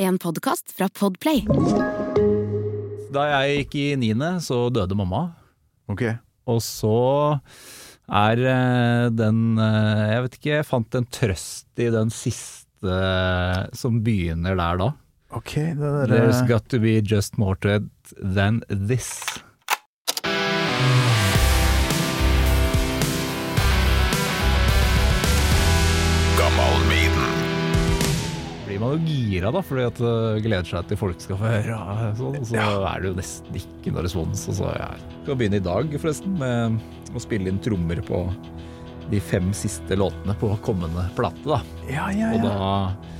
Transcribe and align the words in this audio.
En 0.00 0.16
podkast 0.18 0.72
fra 0.72 0.86
Podplay. 0.88 1.42
Da 3.12 3.24
jeg 3.28 3.58
gikk 3.58 3.74
i 3.76 3.82
niende, 4.00 4.30
så 4.40 4.70
døde 4.72 4.96
mamma. 4.96 5.26
Ok. 5.92 6.06
Og 6.48 6.62
så 6.64 6.94
er 8.08 8.40
eh, 8.40 9.10
den 9.12 9.60
eh, 9.60 10.00
Jeg 10.14 10.22
vet 10.24 10.38
ikke, 10.38 10.54
jeg 10.54 10.68
fant 10.70 10.96
en 10.96 11.08
trøst 11.12 11.84
i 11.84 11.90
den 11.92 12.08
siste 12.16 12.96
eh, 12.96 13.60
som 13.76 14.00
begynner 14.06 14.56
der 14.56 14.80
da. 14.80 14.88
Ok, 15.36 15.52
det 15.76 15.92
der 15.98 16.16
There's 16.16 16.40
got 16.48 16.72
to 16.72 16.80
be 16.80 16.96
just 17.04 17.36
more 17.36 17.60
to 17.60 17.76
it 17.76 18.16
than 18.16 18.64
this. 18.72 19.20
Blir 28.80 28.88
man 28.88 28.96
jo 28.96 29.12
gira 29.12 29.50
da, 29.52 29.60
fordi 29.60 29.82
at 29.84 29.98
det 30.00 30.42
gleder 30.46 30.68
seg 30.70 30.86
til 30.88 30.96
folk 30.96 31.20
skal 31.20 31.36
få 31.36 31.50
høre. 31.52 31.76
og 31.76 32.16
så, 32.16 32.30
og 32.32 32.46
så 32.48 32.62
er 32.88 33.02
det 33.02 33.10
jo 33.10 33.16
nesten 33.18 33.58
ikke 33.60 33.92
noe 33.92 34.04
respons. 34.06 34.46
Og 34.48 34.56
så 34.56 34.70
ja. 34.72 34.86
Skal 35.18 35.36
begynne 35.36 35.60
i 35.60 35.64
dag 35.66 35.96
forresten 36.00 36.38
med 36.40 36.80
å 37.12 37.20
spille 37.20 37.52
inn 37.52 37.60
trommer 37.60 38.00
på 38.06 38.22
de 39.10 39.20
fem 39.20 39.50
siste 39.52 39.98
låtene 40.00 40.32
på 40.40 40.54
kommende 40.64 41.04
plate. 41.18 41.44
da. 41.44 41.60
Ja, 41.90 42.08
ja, 42.14 42.30
Og 42.38 42.46
da 42.46 42.56
eh, 42.56 43.19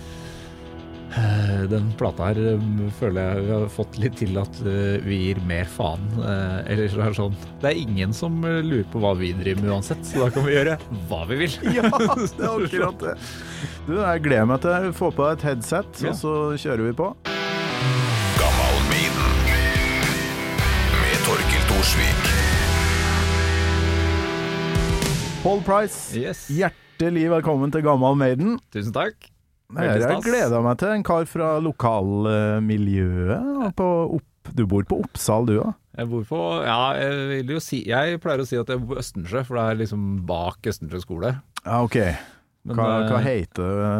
Den 1.70 1.88
plata 1.98 2.28
her 2.30 2.38
eh, 2.52 2.60
føler 3.00 3.24
jeg 3.34 3.45
vi 3.46 3.50
har 3.50 3.64
fått 3.74 3.96
litt 3.98 4.14
til 4.20 4.37
at 4.38 4.60
eh, 4.62 5.00
vi 5.02 5.16
gir 5.24 5.41
mer 5.48 5.66
faen. 5.66 6.05
Eh, 6.23 6.70
Eller 6.70 6.86
så 6.92 7.00
er 7.02 7.10
det 7.10 7.19
sånn 7.19 7.34
Det 7.62 7.73
er 7.73 7.80
ingen 7.83 8.14
som 8.14 8.36
eh, 8.46 8.60
lurer 8.62 8.86
på 8.92 9.02
hva 9.02 9.10
vi 9.19 9.33
driver 9.34 9.64
med 9.66 9.73
uansett, 9.74 10.05
så 10.06 10.24
da 10.24 10.28
kan 10.36 10.46
vi 10.46 10.55
gjøre 10.55 10.77
hva 11.10 11.24
vi 11.30 11.41
vil. 11.42 11.56
Ja, 11.77 11.91
det 11.91 12.46
er 12.46 12.55
akkurat 12.55 13.02
det. 13.02 13.16
Du, 13.88 13.96
jeg 13.98 14.23
gleder 14.28 14.46
meg 14.52 14.62
til 14.62 14.70
å 14.91 14.95
få 14.96 15.10
på 15.16 15.27
deg 15.27 15.41
et 15.41 15.46
headset, 15.50 16.05
Ja. 16.06 16.12
og 16.14 16.20
så 16.23 16.34
kjører 16.62 16.86
vi 16.91 16.95
på. 17.02 17.11
med 21.00 21.19
Torkil 21.27 21.66
Thorsvik. 21.70 22.31
Paul 25.42 25.61
Price, 25.64 25.98
Yes. 26.20 26.47
hjertelig 26.53 27.27
velkommen 27.33 27.72
til 27.72 27.83
Gammal 27.86 28.14
Maiden. 28.20 28.58
Tusen 28.75 28.92
takk. 28.92 29.31
Jeg 29.76 30.02
har 30.02 30.22
gleder 30.24 30.60
meg 30.64 30.78
til 30.80 30.88
en 30.94 31.04
kar 31.06 31.24
fra 31.30 31.48
lokalmiljøet. 31.62 33.40
Du 34.56 34.64
bor 34.66 34.82
på 34.88 34.98
Oppsal, 35.04 35.46
du 35.46 35.60
òg? 35.60 35.72
Jeg 36.00 36.08
bor 36.08 36.22
på 36.24 36.38
Ja, 36.64 36.94
jeg 36.96 37.60
si 37.60 37.82
Jeg 37.88 38.20
pleier 38.22 38.41
å 38.41 38.46
si 38.48 38.56
at 38.58 38.68
jeg 38.70 38.78
bor 38.80 38.88
på 38.94 39.00
Østensjø, 39.02 39.42
for 39.46 39.54
det 39.58 39.64
er 39.66 39.74
liksom 39.82 40.02
bak 40.28 40.58
Østensjø 40.70 40.98
skole. 41.02 41.30
Ja, 41.64 41.76
ok. 41.84 41.98
Men, 42.62 42.76
Hva, 42.76 42.86
hva 43.08 43.18
eh, 43.18 43.26
heter 43.26 43.68
det 43.80 43.92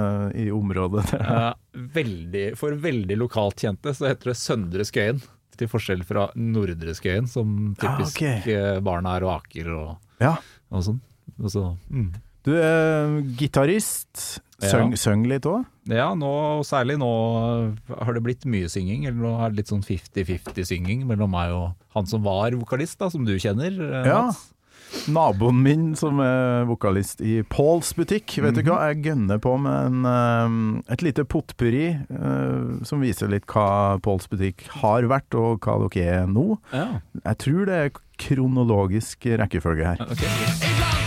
i 0.43 0.45
området? 0.53 1.05
Eh, 1.17 1.53
veldig, 1.97 2.47
for 2.61 2.71
veldig 2.77 3.17
lokalt 3.21 3.59
kjente 3.65 3.95
så 3.97 4.05
heter 4.11 4.27
det 4.33 4.37
Søndre 4.41 4.83
Skøyen. 4.85 5.19
Til 5.61 5.69
forskjell 5.69 6.03
fra 6.09 6.23
Nordre 6.41 6.93
Skøyen, 6.97 7.27
som 7.29 7.75
typisk 7.81 8.23
ja, 8.25 8.35
okay. 8.41 8.57
eh, 8.57 8.81
barn 8.85 9.07
er 9.09 9.21
og 9.27 9.31
aker 9.39 9.67
og, 9.77 9.89
Ja. 10.23 10.35
og 10.73 10.81
sånn. 10.87 11.01
Og 11.41 11.49
så, 11.53 11.63
mm. 11.89 12.11
Du 12.47 12.55
er 12.57 13.21
gitarist. 13.37 14.41
Søng, 14.61 14.91
Ja. 14.93 14.97
søng 15.01 15.23
litt 15.27 15.47
òg? 15.49 15.65
Ja, 15.89 16.11
nå, 16.15 16.61
særlig 16.69 16.99
nå 17.01 17.09
har 17.89 18.13
det 18.13 18.23
blitt 18.23 18.45
mye 18.45 18.69
synging. 18.69 19.07
Eller 19.09 19.17
nå 19.21 19.33
er 19.41 19.51
det 19.51 19.57
litt 19.63 19.73
sånn 19.73 19.83
50-50 19.85 20.67
synging 20.69 21.07
mellom 21.09 21.31
meg 21.33 21.51
og 21.57 21.73
han 21.97 22.07
som 22.07 22.23
var 22.23 22.51
vokalist, 22.53 22.99
da, 22.99 23.09
som 23.09 23.25
du 23.25 23.37
kjenner. 23.39 23.73
eh, 23.73 24.07
Ja. 24.07 24.33
Naboen 25.07 25.63
min 25.63 25.95
som 25.95 26.19
er 26.19 26.65
vokalist 26.67 27.21
i 27.23 27.43
Pauls 27.49 27.93
butikk, 27.95 28.27
vet 28.43 28.55
du 28.57 28.63
hva? 28.67 28.89
Jeg 28.93 29.05
gønner 29.05 29.39
på 29.39 29.53
med 29.61 29.87
en, 29.87 30.05
eh, 30.05 30.93
et 30.93 31.01
lite 31.01 31.25
potpurri 31.25 31.95
uh, 32.11 32.83
som 32.85 33.01
viser 33.01 33.29
litt 33.31 33.47
hva 33.47 34.01
Pauls 34.03 34.27
butikk 34.27 34.67
har 34.83 35.03
vært, 35.03 35.33
og 35.39 35.61
hva 35.61 35.89
dere 35.89 36.23
er 36.25 36.27
nå. 36.27 36.59
Ja. 36.73 37.01
Jeg 37.25 37.39
tror 37.39 37.67
det 37.67 37.75
er 37.85 37.91
kronologisk 38.19 39.25
rekkefølge 39.39 39.87
her. 39.87 39.97
ok. 40.11 41.00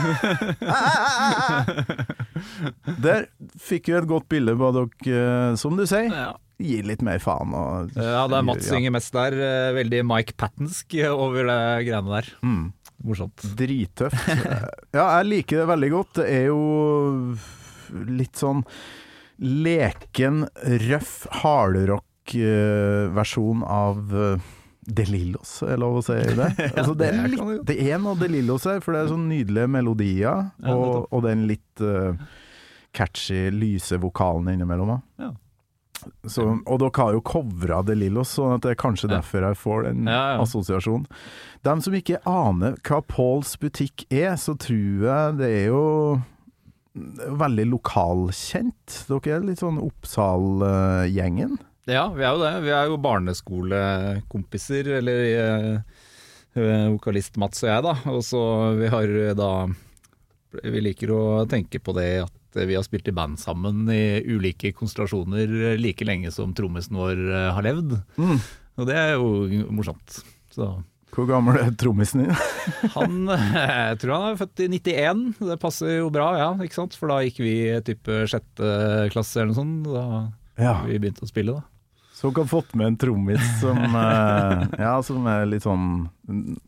Der 3.04 3.26
fikk 3.60 3.84
vi 3.90 3.94
et 3.98 4.06
godt 4.10 4.28
bilde 4.32 4.54
på 4.58 4.70
dere, 4.76 4.88
eh, 5.16 5.52
som 5.60 5.72
du 5.78 5.84
sier. 5.88 6.08
Ja. 6.12 6.32
Gir 6.60 6.84
litt 6.84 7.00
mer 7.06 7.16
faen 7.24 7.54
og 7.56 7.88
Ja, 7.96 8.26
det 8.28 8.36
er 8.36 8.42
Mats 8.44 8.66
Ja. 8.68 8.72
synger 8.74 8.90
mest 8.92 9.12
der. 9.16 9.32
eh, 9.32 9.72
Veldig 9.78 10.02
Mike 10.04 10.34
Pattensk 10.36 10.92
over 11.08 11.40
det 11.48 11.60
greiene 11.88 12.10
der. 12.18 12.26
Mm. 12.44 12.66
Morsomt. 13.04 13.40
Drittøft. 13.56 14.28
ja, 14.98 15.06
jeg 15.20 15.26
liker 15.30 15.56
det 15.62 15.68
veldig 15.72 15.90
godt. 15.94 16.12
Det 16.20 16.26
er 16.28 16.44
jo 16.50 16.60
litt 18.12 18.36
sånn 18.36 18.60
leken, 19.40 20.44
røff 20.84 21.24
hardrock-versjon 21.40 23.64
av 23.64 23.96
eh, 24.12 24.36
De 24.90 25.04
Lillos, 25.08 25.60
er 25.66 25.80
lov 25.80 26.00
å 26.00 26.04
si 26.04 26.16
det? 26.16 26.50
Altså, 26.78 26.94
det, 26.98 27.10
er 27.10 27.30
litt, 27.30 27.74
er 27.74 28.00
noe 28.02 28.18
De 28.18 28.30
Lillos 28.30 28.66
her, 28.68 28.80
for 28.84 28.96
det 28.96 29.04
er 29.04 29.12
sånn 29.12 29.28
nydelige 29.30 29.70
melodier, 29.70 30.50
og, 30.66 31.06
og 31.10 31.22
den 31.26 31.46
litt 31.50 31.84
uh, 31.84 32.16
catchy, 32.96 33.48
lyse 33.54 33.98
vokalen 34.02 34.52
innimellom. 34.54 34.96
da. 34.96 35.00
Ja. 35.26 35.30
Så, 36.24 36.46
og 36.64 36.80
dere 36.80 36.96
har 36.96 37.12
jo 37.12 37.20
covra 37.28 37.82
De 37.84 37.94
Lillos, 37.98 38.32
så 38.38 38.54
det 38.62 38.72
er 38.72 38.80
kanskje 38.80 39.10
derfor 39.10 39.44
jeg 39.44 39.58
får 39.60 39.86
den 39.90 40.08
assosiasjonen. 40.08 41.06
De 41.66 41.74
som 41.84 41.96
ikke 41.96 42.22
aner 42.28 42.78
hva 42.88 43.02
Pauls 43.04 43.52
butikk 43.60 44.06
er, 44.08 44.32
så 44.40 44.56
tror 44.56 45.08
jeg 45.10 45.40
det 45.40 45.50
er 45.58 45.66
jo 45.68 45.82
veldig 47.40 47.66
lokalkjent. 47.70 49.02
Dere 49.10 49.36
er 49.36 49.44
litt 49.46 49.62
sånn 49.62 49.80
Oppsal-gjengen. 49.82 51.58
Ja, 51.90 52.04
vi 52.14 52.22
er 52.22 52.34
jo 52.36 52.42
det. 52.44 52.52
Vi 52.64 52.70
er 52.74 52.90
jo 52.90 52.98
barneskolekompiser, 53.02 54.90
eller 55.00 55.22
eh, 55.26 55.78
eh, 56.54 56.88
vokalist 56.92 57.38
Mats 57.40 57.64
og 57.64 57.70
jeg, 57.72 57.84
da. 57.86 57.94
Og 58.12 58.20
så 58.26 58.42
vi 58.78 58.90
har 58.92 59.14
eh, 59.26 59.32
da 59.38 59.50
Vi 60.66 60.82
liker 60.82 61.12
å 61.14 61.22
tenke 61.50 61.78
på 61.82 61.94
det 61.94 62.08
at 62.24 62.36
vi 62.66 62.74
har 62.74 62.82
spilt 62.82 63.06
i 63.06 63.14
band 63.14 63.38
sammen 63.38 63.84
i 63.94 64.18
ulike 64.26 64.72
konstellasjoner 64.74 65.76
like 65.78 66.02
lenge 66.06 66.32
som 66.34 66.50
trommisen 66.58 66.98
vår 66.98 67.20
eh, 67.30 67.50
har 67.54 67.62
levd. 67.66 67.94
Mm. 68.18 68.38
Og 68.80 68.88
det 68.88 68.96
er 68.98 69.12
jo 69.14 69.28
morsomt. 69.70 70.16
Så 70.50 70.66
Hvor 71.14 71.26
gammel 71.30 71.58
er 71.60 71.70
trommisen 71.78 72.24
din? 72.24 72.34
han 72.96 73.30
Jeg 73.30 74.00
tror 74.02 74.14
han 74.16 74.28
er 74.32 74.40
født 74.40 74.64
i 74.66 74.70
91. 74.74 75.24
Det 75.52 75.58
passer 75.62 75.96
jo 76.00 76.10
bra, 76.14 76.32
ja. 76.38 76.50
ikke 76.66 76.80
sant? 76.80 76.94
For 76.98 77.10
da 77.10 77.20
gikk 77.26 77.38
vi 77.42 77.54
type 77.86 78.24
sjette 78.30 78.70
klasse 79.14 79.42
eller 79.42 79.52
noe 79.52 79.58
sånt. 79.62 79.90
Da 79.90 80.06
Ja. 80.60 80.74
vi 80.86 80.98
begynte 81.00 81.22
å 81.24 81.30
spille, 81.30 81.54
da. 81.60 81.66
Så 82.20 82.28
hun 82.28 82.36
har 82.42 82.50
fått 82.50 82.74
med 82.76 82.86
en 82.90 82.96
trommis 83.00 83.46
som, 83.62 83.78
eh, 84.04 84.66
ja, 84.78 84.92
som 85.06 85.24
er 85.30 85.46
litt 85.48 85.64
sånn 85.64 85.86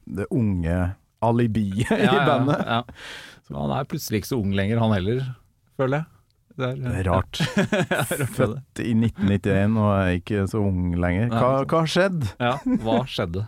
det 0.08 0.24
unge 0.32 0.78
alibiet 1.22 1.92
i 1.92 2.08
bandet. 2.26 2.62
Ja, 2.64 2.80
ja. 2.80 2.82
Så 3.46 3.58
han 3.60 3.74
er 3.76 3.84
plutselig 3.90 4.22
ikke 4.22 4.30
så 4.32 4.40
ung 4.40 4.54
lenger, 4.56 4.80
han 4.80 4.94
heller, 4.96 5.22
føler 5.76 6.00
jeg. 6.02 6.08
Det 6.52 6.66
er, 6.68 6.74
Det 6.76 6.90
er 7.00 7.06
rart. 7.08 7.38
Ja, 7.92 8.02
Født 8.28 8.80
i 8.84 8.90
1991 8.92 9.76
og 9.80 9.86
er 9.94 10.10
ikke 10.18 10.42
så 10.52 10.60
ung 10.60 10.90
lenger. 11.00 11.30
Hva, 11.32 11.52
hva 11.64 11.78
har 11.80 11.88
skjedd? 11.88 12.26
Ja, 12.42 12.50
hva 12.84 12.96
skjedde? 13.08 13.44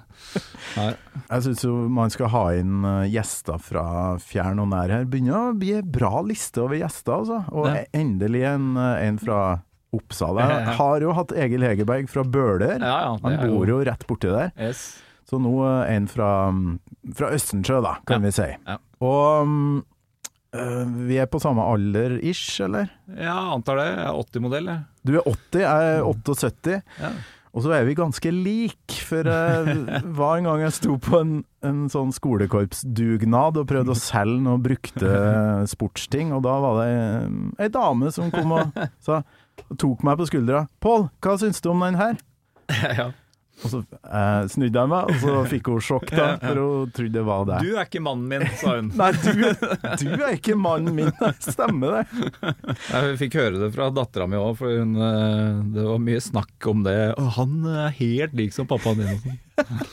Nei. 0.78 0.86
Jeg 1.28 1.44
syns 1.44 1.64
jo 1.66 1.74
man 1.92 2.12
skal 2.14 2.30
ha 2.32 2.44
inn 2.56 2.78
eh, 2.88 3.02
gjester 3.12 3.60
fra 3.60 3.84
fjern 4.24 4.62
og 4.64 4.70
nær 4.72 4.92
her. 4.92 5.04
Begynner 5.08 5.50
å 5.50 5.58
bli 5.60 5.74
en 5.82 5.90
bra 5.94 6.22
liste 6.24 6.64
over 6.64 6.80
gjester, 6.80 7.18
altså. 7.20 7.42
Og 7.52 7.68
Ja. 7.68 7.84
endelig 7.92 8.44
en, 8.54 8.70
eh, 8.80 9.04
en 9.10 9.20
fra 9.20 9.40
Oppsal. 9.94 10.40
Jeg 10.42 10.76
har 10.78 11.06
jo 11.06 11.14
hatt 11.16 11.34
Egil 11.44 11.64
Hegerberg 11.66 12.10
fra 12.12 12.24
Bøler. 12.26 12.76
Ja, 12.78 12.96
ja, 13.06 13.16
Han 13.22 13.40
bor 13.42 13.70
jo 13.70 13.80
rett 13.86 14.06
borti 14.08 14.32
der. 14.32 14.52
Yes. 14.58 14.86
Så 15.28 15.40
nå 15.40 15.54
eh, 15.64 15.94
en 15.96 16.06
fra, 16.10 16.30
fra 17.16 17.32
Østensjø, 17.34 17.80
da, 17.84 17.96
kan 18.08 18.24
vi 18.24 18.32
si. 18.34 18.48
Ja. 18.66 18.78
Og 19.04 19.48
mm, 19.48 19.78
eh, 20.56 20.82
vi 21.10 21.20
er 21.22 21.30
på 21.30 21.40
samme 21.42 21.64
alder 21.74 22.18
ish, 22.20 22.60
eller? 22.64 22.90
Ja, 23.16 23.38
antar 23.54 23.80
det. 23.80 23.88
Jeg 23.94 24.04
er 24.08 24.20
80-modell, 24.24 24.74
jeg. 24.74 24.84
Du 25.04 25.14
er 25.16 25.30
80, 25.32 25.64
jeg 25.64 25.94
er 25.94 26.10
78. 26.10 26.82
Ja. 27.00 27.14
Og 27.54 27.62
så 27.62 27.70
er 27.70 27.84
vi 27.86 27.94
ganske 27.94 28.30
like, 28.34 28.96
for 29.06 29.28
jeg 29.30 29.74
var 30.18 30.40
en 30.40 30.48
gang 30.48 30.64
jeg 30.64 30.74
sto 30.74 30.96
på 30.98 31.20
en, 31.20 31.34
en 31.62 31.84
sånn 31.92 32.10
skolekorpsdugnad 32.14 33.60
og 33.60 33.68
prøvde 33.70 33.94
å 33.94 33.98
selge 33.98 34.42
noen 34.42 34.64
brukte 34.64 35.12
sportsting, 35.70 36.34
og 36.34 36.42
da 36.48 36.56
var 36.64 36.80
det 36.80 36.88
eh, 36.96 37.38
ei 37.62 37.70
dame 37.72 38.10
som 38.14 38.32
kom 38.34 38.56
og 38.58 38.74
sa 39.06 39.22
tok 39.78 40.04
meg 40.06 40.18
på 40.20 40.28
skuldra. 40.30 40.66
'Pål, 40.80 41.08
hva 41.22 41.36
syns 41.40 41.60
du 41.60 41.70
om 41.72 41.84
den 41.86 42.00
her?' 42.00 42.16
ja. 43.00 43.10
Og 43.62 43.70
så 43.70 43.80
eh, 43.86 44.46
snudde 44.50 44.80
jeg 44.82 44.90
meg, 44.90 45.10
og 45.10 45.20
så 45.22 45.34
fikk 45.52 45.70
hun 45.70 45.84
sjokk, 45.84 46.10
da, 46.10 46.26
for 46.42 46.60
hun 46.60 46.90
trodde 46.96 47.14
det 47.14 47.24
var 47.26 47.46
det. 47.48 47.60
Du 47.62 47.76
er 47.76 47.86
ikke 47.86 48.02
mannen 48.04 48.26
min, 48.32 48.46
sa 48.60 48.76
hun. 48.80 48.90
Nei, 49.00 49.10
du, 49.14 49.44
du 50.02 50.10
er 50.16 50.34
ikke 50.36 50.56
mannen 50.58 50.96
min. 50.96 51.12
Stemmer 51.44 52.00
det? 52.00 52.28
Jeg 52.94 53.16
fikk 53.22 53.38
høre 53.40 53.62
det 53.62 53.70
fra 53.76 53.88
dattera 53.94 54.26
mi 54.30 54.40
òg, 54.40 54.58
for 54.58 54.74
hun, 54.74 54.98
eh, 54.98 55.62
det 55.76 55.86
var 55.86 56.02
mye 56.02 56.24
snakk 56.24 56.70
om 56.70 56.84
det. 56.86 56.98
Og 57.20 57.32
han 57.38 57.56
er 57.70 57.96
helt 58.00 58.36
lik 58.38 58.54
som 58.56 58.68
pappaen 58.70 59.00
din. 59.04 59.40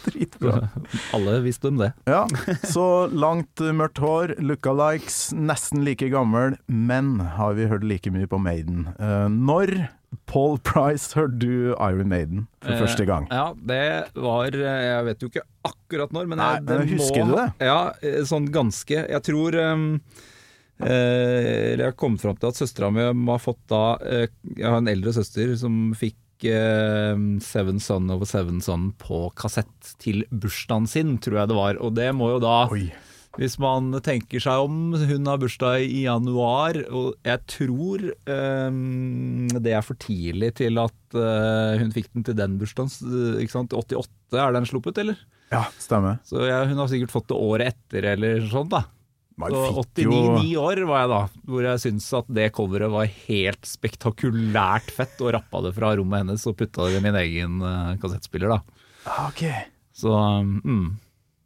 Dritbra. 0.08 0.58
Alle 1.14 1.38
visste 1.46 1.70
om 1.70 1.78
det. 1.78 1.92
Ja, 2.10 2.26
så 2.66 3.06
langt 3.14 3.62
mørkt 3.78 4.02
hår, 4.02 4.36
lookalikes, 4.42 5.30
nesten 5.38 5.86
like 5.86 6.10
gammel, 6.12 6.58
men 6.66 7.20
har 7.38 7.54
vi 7.60 7.70
hørt 7.70 7.86
like 7.86 8.12
mye 8.14 8.30
på 8.30 8.42
Maiden? 8.42 8.88
Eh, 8.98 9.28
når, 9.30 9.76
Paul 10.28 10.58
Price, 10.64 11.14
hørte 11.16 11.40
du 11.40 11.72
Iron 11.76 12.10
Maiden 12.12 12.48
for 12.64 12.74
Eh, 12.76 12.80
første 12.82 13.06
gang? 13.08 13.28
Ja, 13.32 13.54
det 13.56 14.12
var 14.16 14.52
eh, 14.56 14.82
Jeg 14.90 15.06
vet 15.08 15.24
jo 15.24 15.30
ikke 15.32 15.44
akkurat 15.68 16.12
når, 16.16 16.28
men 16.32 16.42
Nei, 16.42 16.50
jeg, 16.58 16.64
men 16.68 16.92
husker 16.92 17.28
du 17.30 17.34
det? 17.38 17.46
Ja, 17.68 17.80
eh, 18.04 18.20
sånn 18.28 18.50
ganske. 18.52 19.06
Jeg 19.08 19.24
tror 19.28 19.56
um, 19.72 19.86
eh, 20.84 21.76
Jeg 21.78 21.84
har 21.86 21.96
kommet 22.00 22.24
fram 22.24 22.36
til 22.40 22.52
at 22.52 22.60
søstera 22.60 22.92
mi 22.92 23.06
har 23.32 23.44
fått 23.44 23.62
da 23.72 23.84
eh, 24.04 24.28
Jeg 24.58 24.68
har 24.68 24.82
en 24.82 24.92
eldre 24.92 25.14
søster 25.16 25.54
som 25.60 25.94
fikk 25.98 26.48
eh, 26.50 27.16
Seven 27.44 27.80
Son 27.84 28.10
of 28.12 28.28
Seven 28.30 28.60
Son 28.66 28.90
på 29.00 29.30
kassett 29.40 29.96
til 30.02 30.26
bursdagen 30.32 30.88
sin, 30.92 31.18
tror 31.24 31.40
jeg 31.44 31.52
det 31.54 31.60
var. 31.60 31.80
Og 31.80 31.96
det 31.96 32.12
må 32.18 32.34
jo 32.36 32.44
da 32.44 32.66
Oi. 32.72 32.90
Hvis 33.40 33.56
man 33.64 33.94
tenker 34.04 34.42
seg 34.44 34.66
om, 34.66 34.80
hun 34.96 35.30
har 35.30 35.40
bursdag 35.40 35.86
i 35.86 36.02
januar, 36.04 36.76
og 36.92 37.14
jeg 37.24 37.40
tror 37.48 38.04
um, 38.28 39.48
det 39.56 39.76
er 39.78 39.86
for 39.88 40.00
tidlig 40.02 40.50
til 40.60 40.80
at 40.82 41.16
uh, 41.16 41.78
hun 41.80 41.94
fikk 41.96 42.10
den 42.12 42.26
til 42.28 42.36
den 42.36 42.58
bursdagen. 42.60 42.92
Ikke 43.40 43.54
sant? 43.56 43.76
88 43.78 44.36
er 44.42 44.58
den 44.58 44.68
sluppet, 44.68 45.00
eller? 45.04 45.22
Ja, 45.52 45.66
stemmer. 45.80 46.20
Så 46.28 46.44
ja, 46.48 46.64
hun 46.68 46.80
har 46.80 46.92
sikkert 46.92 47.14
fått 47.14 47.30
det 47.32 47.40
året 47.40 47.72
etter, 47.74 48.10
eller 48.14 48.44
sånn, 48.52 48.70
da. 48.72 48.86
Så 49.42 49.62
fikk 49.96 50.04
jo 50.06 50.12
89 50.36 50.50
år 50.62 50.82
var 50.90 51.00
jeg 51.02 51.10
da, 51.12 51.22
hvor 51.50 51.66
jeg 51.66 51.82
syntes 51.82 52.08
at 52.20 52.28
det 52.36 52.50
coveret 52.54 52.92
var 52.94 53.08
helt 53.26 53.66
spektakulært 53.66 54.92
fett, 54.94 55.16
og 55.24 55.32
rappa 55.38 55.64
det 55.66 55.72
fra 55.78 55.96
rommet 55.98 56.26
hennes 56.26 56.44
og 56.52 56.58
putta 56.60 56.90
det 56.92 57.00
i 57.00 57.06
min 57.08 57.18
egen 57.24 57.62
uh, 57.64 57.96
kassettspiller, 58.02 58.58
da. 58.58 58.84
Ah, 59.08 59.30
Ok. 59.32 59.46
Så 60.02 60.12
mm, 60.12 60.86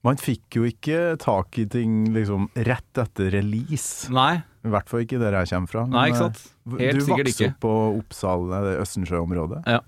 Man 0.06 0.19
fikk 0.22 0.60
jo 0.60 0.68
ikke 0.69 1.16
tak 1.22 1.57
i 1.57 1.66
ting 1.72 2.12
liksom 2.13 2.50
rett 2.68 3.00
etter 3.02 3.31
release. 3.34 4.12
Nei, 4.13 4.44
I 4.66 4.74
hvert 4.74 4.90
fall 4.92 5.06
ikke 5.06 5.18
der 5.22 5.40
jeg 5.40 5.50
kommer 5.50 5.72
fra. 5.72 5.86
nei, 5.90 6.07
ikke 6.12 6.24
sant. 6.28 6.42
eh, 6.75 6.81
Helt 6.84 7.00
du 7.00 7.06
sikkert 7.07 7.30
vokste 7.31 7.48
opp 7.50 7.62
på 7.66 7.75
Oppsal, 8.00 8.46
eh, 8.54 8.66
det 8.68 8.75
Østensjø-området. 8.84 9.63
Ja. 9.66 9.81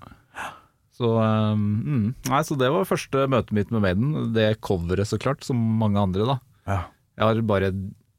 Så, 0.98 1.12
um, 1.14 1.66
mm. 1.86 2.06
Nei, 2.32 2.40
så 2.42 2.56
det 2.58 2.72
var 2.74 2.88
første 2.90 3.28
møtet 3.30 3.54
mitt 3.54 3.70
med 3.70 3.84
Maiden. 3.84 4.32
Det 4.34 4.48
coveret, 4.66 5.06
så 5.06 5.20
klart, 5.22 5.46
som 5.46 5.60
mange 5.78 6.02
andre, 6.02 6.26
da. 6.26 6.38
Ja. 6.66 6.80
Jeg 7.18 7.28
har 7.28 7.42
bare 7.46 7.70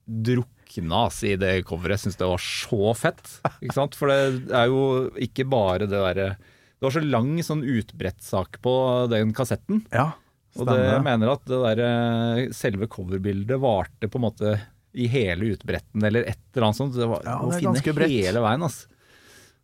drukna 0.07 1.03
i 1.27 1.35
det 1.41 1.51
coveret. 1.67 2.05
Syns 2.05 2.21
det 2.21 2.29
var 2.31 2.39
så 2.45 2.95
fett. 2.95 3.35
Ikke 3.59 3.75
sant? 3.81 3.99
For 3.99 4.13
det 4.13 4.55
er 4.55 4.71
jo 4.71 5.09
ikke 5.19 5.49
bare 5.51 5.89
det 5.91 5.99
derre 5.99 6.29
Det 6.39 6.87
var 6.87 6.95
så 6.95 7.03
lang 7.03 7.35
sånn 7.43 7.67
utbrettsak 7.67 8.61
på 8.63 8.75
den 9.11 9.35
kassetten. 9.35 9.83
ja, 9.91 10.13
Og 10.57 10.67
det, 10.67 10.79
jeg 10.81 11.03
mener 11.05 11.29
at 11.35 11.45
det 11.45 11.59
der, 11.63 11.81
eh, 11.85 12.49
selve 12.57 12.89
coverbildet 12.89 13.61
varte 13.61 14.09
på 14.09 14.17
en 14.17 14.25
måte 14.25 14.55
i 14.95 15.07
hele 15.07 15.53
utbretten, 15.55 16.03
eller 16.03 16.25
et 16.27 16.39
eller 16.57 16.67
annet 16.71 16.77
sånt. 16.81 16.95
Det 16.97 17.07
var 17.07 17.21
Ja, 17.25 17.37
det 17.39 17.53
å 17.53 17.59
finne 17.61 17.95
brett 17.95 18.11
hele 18.11 18.41
veien, 18.41 18.63
altså. 18.63 18.87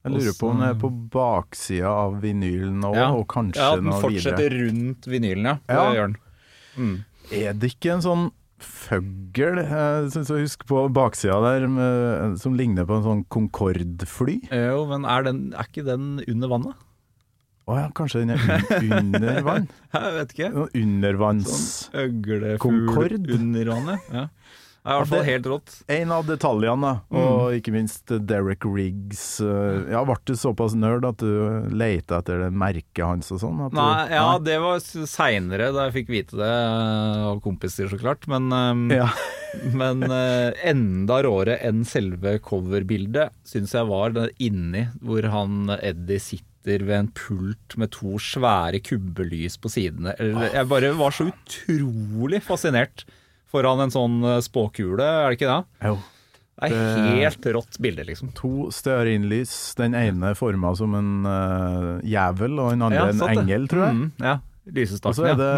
Jeg 0.04 0.12
lurer 0.12 0.34
på 0.38 0.50
om 0.50 0.58
det 0.60 0.68
er 0.68 0.74
på 0.82 0.90
baksida 1.10 1.88
av 1.88 2.20
vinylen 2.20 2.78
nå, 2.82 2.94
Ja. 2.94 3.08
og 3.16 3.26
kanskje 3.26 3.56
Ja, 3.56 3.74
den 3.76 3.86
fortsetter 3.90 4.50
videre. 4.50 4.68
rundt 4.68 5.06
vinylen, 5.08 5.44
ja. 5.44 5.54
Det 5.66 5.74
Ja. 5.74 5.92
gjør 5.94 6.06
den. 6.12 6.16
Mm. 6.76 7.04
Er 7.32 7.52
det 7.54 7.70
ikke 7.72 7.92
en 7.94 8.02
sånn 8.02 8.32
føggel, 8.60 9.56
jeg 9.64 10.10
syns 10.12 10.28
jeg 10.28 10.44
husker 10.44 10.66
på 10.66 10.92
baksida 10.92 11.40
der, 11.42 11.66
med, 11.66 12.38
som 12.38 12.54
ligner 12.54 12.84
på 12.86 12.98
en 12.98 13.02
sånn 13.02 13.24
Concorde-fly? 13.28 14.42
Jo, 14.52 14.84
men 14.86 15.04
er, 15.06 15.22
den, 15.24 15.52
er 15.56 15.64
ikke 15.64 15.84
den 15.84 16.22
under 16.28 16.48
vannet? 16.48 16.74
Å 17.64 17.78
ja, 17.78 17.86
kanskje 17.96 18.20
den 18.24 18.34
er 18.34 18.42
un 18.76 18.92
under 18.98 19.38
vann? 19.46 19.68
Jeg 19.94 20.12
vet 20.18 20.34
ikke. 20.36 20.50
Noen 20.52 20.74
Undervanns... 20.82 21.54
Sånn 21.86 22.02
øglefugl 22.04 23.32
under 23.38 23.70
vannet. 23.72 24.10
Ja. 24.12 24.26
Det 24.84 24.92
er 24.92 24.98
i 24.98 25.00
hvert 25.00 25.08
fall 25.14 25.22
helt 25.24 25.46
rått. 25.48 25.74
En 25.96 26.10
av 26.12 26.26
detaljene. 26.28 26.90
Og 27.16 27.54
ikke 27.56 27.72
minst 27.72 28.12
Derek 28.28 28.66
Riggs. 28.68 29.22
eh, 29.40 29.78
Ja, 29.94 30.02
ble 30.04 30.18
du 30.28 30.34
såpass 30.36 30.74
nerd 30.76 31.06
at 31.08 31.22
du 31.24 31.70
leita 31.72 32.18
etter 32.20 32.42
det 32.44 32.50
merket 32.52 33.00
hans 33.00 33.32
og 33.32 33.40
sånn? 33.40 33.62
Nei, 33.72 33.88
ja, 34.12 34.26
Nei, 34.34 34.42
det 34.44 34.58
var 34.60 34.84
seinere 34.84 35.70
da 35.72 35.86
jeg 35.88 35.96
fikk 36.02 36.12
vite 36.12 36.36
det 36.36 36.52
av 37.32 37.40
kompiser, 37.46 37.88
så 37.88 37.96
klart. 37.96 38.28
Men, 38.28 38.52
eh, 38.52 38.98
Ja. 39.00 39.08
men 39.80 40.04
eh, 40.04 40.52
enda 40.68 41.22
råere 41.24 41.56
enn 41.64 41.86
selve 41.88 42.36
coverbildet 42.44 43.32
syns 43.48 43.72
jeg 43.72 43.88
var 43.88 44.12
det 44.12 44.34
inni 44.44 44.84
hvor 45.00 45.24
han 45.32 45.78
Eddie 45.80 46.20
sitter 46.20 46.52
ved 46.64 46.96
en 46.96 47.10
pult 47.12 47.76
med 47.80 47.90
to 47.92 48.16
svære 48.22 48.80
kubbelys 48.84 49.58
på 49.60 49.68
sidene. 49.72 50.14
Jeg 50.18 50.68
bare 50.70 50.92
var 50.96 51.12
så 51.14 51.26
utrolig 51.30 52.40
fascinert 52.42 53.04
foran 53.52 53.84
en 53.84 53.92
sånn 53.94 54.16
eh, 54.24 54.40
spåkule, 54.42 55.04
er 55.04 55.28
det 55.30 55.36
ikke 55.38 55.50
det? 55.52 55.60
Jo. 55.90 55.98
Det 56.64 56.70
er 56.78 57.06
helt 57.18 57.46
rått 57.54 57.76
bilde, 57.82 58.04
liksom. 58.06 58.30
To 58.38 58.68
stearinlys, 58.72 59.52
den 59.76 59.94
ene 59.98 60.30
forma 60.38 60.70
som 60.78 60.94
en 60.94 61.08
uh, 61.26 61.98
jævel, 62.06 62.54
og 62.62 62.70
den 62.76 62.84
andre 62.86 63.00
Ja, 63.02 63.08
en 63.10 63.40
engel, 63.42 63.66
tror 63.68 63.82
jeg. 63.88 63.96
Mm, 63.98 64.04
ja. 64.22 64.34
Og 64.64 64.76
Lysestaken, 64.78 65.16
så 65.18 65.26
er 65.28 65.34
det 65.36 65.48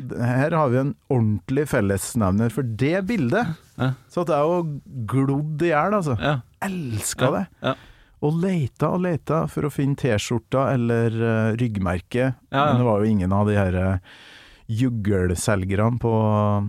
Mm. 0.00 0.12
Her 0.24 0.54
har 0.56 0.68
vi 0.72 0.78
en 0.80 0.94
ordentlig 1.12 1.66
fellesnevner 1.68 2.48
for 2.54 2.62
det 2.64 3.02
bildet. 3.10 3.50
Ja. 3.76 3.90
Så 4.08 4.22
at 4.22 4.30
jeg 4.32 4.46
jo 4.48 4.80
glodd 5.10 5.60
i 5.66 5.72
hjel, 5.74 5.98
altså. 5.98 6.14
Ja. 6.22 6.38
Elska 6.64 7.26
Ja, 7.26 7.30
det. 7.36 7.42
ja. 7.66 7.74
Og 8.26 8.36
leita 8.42 8.90
og 8.92 9.00
leita 9.06 9.44
for 9.48 9.64
å 9.64 9.70
finne 9.72 9.96
T-skjorta 9.96 10.66
eller 10.74 11.14
uh, 11.16 11.52
ryggmerke. 11.56 12.26
Ja, 12.50 12.52
ja. 12.52 12.66
Men 12.68 12.82
det 12.82 12.88
var 12.90 13.00
jo 13.00 13.08
ingen 13.14 13.32
av 13.32 13.48
de 13.48 13.56
her 13.56 13.78
uh, 13.80 14.18
juggelselgerne 14.70 15.98
på 16.02 16.12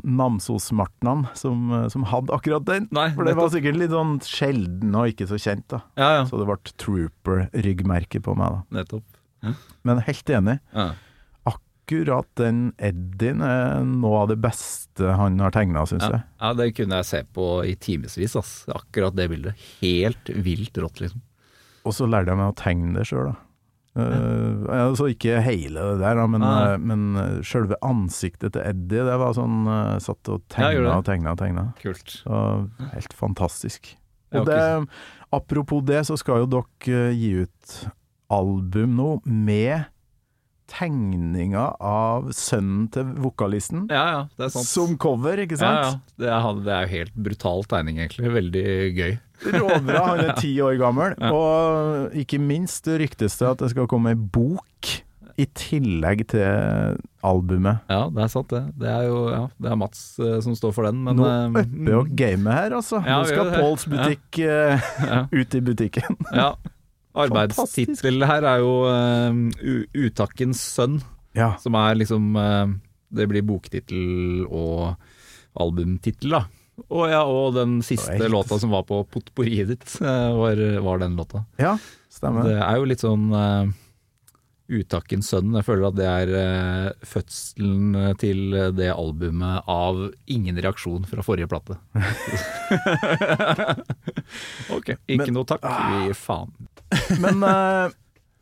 Namsosmartnan 0.08 1.26
som, 1.38 1.68
uh, 1.74 1.88
som 1.92 2.06
hadde 2.08 2.34
akkurat 2.34 2.66
den. 2.70 2.88
Nei, 2.96 3.10
For 3.18 3.28
det 3.28 3.36
var 3.38 3.52
sikkert 3.54 3.80
litt 3.82 3.92
sånn 3.94 4.18
sjelden 4.26 4.96
og 4.96 5.12
ikke 5.12 5.28
så 5.30 5.40
kjent, 5.42 5.68
da. 5.74 5.82
Ja, 6.00 6.10
ja. 6.22 6.26
Så 6.30 6.40
det 6.40 6.48
ble 6.50 6.76
Trooper-ryggmerke 6.86 8.24
på 8.24 8.36
meg, 8.40 8.58
da. 8.58 8.80
Nettopp. 8.80 9.08
Men 9.88 10.04
helt 10.06 10.30
enig. 10.30 10.60
Akkurat 11.52 12.28
den 12.40 12.60
Eddien 12.80 13.42
er 13.44 13.82
noe 13.84 14.22
av 14.22 14.30
det 14.32 14.38
beste 14.40 15.18
han 15.18 15.42
har 15.44 15.52
tegna, 15.52 15.82
syns 15.90 16.06
jeg. 16.06 16.22
ja, 16.40 16.52
det 16.56 16.70
kunne 16.78 17.02
jeg 17.02 17.10
se 17.10 17.20
på 17.36 17.48
i 17.68 17.74
timevis, 17.76 18.38
ass. 18.40 18.54
Akkurat 18.72 19.18
det 19.18 19.28
bildet. 19.34 19.66
Helt 19.82 20.32
vilt 20.46 20.80
rått, 20.80 21.02
liksom. 21.04 21.26
Og 21.88 21.96
så 21.98 22.10
lærte 22.10 22.34
jeg 22.34 22.40
meg 22.42 22.52
å 22.52 22.60
tegne 22.60 22.94
det 23.00 23.08
sjøl, 23.10 23.32
da. 23.32 23.38
Eh, 23.92 24.68
altså 24.72 25.10
ikke 25.12 25.42
hele 25.44 25.82
det 25.84 25.98
der, 26.00 26.16
da, 26.16 26.26
men, 26.32 26.46
uh, 26.48 26.78
men 26.80 27.02
sjølve 27.44 27.74
selve 27.74 27.80
ansiktet 27.84 28.54
til 28.56 28.64
Eddie, 28.64 29.04
det 29.04 29.18
var 29.20 29.34
sånn 29.36 29.66
uh, 29.68 29.98
Satt 30.00 30.32
og 30.32 30.46
tegna 30.54 30.94
og 30.96 31.04
tegna 31.10 31.34
og 31.36 31.42
tegna. 31.42 31.66
Kult. 31.82 32.22
Så 32.22 32.38
helt 32.94 33.18
fantastisk. 33.20 33.92
Og 34.32 34.48
det, 34.48 34.62
apropos 35.36 35.84
det, 35.84 36.06
så 36.08 36.16
skal 36.20 36.46
jo 36.46 36.52
dere 36.54 37.02
eh, 37.10 37.18
gi 37.18 37.32
ut 37.44 37.74
album 38.32 38.96
nå 38.96 39.10
med 39.26 39.90
tegninga 40.72 41.66
av 41.84 42.30
sønnen 42.36 42.86
til 42.94 43.10
vokalisten 43.20 43.90
Ja, 43.92 44.04
ja, 44.08 44.22
det 44.38 44.46
er 44.46 44.54
sant. 44.54 44.70
som 44.70 44.94
cover, 45.02 45.42
ikke 45.44 45.58
ja, 45.60 45.72
ja. 45.84 45.90
Det, 46.16 46.30
er, 46.32 46.62
det 46.64 46.72
er 46.78 46.86
jo 46.86 46.94
helt 46.94 47.18
brutal 47.28 47.68
tegning, 47.68 48.00
egentlig. 48.00 48.32
Veldig 48.38 48.66
gøy. 48.96 49.18
Råbra, 49.46 50.02
han 50.06 50.26
er 50.26 50.36
ti 50.40 50.52
år 50.64 50.76
gammel. 50.82 51.16
Og 51.32 52.18
ikke 52.22 52.42
minst 52.42 52.88
ryktes 52.88 53.40
det 53.40 53.50
at 53.50 53.64
det 53.64 53.72
skal 53.74 53.90
komme 53.92 54.14
ei 54.14 54.20
bok 54.20 54.92
i 55.40 55.48
tillegg 55.58 56.26
til 56.32 56.98
albumet. 57.26 57.86
Ja, 57.92 58.04
det 58.14 58.26
er 58.26 58.32
sant, 58.34 58.52
det. 58.52 58.62
Det 58.82 58.90
er 58.90 59.08
jo 59.08 59.22
ja, 59.32 59.46
det 59.62 59.72
er 59.72 59.80
Mats 59.80 60.04
eh, 60.22 60.38
som 60.44 60.58
står 60.58 60.76
for 60.76 60.88
den, 60.90 61.02
men 61.06 61.18
Nå 61.20 61.28
eh, 61.30 61.64
upper 61.64 61.96
jo 61.96 62.04
gamet 62.20 62.58
her, 62.58 62.76
altså. 62.82 63.02
Ja, 63.06 63.22
Nå 63.22 63.30
skal. 63.30 63.54
Pauls 63.56 63.88
butikk 63.90 64.42
eh, 64.44 64.92
ja, 65.08 65.24
ut 65.32 65.58
i 65.58 65.64
butikken. 65.72 66.22
ja. 66.42 66.54
Arbeidstittel 67.22 68.24
her 68.24 68.46
er 68.48 68.62
jo 68.64 68.76
uh, 68.88 69.34
Utakkens 70.00 70.62
sønn, 70.78 71.02
som 71.60 71.76
er 71.76 71.98
liksom 72.00 72.38
det 73.12 73.26
blir 73.28 73.44
boktittel 73.44 74.46
og 74.48 74.94
albumtittel, 75.60 76.38
da. 76.38 76.46
Og, 76.88 77.04
ja, 77.12 77.22
og 77.28 77.54
den 77.60 77.80
siste 77.86 78.16
Right. 78.16 78.32
låta 78.32 78.58
som 78.60 78.72
var 78.74 78.84
på 78.90 79.04
potpourriet 79.12 79.68
ditt, 79.74 79.98
eh, 80.02 80.32
var, 80.42 80.56
var 80.82 80.98
den 81.04 81.16
låta. 81.20 81.44
Ja, 81.62 81.76
stemmer. 82.10 82.48
Det 82.48 82.58
er 82.58 82.76
jo 82.80 82.88
litt 82.90 83.04
sånn 83.04 83.28
uh, 83.36 83.68
Utakkens 84.72 85.28
sønn. 85.34 85.52
Jeg 85.60 85.66
føler 85.68 85.90
at 85.90 85.98
det 86.00 86.08
er 86.08 86.32
uh, 86.32 87.06
fødselen 87.06 88.16
til 88.22 88.56
det 88.78 88.88
albumet 88.96 89.68
av 89.70 90.00
ingen 90.32 90.56
reaksjon 90.64 91.04
fra 91.10 91.22
forrige 91.28 91.50
plate. 91.52 91.76
ok, 94.78 94.94
ikke 95.08 95.26
Men- 95.28 95.36
noe 95.36 95.48
takk. 95.50 95.66
Vi 96.08 96.14
faen. 96.18 96.54
Men 97.24 97.44
eh, 97.48 97.94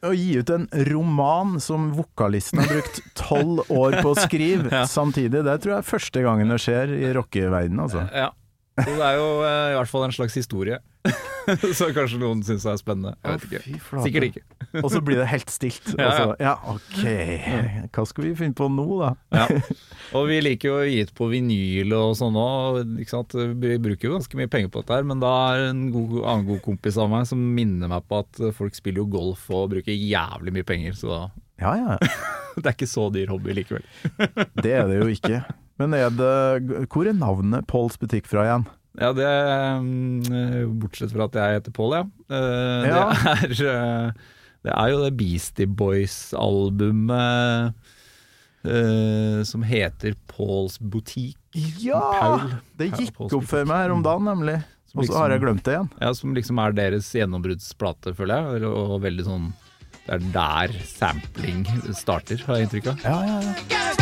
å 0.05 0.11
gi 0.15 0.37
ut 0.39 0.51
en 0.53 0.67
roman 0.87 1.57
som 1.63 1.89
vokalisten 1.95 2.61
har 2.61 2.69
brukt 2.71 3.01
tolv 3.19 3.65
år 3.67 3.99
på 3.99 4.13
å 4.13 4.19
skrive 4.19 4.83
samtidig, 4.97 5.43
det 5.47 5.57
tror 5.63 5.75
jeg 5.75 5.83
er 5.83 5.89
første 5.89 6.23
gangen 6.23 6.53
det 6.53 6.59
skjer 6.63 6.93
i 6.95 7.09
rockeverdenen, 7.17 7.83
altså. 7.87 8.05
Ja. 8.15 8.29
Så 8.79 8.93
det 8.95 9.03
er 9.03 9.17
jo 9.19 9.27
eh, 9.43 9.73
i 9.73 9.75
hvert 9.75 9.91
fall 9.91 10.05
en 10.07 10.15
slags 10.15 10.37
historie. 10.39 10.79
Så 11.77 11.89
kanskje 11.95 12.19
noen 12.21 12.41
syns 12.45 12.65
det 12.65 12.71
er 12.71 12.79
spennende. 12.79 13.13
Jeg 13.23 13.35
vet 13.35 13.45
ikke. 13.47 13.79
Sikkert 14.05 14.27
ikke. 14.29 14.43
Og 14.83 14.89
så 14.93 15.01
blir 15.05 15.19
det 15.21 15.27
helt 15.31 15.51
stilt. 15.53 15.91
Ja, 15.95 16.07
ja. 16.07 16.15
så, 16.17 16.35
ja, 16.41 16.53
ok. 16.73 17.89
Hva 17.95 18.05
skal 18.09 18.27
vi 18.27 18.33
finne 18.39 18.57
på 18.57 18.69
nå, 18.71 18.87
da? 19.01 19.11
Ja. 19.35 19.47
Og 20.17 20.29
vi 20.31 20.39
liker 20.43 20.71
jo 20.71 20.77
å 20.79 20.87
gi 20.87 21.03
ut 21.05 21.13
på 21.17 21.29
vinyl 21.31 21.95
og 21.97 22.15
sånn 22.19 22.37
òg. 22.39 22.81
Vi 22.99 23.75
bruker 23.81 24.09
jo 24.09 24.15
ganske 24.17 24.39
mye 24.39 24.51
penger 24.51 24.73
på 24.73 24.83
dette 24.83 24.99
her, 24.99 25.07
men 25.09 25.21
da 25.23 25.33
er 25.53 25.69
en 25.69 25.85
god, 25.93 26.17
annen 26.23 26.49
god 26.49 26.63
kompis 26.65 26.99
av 27.01 27.11
meg 27.11 27.27
som 27.29 27.41
minner 27.55 27.91
meg 27.91 28.05
på 28.09 28.23
at 28.23 28.41
folk 28.57 28.77
spiller 28.77 29.03
jo 29.03 29.11
golf 29.13 29.45
og 29.53 29.69
bruker 29.75 29.95
jævlig 29.95 30.55
mye 30.55 30.67
penger, 30.67 30.97
så 30.97 31.13
da 31.13 31.21
Ja 31.59 31.73
ja, 31.75 31.95
det 32.55 32.65
er 32.65 32.75
ikke 32.75 32.87
så 32.87 33.09
dyr 33.11 33.31
hobby 33.33 33.55
likevel. 33.57 33.83
det 34.63 34.75
er 34.77 34.87
det 34.87 35.01
jo 35.01 35.09
ikke. 35.11 35.41
Men 35.79 35.95
er 35.95 36.11
det 36.11 36.87
Hvor 36.91 37.07
er 37.07 37.15
navnet 37.15 37.67
Pauls 37.69 37.95
butikk 37.99 38.27
fra 38.27 38.43
igjen? 38.47 38.67
Ja, 38.98 39.12
det 39.13 39.29
mm, 39.86 40.74
Bortsett 40.81 41.12
fra 41.13 41.27
at 41.29 41.36
jeg 41.38 41.60
heter 41.60 41.74
Pål, 41.75 41.91
ja. 42.00 42.03
Eh, 42.34 42.88
Ja. 42.89 43.03
Det, 43.13 43.60
er, 43.60 43.69
eh, 43.69 44.08
det 44.65 44.74
er 44.74 44.88
jo 44.91 44.98
det 45.05 45.12
Beastie 45.19 45.67
Boys-albumet 45.69 47.75
eh, 48.65 49.43
som 49.48 49.63
heter 49.63 50.15
Pauls 50.27 50.79
Boutique. 50.79 51.38
Ja! 51.79 52.01
Paul. 52.19 52.50
Det 52.81 52.89
gikk 52.98 53.13
Pauls 53.17 53.34
opp 53.38 53.46
for 53.50 53.65
meg 53.69 53.86
her 53.86 53.93
om 53.96 54.03
dagen, 54.05 54.25
nemlig. 54.27 54.58
Og 54.98 55.05
så 55.05 55.19
har 55.22 55.29
jeg 55.36 55.43
glemt 55.46 55.62
det 55.67 55.74
igjen. 55.77 55.89
Ja, 56.01 56.10
Som 56.17 56.34
liksom 56.34 56.58
er 56.63 56.74
deres 56.74 57.12
gjennombruddsplate, 57.13 58.15
føler 58.17 58.34
jeg. 58.58 58.65
Og 58.74 58.98
veldig 59.05 59.25
sånn 59.27 59.51
Det 60.08 60.15
er 60.17 60.22
der 60.34 60.74
sampling 60.89 61.62
starter, 61.93 62.41
har 62.48 62.58
jeg 62.58 62.65
inntrykk 62.69 62.88
av. 62.96 63.05
Ja, 63.05 63.17
ja, 63.29 63.38
ja. 63.46 63.98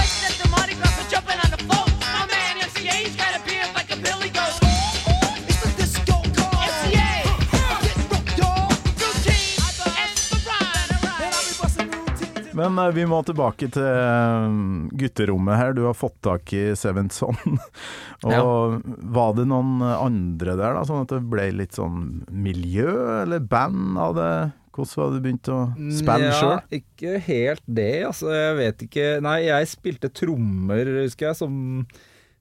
Men 12.58 12.78
eh, 12.82 12.92
vi 12.96 13.06
må 13.10 13.22
tilbake 13.28 13.70
til 13.74 13.86
eh, 13.86 14.58
gutterommet 14.98 15.60
her. 15.60 15.76
Du 15.78 15.84
har 15.88 15.98
fått 15.98 16.18
tak 16.26 16.54
i 16.58 16.64
Sevenson. 16.80 17.38
Og 18.28 18.38
Og 18.38 18.78
var 19.14 19.36
det 19.38 19.48
noen 19.50 19.82
andre 19.86 20.58
der, 20.58 20.78
da? 20.80 20.86
Sånn 20.88 21.04
at 21.06 21.14
det 21.14 21.22
ble 21.30 21.50
litt 21.56 21.78
sånn 21.78 22.24
miljø, 22.34 22.90
eller 23.24 23.44
band 23.46 24.00
av 24.02 24.16
det? 24.18 24.32
Hvordan 24.78 25.00
var 25.02 25.08
det 25.10 25.18
du 25.18 25.24
begynte 25.26 25.54
å 25.56 25.62
spille 25.98 26.34
sjøl? 26.38 26.52
Ja, 26.52 26.60
ikke 26.78 27.16
helt 27.26 27.64
det, 27.66 27.92
altså. 28.06 28.30
Jeg 28.34 28.58
vet 28.60 28.84
ikke 28.86 29.08
Nei, 29.26 29.40
jeg 29.48 29.70
spilte 29.72 30.12
trommer, 30.14 30.92
husker 31.02 31.32
jeg, 31.32 31.40
som 31.40 31.56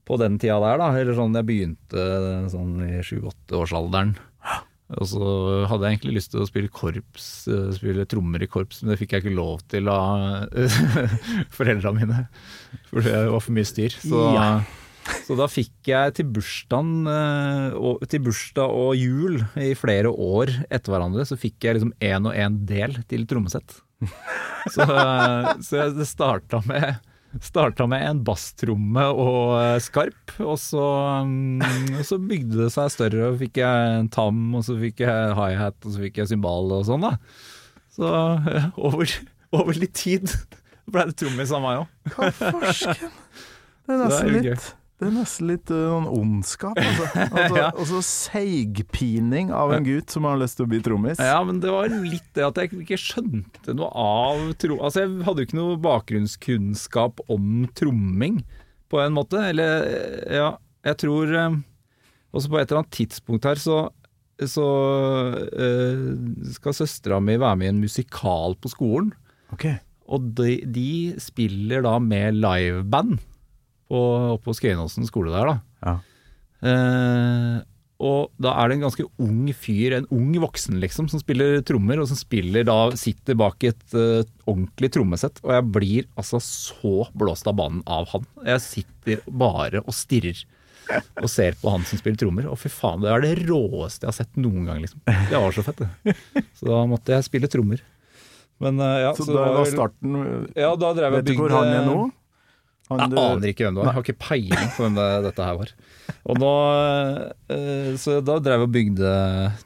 på 0.06 0.18
den 0.20 0.36
tida 0.38 0.58
der, 0.62 0.76
da. 0.82 0.90
Eller 1.00 1.16
sånn 1.16 1.34
jeg 1.34 1.48
begynte 1.48 2.04
sånn 2.52 2.74
i 2.84 3.00
sju-åtte-årsalderen. 3.04 4.12
Og 4.94 5.02
så 5.10 5.20
hadde 5.66 5.88
jeg 5.88 5.96
egentlig 5.96 6.14
lyst 6.20 6.30
til 6.30 6.44
å 6.44 6.46
spille 6.46 6.70
korps, 6.70 7.24
eh, 7.50 7.72
spille 7.74 8.04
trommer 8.06 8.44
i 8.44 8.46
korps, 8.46 8.82
men 8.84 8.92
det 8.92 9.00
fikk 9.00 9.16
jeg 9.16 9.24
ikke 9.24 9.34
lov 9.34 9.64
til 9.72 9.88
av 9.90 10.46
foreldra 11.56 11.90
mine. 11.96 12.20
For 12.92 13.02
det 13.02 13.16
var 13.32 13.42
for 13.42 13.56
mye 13.56 13.66
styr. 13.66 13.96
Så, 13.98 14.20
Ja. 14.36 14.60
så 15.26 15.36
da 15.38 15.48
fikk 15.50 15.90
jeg 15.90 16.14
til 16.20 16.30
bursdagen 16.36 17.06
eh, 17.10 18.06
til 18.10 18.22
bursdag 18.28 18.78
og 18.78 18.94
jul 18.98 19.40
i 19.58 19.72
flere 19.78 20.10
år 20.14 20.54
etter 20.70 20.94
hverandre, 20.94 21.26
så 21.26 21.38
fikk 21.40 21.66
jeg 21.66 21.78
liksom 21.80 21.92
én 21.98 22.30
og 22.30 22.38
én 22.38 22.60
del 22.70 22.94
til 23.10 23.26
trommesett. 23.26 23.80
Så, 24.70 24.82
eh, 24.86 25.50
så 25.66 25.88
det 25.96 26.06
starta 26.10 26.62
med 26.68 26.98
Starta 27.42 27.84
med 27.90 28.04
en 28.06 28.20
basstromme 28.24 29.02
og 29.12 29.56
eh, 29.58 29.78
skarp, 29.84 30.36
og 30.40 30.54
så, 30.62 30.84
mm, 31.26 31.98
og 31.98 32.04
så 32.08 32.18
bygde 32.22 32.62
det 32.62 32.70
seg 32.72 32.92
større. 32.94 33.32
Og 33.32 33.40
fikk 33.42 33.60
jeg 33.60 33.98
en 33.98 34.08
tam, 34.12 34.40
og 34.56 34.64
så 34.64 34.78
fikk 34.80 35.04
jeg 35.04 35.36
high-hat, 35.36 35.76
og 35.84 35.92
så 35.92 36.04
fikk 36.06 36.22
jeg 36.22 36.32
cymbal 36.32 36.72
og 36.78 36.86
sånn, 36.88 37.04
da. 37.04 37.16
Så 37.96 38.12
eh, 38.54 38.70
over, 38.76 39.12
over 39.56 39.82
litt 39.82 39.96
tid 39.98 40.32
ble 40.86 41.08
det 41.10 41.18
trommis 41.20 41.52
av 41.52 41.64
meg 41.64 41.82
òg. 41.82 42.16
Hva 42.16 42.32
farsken? 42.40 43.12
Er 43.12 43.12
Så 43.86 43.92
det 43.92 43.96
er 43.96 44.02
nesten 44.02 44.34
litt 44.34 44.75
det 44.96 45.10
er 45.10 45.12
nesten 45.12 45.50
litt 45.50 45.68
uh, 45.68 45.76
noen 45.92 46.06
ondskap. 46.08 46.78
Altså. 46.80 47.08
Altså, 47.36 47.56
Ja. 47.58 47.66
Og 47.76 47.88
så 47.90 47.98
seigpining 48.06 49.50
av 49.52 49.74
en 49.76 49.84
gutt 49.84 50.12
som 50.12 50.24
har 50.24 50.38
lyst 50.40 50.56
til 50.56 50.64
å 50.64 50.70
bli 50.70 50.80
trommis. 50.84 51.20
Ja, 51.20 51.36
men 51.44 51.60
det 51.60 51.72
var 51.74 51.92
litt 51.92 52.30
det 52.36 52.46
at 52.46 52.60
jeg 52.62 52.72
ikke 52.80 53.00
skjønte 53.00 53.74
noe 53.76 53.90
av 53.92 54.54
tro... 54.60 54.78
Altså, 54.80 55.04
jeg 55.04 55.26
hadde 55.26 55.44
jo 55.44 55.48
ikke 55.50 55.58
noe 55.60 55.76
bakgrunnskunnskap 55.84 57.20
om 57.32 57.66
tromming, 57.76 58.40
på 58.88 59.02
en 59.02 59.16
måte. 59.18 59.42
Eller, 59.50 59.84
ja, 60.32 60.48
jeg 60.86 61.00
tror 61.02 61.32
eh, 61.34 61.60
Også 62.32 62.52
på 62.52 62.60
et 62.60 62.70
eller 62.70 62.84
annet 62.84 62.96
tidspunkt 62.96 63.48
her 63.48 63.60
så 63.60 63.86
så 64.36 64.66
øh, 65.48 66.10
skal 66.52 66.74
søstera 66.76 67.16
mi 67.24 67.38
være 67.40 67.56
med 67.56 67.66
i 67.66 67.72
en 67.72 67.78
musikal 67.80 68.52
på 68.60 68.68
skolen. 68.68 69.14
Ok. 69.54 69.64
Og 70.12 70.26
de, 70.36 70.58
de 70.68 70.90
spiller 71.24 71.80
da 71.86 71.94
med 72.02 72.36
liveband 72.36 73.16
på, 73.90 74.02
oppe 74.34 74.48
på 74.48 74.56
Skøyenåsen 74.58 75.08
skole 75.08 75.32
der, 75.34 75.52
da. 75.52 75.56
Ja. 75.86 75.96
Eh, 76.66 77.64
og 77.96 78.28
da 78.42 78.52
er 78.60 78.68
det 78.68 78.76
en 78.76 78.84
ganske 78.84 79.06
ung 79.24 79.46
fyr, 79.56 79.94
en 79.96 80.08
ung 80.12 80.34
voksen 80.42 80.76
liksom, 80.82 81.08
som 81.08 81.20
spiller 81.22 81.62
trommer, 81.64 82.02
og 82.02 82.10
som 82.10 82.18
spiller 82.18 82.66
da, 82.68 82.90
sitter 82.98 83.38
bak 83.40 83.64
et 83.64 83.96
uh, 83.96 84.20
ordentlig 84.44 84.90
trommesett. 84.92 85.40
Og 85.46 85.54
jeg 85.54 85.66
blir 85.72 86.10
altså 86.20 86.40
så 86.44 87.06
blåst 87.16 87.48
av 87.48 87.56
banen 87.56 87.80
av 87.88 88.04
han. 88.12 88.28
Jeg 88.44 88.64
sitter 88.66 89.24
bare 89.24 89.80
og 89.80 89.96
stirrer 89.96 90.44
og 91.22 91.30
ser 91.32 91.56
på 91.58 91.72
han 91.72 91.88
som 91.88 91.98
spiller 91.98 92.20
trommer. 92.20 92.50
Og 92.52 92.60
fy 92.60 92.68
faen, 92.70 93.00
det 93.00 93.14
er 93.14 93.24
det 93.24 93.48
råeste 93.48 94.04
jeg 94.04 94.12
har 94.12 94.18
sett 94.20 94.36
noen 94.44 94.68
gang, 94.68 94.84
liksom. 94.84 95.00
Det 95.32 95.40
var 95.40 95.56
så 95.56 95.64
fett, 95.64 95.80
det. 95.80 96.44
Så 96.60 96.68
da 96.68 96.84
måtte 96.90 97.16
jeg 97.16 97.28
spille 97.30 97.50
trommer. 97.50 97.80
Men 98.60 98.76
uh, 98.80 98.92
ja, 99.06 99.16
Så, 99.16 99.24
så 99.24 99.34
da 99.36 99.48
var 99.52 99.66
starten 99.68 100.14
Ja, 100.56 100.70
da 100.80 100.92
drev 100.96 101.10
jeg 101.12 101.20
Vet 101.20 101.26
du 101.28 101.40
hvor 101.42 101.52
han 101.52 101.74
er 101.74 101.82
nå? 101.84 102.06
Han, 102.86 103.02
jeg 103.02 103.18
aner 103.18 103.50
ikke 103.50 103.66
hvem 103.66 103.76
det 103.76 103.82
var. 103.82 103.88
Jeg 103.88 103.96
har 103.96 104.04
ikke 104.06 104.22
peiling 104.22 104.68
på 104.76 104.84
hvem 104.84 104.98
det, 104.98 105.06
dette 105.26 105.46
her 105.48 105.58
var. 105.58 105.72
Og 106.30 106.40
nå, 106.42 106.52
eh, 107.56 107.90
så 107.98 108.18
da 108.22 108.38
drev 108.42 108.62
jeg 108.62 108.68
og 108.68 108.74
bygde 108.76 109.12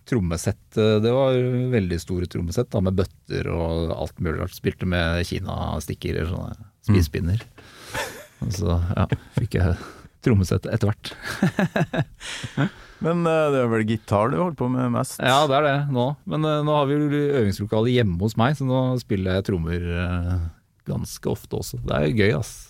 trommesett. 0.09 0.62
Det 0.77 1.12
var 1.15 1.37
veldig 1.77 2.00
store 2.00 2.29
trommesett 2.33 2.71
da, 2.73 2.83
med 2.85 2.97
bøtter 2.97 3.50
og 3.53 3.95
alt 3.97 4.21
mulig 4.25 4.39
rart. 4.41 4.57
Spilte 4.57 4.89
med 4.89 5.21
kinastikker 5.29 6.17
eller 6.17 6.33
sånne 6.33 6.71
spisepinner. 6.89 7.45
Og 8.41 8.55
så 8.57 8.79
ja, 8.97 9.09
fikk 9.37 9.59
jeg 9.61 9.77
trommesett 10.25 10.69
etter 10.69 10.91
hvert. 10.91 11.12
Men 13.05 13.25
eh, 13.25 13.47
det 13.53 13.62
er 13.62 13.71
vel 13.73 13.87
gitar 13.89 14.33
du 14.33 14.39
holder 14.41 14.57
på 14.59 14.69
med 14.73 14.93
mest? 14.93 15.21
Ja, 15.25 15.45
det 15.49 15.57
er 15.61 15.67
det 15.67 15.77
nå. 15.95 16.11
Men 16.29 16.45
eh, 16.45 16.61
nå 16.67 16.77
har 16.77 16.89
vi 16.89 16.99
jo 16.99 17.23
øvingslokale 17.41 17.95
hjemme 17.95 18.21
hos 18.21 18.37
meg, 18.41 18.59
så 18.59 18.69
nå 18.69 18.83
spiller 19.00 19.39
jeg 19.39 19.49
trommer 19.49 19.87
eh, 20.05 20.35
ganske 20.89 21.33
ofte 21.33 21.61
også. 21.61 21.81
Det 21.87 21.97
er 21.97 22.12
gøy, 22.12 22.35
ass. 22.41 22.70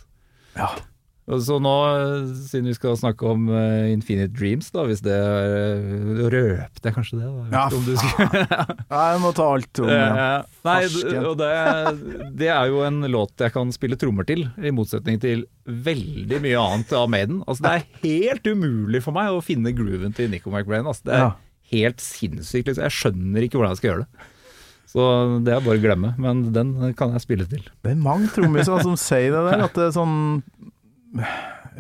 Ja. 0.57 0.71
Så 1.31 1.61
nå, 1.63 1.73
siden 2.49 2.67
vi 2.67 2.73
skal 2.75 2.97
snakke 2.99 3.23
om 3.31 3.45
uh, 3.53 3.87
Infinite 3.93 4.33
Dreams, 4.35 4.73
da, 4.75 4.83
hvis 4.89 4.99
det 5.05 5.13
er 5.15 5.77
uh, 5.79 6.25
Røpte 6.33 6.89
jeg 6.89 6.95
kanskje 6.97 7.21
det? 7.21 7.29
Da? 7.29 7.45
Jeg 7.45 7.53
Ja, 7.53 7.61
ikke 7.69 7.77
om 7.79 7.85
du 7.87 7.93
skal- 8.01 8.81
Nei, 8.91 9.05
Jeg 9.13 9.21
må 9.23 9.31
ta 9.37 9.47
alt 9.55 9.81
om 9.85 9.93
ja. 9.93 10.09
Nei, 10.11 10.41
Farsken. 10.65 11.29
og 11.31 11.37
det, 11.39 11.51
det 12.41 12.49
er 12.51 12.73
jo 12.73 12.83
en 12.89 12.99
låt 13.15 13.45
jeg 13.47 13.55
kan 13.55 13.71
spille 13.77 14.01
trommer 14.01 14.27
til, 14.27 14.43
i 14.59 14.73
motsetning 14.75 15.21
til 15.23 15.45
veldig 15.71 16.41
mye 16.43 16.65
annet 16.65 16.97
av 16.99 17.07
Maiden. 17.15 17.45
Altså, 17.47 17.63
det 17.69 17.77
er 17.77 17.87
helt 18.09 18.51
umulig 18.51 19.05
for 19.07 19.15
meg 19.15 19.31
å 19.31 19.39
finne 19.45 19.71
grooven 19.77 20.17
til 20.17 20.33
Nico 20.35 20.51
McBrain. 20.51 20.83
Altså, 20.91 21.07
det 21.07 21.15
er 21.15 21.25
Ja. 21.29 21.31
helt 21.77 22.03
sinnssykt. 22.03 22.73
Liksom. 22.73 22.83
Jeg 22.89 22.97
skjønner 22.99 23.47
ikke 23.47 23.61
hvordan 23.61 23.77
jeg 23.77 23.83
skal 23.85 23.93
gjøre 23.93 24.07
det. 24.09 24.27
Så 24.91 25.05
det 25.47 25.53
er 25.55 25.63
bare 25.63 25.79
å 25.79 25.83
glemme, 25.83 26.15
men 26.19 26.41
den 26.55 26.73
kan 26.99 27.13
jeg 27.15 27.23
spille 27.23 27.47
til. 27.51 27.63
Det 27.85 27.93
er 27.93 28.01
mange 28.03 28.27
trommiser 28.35 28.83
som 28.83 28.97
sier 28.99 29.31
det 29.37 29.43
der, 29.47 29.63
at 29.69 29.77
det 29.79 29.85
er 29.87 29.93
sånn 29.95 30.17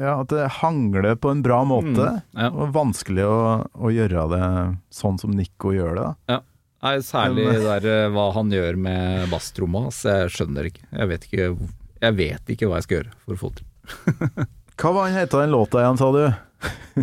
Ja, 0.00 0.21
at 0.23 0.31
det 0.31 0.47
hangler 0.61 1.17
på 1.19 1.33
en 1.35 1.43
bra 1.43 1.59
måte. 1.67 2.07
Ja. 2.38 2.49
Og 2.55 2.71
vanskelig 2.75 3.26
å, 3.26 3.40
å 3.75 3.90
gjøre 3.93 4.29
det 4.31 4.45
sånn 4.95 5.19
som 5.21 5.35
Nico 5.37 5.75
gjør 5.75 5.99
det. 5.99 6.07
da. 6.31 6.38
Nei, 6.81 6.95
særlig 7.05 7.45
Men- 7.50 7.67
der 7.67 7.88
eh, 7.90 8.07
hva 8.14 8.29
han 8.33 8.50
gjør 8.55 8.79
med 8.81 9.26
basstromma. 9.29 9.88
Jeg 9.93 10.31
skjønner 10.33 10.71
ikke. 10.71 10.87
Jeg 10.97 11.11
vet 11.11 11.26
ikke. 11.29 11.49
Jeg 12.00 12.17
vet 12.17 12.55
ikke 12.55 12.71
hva 12.71 12.79
jeg 12.79 12.87
skal 12.87 12.97
gjøre 13.02 13.12
for 13.26 13.35
å 13.35 13.40
få 13.43 13.50
til. 13.59 13.67
Hva 14.81 14.95
var 14.97 15.11
han 15.11 15.19
heta 15.19 15.43
den 15.43 15.50
låta 15.52 15.83
igjen, 15.83 15.99
sa 16.00 16.07
du? 16.14 16.23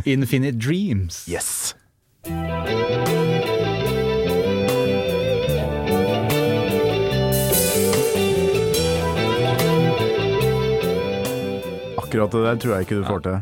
Infinite 0.09 0.57
Dreams. 0.57 1.19
Yes. 1.29 1.75
Akkurat 12.17 12.33
det 12.33 12.43
der 12.47 12.59
tror 12.63 12.73
jeg 12.75 12.87
ikke 12.87 12.97
du 12.97 13.07
får 13.07 13.23
til. 13.25 13.39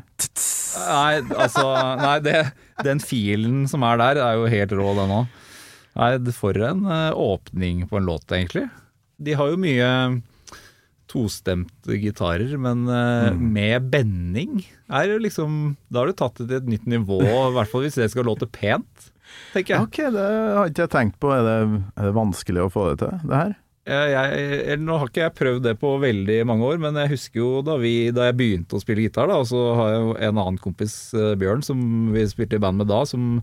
Nei, 0.76 1.14
altså 1.40 1.66
Nei, 2.02 2.16
det, 2.26 2.40
den 2.84 3.00
filen 3.00 3.64
som 3.72 3.86
er 3.88 4.00
der, 4.02 4.20
er 4.20 4.40
jo 4.40 4.50
helt 4.52 4.76
rå, 4.76 4.92
den 4.98 5.14
òg. 5.22 5.42
Nei, 5.96 6.10
det- 6.20 6.36
for 6.36 6.58
en 6.60 6.84
eh, 6.92 7.12
åpning 7.16 7.86
på 7.88 7.98
en 7.98 8.06
låt, 8.10 8.28
egentlig. 8.36 8.68
De 9.16 9.34
har 9.40 9.48
jo 9.54 9.62
mye 9.62 10.22
tostemte 11.08 11.96
gitarer, 12.02 12.58
men 12.60 12.84
mm. 12.84 13.40
med 13.40 13.90
bending 13.94 14.66
er 14.90 15.08
jo 15.14 15.20
liksom 15.22 15.76
Da 15.88 16.02
har 16.02 16.10
du 16.10 16.18
tatt 16.18 16.42
det 16.42 16.48
til 16.50 16.58
et 16.58 16.72
nytt 16.74 16.88
nivå, 16.90 17.22
i 17.24 17.54
hvert 17.56 17.72
fall 17.72 17.86
hvis 17.86 17.96
det 18.02 18.10
skal 18.12 18.28
låte 18.28 18.50
pent, 18.52 19.12
tenker 19.54 19.78
jeg. 19.78 19.86
Ok, 19.86 20.02
det 20.12 20.26
har 20.58 20.72
ikke 20.74 20.84
jeg 20.84 20.94
tenkt 20.98 21.22
på. 21.22 21.32
Er 21.32 21.46
det, 21.46 21.84
er 21.96 22.10
det 22.10 22.18
vanskelig 22.18 22.66
å 22.66 22.74
få 22.74 22.90
det 22.92 23.06
til, 23.06 23.22
det 23.24 23.40
her? 23.40 23.56
Jeg, 23.86 24.12
jeg, 24.66 24.78
nå 24.82 24.96
har 24.98 25.10
ikke 25.12 25.22
jeg 25.28 25.34
prøvd 25.38 25.64
det 25.68 25.76
på 25.78 25.92
veldig 26.02 26.40
mange 26.50 26.66
år, 26.66 26.80
men 26.82 26.96
jeg 27.04 27.12
husker 27.12 27.38
jo 27.44 27.50
da, 27.66 27.76
vi, 27.78 27.92
da 28.16 28.26
jeg 28.32 28.38
begynte 28.40 28.80
å 28.80 28.82
spille 28.82 29.04
gitar, 29.06 29.30
da, 29.30 29.36
og 29.44 29.46
så 29.52 29.60
har 29.78 29.92
jeg 29.94 30.00
jo 30.02 30.16
en 30.30 30.40
annen 30.42 30.58
kompis, 30.64 30.96
eh, 31.14 31.36
Bjørn, 31.38 31.62
som 31.68 31.84
vi 32.16 32.24
spilte 32.32 32.58
i 32.58 32.64
band 32.64 32.82
med 32.82 32.90
da, 32.90 33.04
som, 33.06 33.36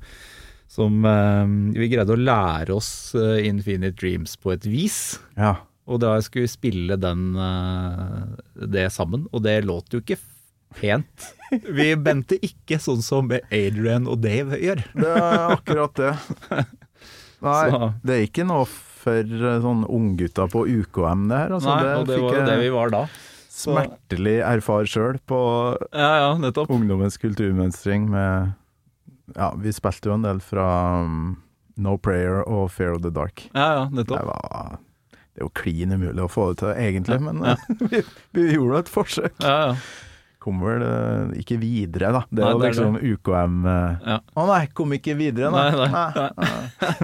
som 0.72 1.06
eh, 1.06 1.54
vi 1.78 1.90
greide 1.94 2.16
å 2.16 2.18
lære 2.18 2.74
oss 2.74 2.90
eh, 3.14 3.44
Infinite 3.46 3.94
Dreams 4.02 4.34
på 4.42 4.56
et 4.56 4.66
vis. 4.66 4.98
Ja. 5.38 5.54
Og 5.86 6.02
da 6.02 6.16
skulle 6.26 6.48
vi 6.48 6.54
spille 6.56 6.98
den, 6.98 7.22
eh, 7.38 8.66
det 8.74 8.88
sammen, 8.98 9.28
og 9.30 9.46
det 9.46 9.60
låt 9.68 9.94
jo 9.94 10.02
ikke 10.02 10.18
pent. 10.78 11.30
Vi 11.52 11.90
bente 12.00 12.38
ikke 12.42 12.78
sånn 12.82 13.02
som 13.04 13.30
Adrian 13.30 14.06
og 14.10 14.22
Dave 14.26 14.58
gjør. 14.58 14.82
Det 14.96 15.10
er 15.22 15.42
akkurat 15.54 15.98
det. 16.02 16.14
Nei, 17.46 17.66
Så- 17.70 17.92
det 18.06 18.14
er 18.18 18.26
ikke 18.26 18.46
noe 18.48 18.66
for 19.02 19.18
eh, 19.34 19.58
sånn 19.64 19.82
unggutter 19.90 20.48
på 20.52 20.64
UKM, 20.70 21.26
det 21.30 21.40
her. 21.42 21.54
Altså, 21.58 21.74
Nei, 21.74 21.82
det 21.84 21.94
og 21.98 22.08
det 22.10 22.18
var 22.22 22.46
det 22.48 22.56
vi 22.62 22.70
var 22.74 22.92
da. 22.94 23.02
smertelig 23.52 24.36
erfar 24.48 24.88
sjøl 24.88 25.18
på 25.28 25.40
Ja, 25.92 26.10
ja, 26.24 26.52
ungdommens 26.66 27.18
kulturmønstring 27.20 28.08
med 28.10 28.52
Ja, 29.36 29.52
vi 29.56 29.72
spilte 29.74 30.10
jo 30.10 30.16
en 30.18 30.24
del 30.26 30.40
fra 30.44 30.68
um, 31.04 31.36
No 31.80 31.96
Prayer 32.00 32.42
og 32.46 32.70
Fear 32.74 32.96
of 32.98 33.02
the 33.04 33.10
Dark. 33.14 33.46
Ja, 33.54 33.68
ja, 33.78 33.84
Det 33.90 34.02
nettopp. 34.02 34.26
var 34.28 34.78
det 35.32 35.40
er 35.40 35.46
jo 35.46 35.52
klin 35.56 35.92
umulig 35.96 36.20
å 36.20 36.28
få 36.28 36.50
det 36.50 36.58
til, 36.60 36.72
egentlig, 36.76 37.16
men 37.24 37.38
ja. 37.40 37.54
vi, 37.88 38.02
vi 38.36 38.42
gjorde 38.52 38.82
et 38.82 38.90
forsøk. 38.92 39.32
Ja, 39.40 39.54
ja. 39.70 39.76
Kom 40.42 40.58
vel 40.64 40.82
eh, 40.82 41.36
ikke 41.38 41.54
videre, 41.62 42.08
da. 42.16 42.24
Det 42.26 42.42
var 42.42 42.48
er 42.50 42.56
jo 42.56 42.60
det 42.64 42.70
liksom 42.72 42.96
UKM 42.98 43.58
eh, 43.70 44.08
Ja. 44.10 44.16
Å 44.34 44.46
nei, 44.48 44.62
kom 44.74 44.94
ikke 44.96 45.14
videre, 45.14 45.52
Nei, 45.54 45.68
nei. 45.70 45.86
nei. 45.92 46.28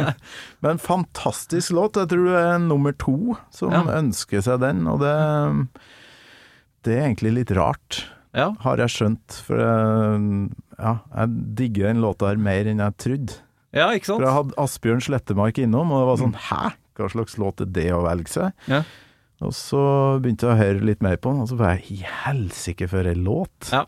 nei. 0.02 0.12
Men 0.66 0.80
fantastisk 0.82 1.70
låt. 1.78 2.00
Jeg 2.02 2.10
tror 2.10 2.26
du 2.26 2.34
er 2.34 2.58
nummer 2.64 2.96
to 2.98 3.36
som 3.54 3.70
Ja. 3.76 3.84
ønsker 4.00 4.42
seg 4.42 4.58
den, 4.66 4.82
og 4.90 4.98
det 5.04 5.14
Det 6.86 6.96
er 6.96 7.06
egentlig 7.08 7.32
litt 7.36 7.50
rart, 7.54 8.04
ja. 8.34 8.50
har 8.64 8.76
jeg 8.82 8.90
skjønt. 8.96 9.38
For 9.46 9.58
jeg, 9.62 10.50
ja, 10.78 10.92
jeg 11.14 11.32
digger 11.58 11.88
den 11.92 12.02
låta 12.02 12.30
her 12.32 12.38
mer 12.42 12.66
enn 12.70 12.78
jeg 12.82 12.96
trodde. 13.02 13.38
ja 13.76 13.88
ikke 13.94 14.06
sant? 14.10 14.22
For 14.22 14.26
jeg 14.28 14.36
hadde 14.38 14.58
Asbjørn 14.62 15.02
Slettemark 15.04 15.58
innom, 15.62 15.90
og 15.92 16.00
det 16.02 16.08
var 16.10 16.22
sånn 16.22 16.36
Hæ? 16.48 16.62
Hva 16.98 17.10
slags 17.12 17.36
låt 17.38 17.60
er 17.62 17.68
det 17.70 17.88
å 17.94 18.02
velge 18.06 18.30
seg? 18.32 18.50
Ja. 18.66 18.82
Og 19.44 19.54
så 19.54 19.80
begynte 20.18 20.48
jeg 20.48 20.56
å 20.56 20.58
høre 20.58 20.86
litt 20.88 21.02
mer 21.04 21.18
på 21.22 21.30
den, 21.30 21.44
og 21.44 21.50
så 21.50 21.58
var 21.58 21.76
jeg 21.76 21.94
i 21.94 22.12
helsike 22.24 22.88
for 22.90 23.06
ei 23.06 23.14
låt. 23.14 23.70
Ja. 23.70 23.84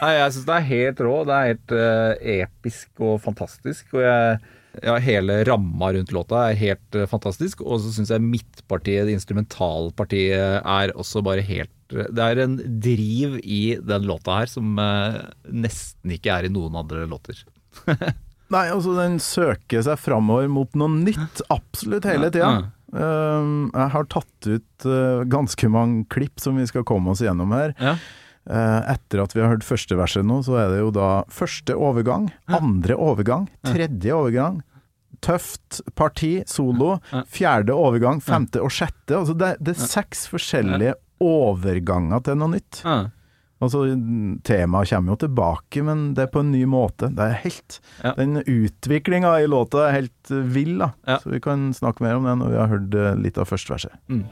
Nei, 0.00 0.14
jeg 0.16 0.32
syns 0.32 0.46
det 0.48 0.56
er 0.56 0.68
helt 0.70 1.02
rå. 1.04 1.14
Det 1.28 1.36
er 1.36 1.50
helt 1.50 1.74
uh, 1.76 2.28
episk 2.38 3.04
og 3.04 3.18
fantastisk. 3.24 3.90
Og 3.92 4.00
jeg, 4.00 4.38
ja, 4.80 4.96
hele 5.04 5.38
ramma 5.44 5.92
rundt 5.92 6.14
låta 6.16 6.46
er 6.48 6.60
helt 6.62 6.96
uh, 6.96 7.04
fantastisk. 7.10 7.60
Og 7.66 7.82
så 7.84 7.92
syns 7.92 8.14
jeg 8.14 8.24
midtpartiet, 8.24 9.04
det 9.04 9.18
instrumentalpartiet, 9.18 10.64
er 10.64 10.94
også 10.96 11.20
bare 11.26 11.44
helt 11.44 11.92
eh, 11.92 12.08
Det 12.08 12.24
er 12.24 12.40
en 12.46 12.56
driv 12.64 13.36
i 13.44 13.62
den 13.84 14.08
låta 14.08 14.40
her 14.40 14.48
som 14.50 14.80
uh, 14.80 15.20
nesten 15.52 16.16
ikke 16.16 16.32
er 16.32 16.48
i 16.48 16.54
noen 16.54 16.80
andre 16.80 17.04
låter. 17.10 17.44
Nei, 18.54 18.68
altså 18.70 18.96
den 18.96 19.20
søker 19.20 19.84
seg 19.84 20.00
framover 20.00 20.48
mot 20.52 20.72
noe 20.78 20.96
nytt 20.96 21.44
absolutt 21.52 22.08
hele 22.08 22.32
tida. 22.32 22.54
Ja. 22.56 22.72
Um, 22.94 23.72
jeg 23.74 23.90
har 23.90 24.04
tatt 24.06 24.46
ut 24.46 24.86
uh, 24.86 25.24
ganske 25.26 25.70
mange 25.72 26.04
klipp 26.14 26.38
som 26.42 26.60
vi 26.60 26.66
skal 26.70 26.86
komme 26.86 27.10
oss 27.10 27.24
gjennom 27.24 27.54
her. 27.56 27.74
Ja. 27.82 27.96
Uh, 28.44 28.84
etter 28.92 29.22
at 29.22 29.32
vi 29.34 29.40
har 29.42 29.50
hørt 29.54 29.66
første 29.66 29.96
verset 29.98 30.26
nå, 30.28 30.42
så 30.46 30.58
er 30.60 30.70
det 30.74 30.82
jo 30.82 30.92
da 30.94 31.08
første 31.32 31.74
overgang, 31.74 32.28
andre 32.46 32.94
overgang, 32.94 33.48
tredje 33.66 34.14
overgang. 34.14 34.62
Tøft 35.24 35.80
parti, 35.96 36.42
solo. 36.50 36.98
Fjerde 37.32 37.72
overgang, 37.72 38.20
femte 38.22 38.60
og 38.60 38.72
sjette. 38.74 39.16
Altså 39.16 39.34
det, 39.40 39.54
det 39.64 39.72
er 39.72 39.86
seks 39.88 40.26
forskjellige 40.28 40.98
overganger 41.24 42.20
til 42.26 42.36
noe 42.40 42.52
nytt. 42.58 42.82
Ja. 42.84 42.98
Altså, 43.64 43.82
temaet 44.46 44.92
kommer 44.92 45.14
jo 45.14 45.20
tilbake, 45.24 45.84
men 45.86 46.06
det 46.16 46.26
er 46.26 46.32
på 46.34 46.42
en 46.44 46.52
ny 46.54 46.64
måte. 46.68 47.10
Det 47.14 47.28
er 47.30 47.38
helt 47.44 47.80
Ja. 48.04 48.14
Den 48.18 48.42
utviklinga 48.42 49.34
i 49.40 49.48
låta 49.50 49.88
er 49.88 49.96
helt 50.00 50.32
vill, 50.54 50.76
da. 50.82 50.92
Ja. 51.08 51.18
Så 51.22 51.32
vi 51.32 51.40
kan 51.40 51.72
snakke 51.74 52.04
mer 52.04 52.18
om 52.18 52.28
det 52.28 52.38
når 52.40 52.52
vi 52.52 52.60
har 52.60 52.72
hørt 52.74 52.94
eh, 53.00 53.14
litt 53.24 53.38
av 53.40 53.48
første 53.50 53.74
verset. 53.74 53.96
Mm. 54.08 54.26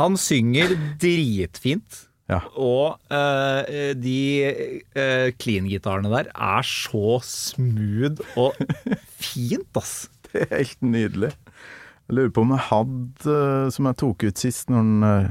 Han 0.00 0.16
synger 0.20 0.72
dritfint. 1.00 2.06
Ja. 2.30 2.38
Og 2.54 3.00
uh, 3.10 3.90
de 3.98 4.20
uh, 4.94 5.28
clean-gitarene 5.40 6.12
der 6.12 6.30
er 6.30 6.66
så 6.66 7.18
smooth 7.26 8.22
og 8.38 8.58
fint, 9.22 9.70
ass. 9.78 10.08
Det 10.30 10.46
er 10.46 10.60
helt 10.60 10.84
nydelig. 10.86 11.32
Jeg 12.06 12.18
lurer 12.18 12.34
på 12.34 12.44
om 12.44 12.52
jeg 12.54 12.66
hadde, 12.66 13.34
eh, 13.34 13.68
som 13.70 13.86
jeg 13.86 13.98
tok 14.00 14.24
ut 14.26 14.40
sist, 14.42 14.70
når 14.70 15.28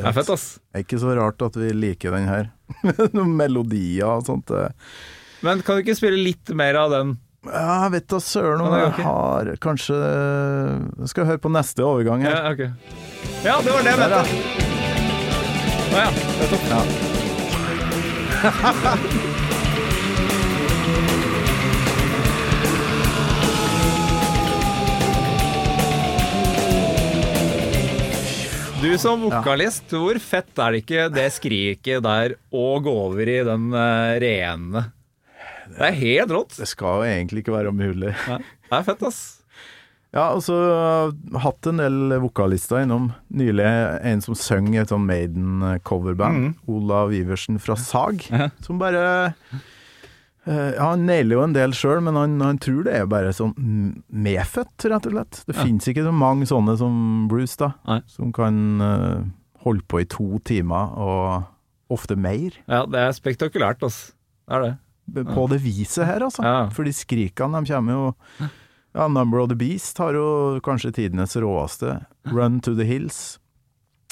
Det 0.02 0.10
er 0.12 0.16
fett, 0.18 0.30
ass. 0.34 0.46
Det 0.72 0.80
er 0.80 0.84
ikke 0.86 1.00
så 1.02 1.16
rart 1.18 1.42
at 1.46 1.56
vi 1.62 1.70
liker 1.78 2.10
den 2.18 2.28
her. 2.30 2.46
Noen 3.16 3.34
melodier 3.38 4.08
og 4.18 4.26
sånt. 4.28 4.50
eh. 4.56 4.72
Men 5.46 5.62
kan 5.66 5.78
du 5.78 5.82
ikke 5.86 5.98
spille 5.98 6.20
litt 6.22 6.50
mer 6.58 6.76
av 6.82 6.90
den? 6.94 7.16
Ja, 7.48 7.88
jeg 7.88 7.92
vet 7.96 8.08
da 8.14 8.20
søren 8.22 8.62
om 8.62 8.70
jeg 8.78 8.92
har 9.02 9.48
Kanskje 9.64 9.96
Jeg 9.98 11.10
skal 11.10 11.26
høre 11.26 11.42
på 11.42 11.50
neste 11.50 11.82
overgang 11.82 12.22
her. 12.22 12.36
Ja, 12.38 12.52
okay. 12.54 12.70
Ja, 13.42 13.56
det 13.66 13.72
var 13.74 13.82
det 13.82 13.92
jeg 13.96 14.00
mente. 14.04 14.22
ja. 14.22 14.26
Å 15.92 15.96
ja. 16.06 16.10
nettopp. 16.42 16.66
Ja. 16.72 16.82
Du 28.82 28.90
som 28.98 29.22
vokalist, 29.22 29.92
hvor 29.94 30.18
fett 30.18 30.58
er 30.58 30.74
det 30.74 30.80
ikke 30.82 31.04
det 31.14 31.28
skriket 31.36 32.02
der 32.02 32.34
å 32.50 32.80
gå 32.82 32.94
over 33.04 33.30
i 33.30 33.36
den 33.46 33.68
uh, 33.76 34.18
rene 34.22 34.82
Det 35.70 35.84
er 35.86 36.00
helt 36.00 36.34
rått. 36.34 36.56
Det 36.58 36.66
skal 36.70 37.04
jo 37.04 37.12
egentlig 37.12 37.44
ikke 37.44 37.54
være 37.54 37.74
mulig. 37.76 38.16
Ja, 38.26 38.40
Det 38.42 38.80
er 38.80 38.88
fett, 38.88 39.04
ass. 39.06 39.20
Ja, 40.12 40.26
og 40.34 40.42
så 40.44 40.58
uh, 40.58 41.38
hatt 41.44 41.70
en 41.70 41.84
del 41.84 42.16
vokalister 42.24 42.82
innom. 42.82 43.12
Nylig 43.30 43.68
en 43.70 44.26
som 44.26 44.34
søng 44.36 44.74
i 44.74 44.82
et 44.82 44.90
sånn 44.90 45.06
Maiden-coverband. 45.06 46.56
Olav 46.66 47.14
Iversen 47.14 47.62
fra 47.62 47.78
Sag. 47.78 48.26
Som 48.66 48.82
bare 48.82 49.06
ja, 50.46 50.88
Han 50.90 51.06
nailer 51.06 51.36
jo 51.38 51.44
en 51.46 51.54
del 51.54 51.72
sjøl, 51.78 52.02
men 52.02 52.16
han, 52.18 52.40
han 52.42 52.58
tror 52.58 52.84
det 52.88 52.94
er 52.98 53.06
bare 53.10 53.34
sånn 53.36 53.54
medfødt, 54.10 54.88
rett 54.90 55.06
og 55.10 55.14
slett. 55.16 55.44
Det 55.48 55.56
Ja. 55.56 55.64
fins 55.64 55.88
ikke 55.88 56.04
så 56.08 56.14
mange 56.14 56.48
sånne 56.50 56.78
som 56.80 57.28
Bruce, 57.30 57.58
da. 57.58 57.74
Nei. 57.88 58.02
Som 58.08 58.32
kan 58.34 58.82
uh, 58.82 59.24
holde 59.66 59.84
på 59.88 60.02
i 60.02 60.06
to 60.10 60.40
timer, 60.44 60.96
og 60.98 61.44
ofte 61.94 62.16
mer. 62.18 62.52
Ja, 62.68 62.86
det 62.86 63.00
er 63.00 63.12
spektakulært, 63.14 63.84
altså. 63.84 64.14
Det 64.48 64.56
er 64.58 64.62
det. 64.66 64.78
På 65.36 65.48
det 65.50 65.62
viset 65.62 66.06
her, 66.08 66.24
altså. 66.24 66.42
Ja. 66.44 66.70
For 66.72 66.84
de 66.88 66.92
skrikene, 66.96 67.62
de 67.66 67.74
kommer 67.74 67.94
jo 67.94 68.50
Ja, 68.94 69.08
Number 69.08 69.40
of 69.40 69.48
the 69.50 69.56
Beast 69.56 69.98
har 70.00 70.14
jo 70.14 70.60
kanskje 70.64 70.92
tidenes 70.92 71.36
råeste. 71.40 72.06
Run 72.28 72.60
to 72.60 72.74
the 72.76 72.84
Hills. 72.84 73.38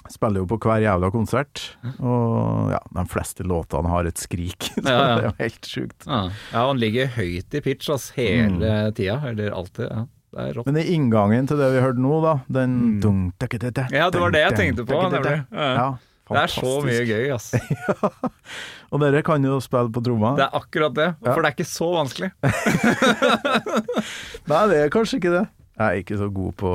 Spiller 0.09 0.39
jo 0.41 0.47
på 0.47 0.57
hver 0.63 0.79
jævla 0.81 1.09
konsert. 1.11 1.61
Og 1.99 2.71
ja, 2.71 2.79
de 2.95 3.03
fleste 3.11 3.43
låtene 3.45 3.89
har 3.91 4.07
et 4.09 4.17
skrik. 4.17 4.69
Så 4.79 4.85
Ja, 4.85 4.95
ja. 4.95 5.15
det 5.15 5.23
er 5.23 5.27
jo 5.27 5.33
helt 5.43 5.67
sjukt. 5.69 6.07
Ja, 6.07 6.21
ja 6.53 6.63
han 6.69 6.79
ligger 6.81 7.11
høyt 7.17 7.53
i 7.53 7.61
pitch 7.65 7.89
ass, 7.93 8.07
hele 8.15 8.71
tida, 8.97 9.19
eller 9.29 9.51
alltid. 9.59 9.89
Ja, 9.91 10.05
det 10.33 10.45
er 10.47 10.53
rått. 10.57 10.69
Men 10.71 10.79
i 10.81 10.85
inngangen 10.95 11.49
til 11.51 11.57
det 11.61 11.67
vi 11.75 11.83
hørte 11.83 12.01
nå, 12.05 12.21
da, 12.25 12.37
den 12.47 12.77
Mm. 12.79 12.99
dun, 13.03 13.19
dak, 13.41 13.57
dak, 13.59 13.91
Ja, 13.91 14.09
det 14.09 14.21
var 14.23 14.31
det 14.31 14.45
jeg 14.47 14.55
tenkte 14.61 14.85
på, 14.87 15.01
nemlig. 15.11 15.35
Ja. 15.51 15.69
Ja, 15.75 15.89
Det 16.29 16.41
er 16.43 16.51
så 16.53 16.73
mye 16.85 17.05
gøy, 17.09 17.29
ass. 17.33 17.47
Og 18.93 18.99
dere 19.01 19.21
kan 19.25 19.41
jo 19.45 19.55
spille 19.65 19.89
på 19.93 20.01
tromma. 20.05 20.35
Det 20.37 20.45
er 20.45 20.57
akkurat 20.59 20.93
det, 20.93 21.07
Ja. 21.25 21.33
for 21.33 21.41
det 21.41 21.49
er 21.49 21.55
ikke 21.57 21.69
så 21.69 21.87
vanskelig. 21.95 22.29
Nei, 24.49 24.61
det 24.69 24.77
er 24.83 24.91
kanskje 24.93 25.17
ikke 25.19 25.33
det. 25.33 25.45
Jeg 25.79 25.87
er 25.87 26.01
ikke 26.03 26.17
så 26.19 26.27
god 26.35 26.55
på 26.59 26.69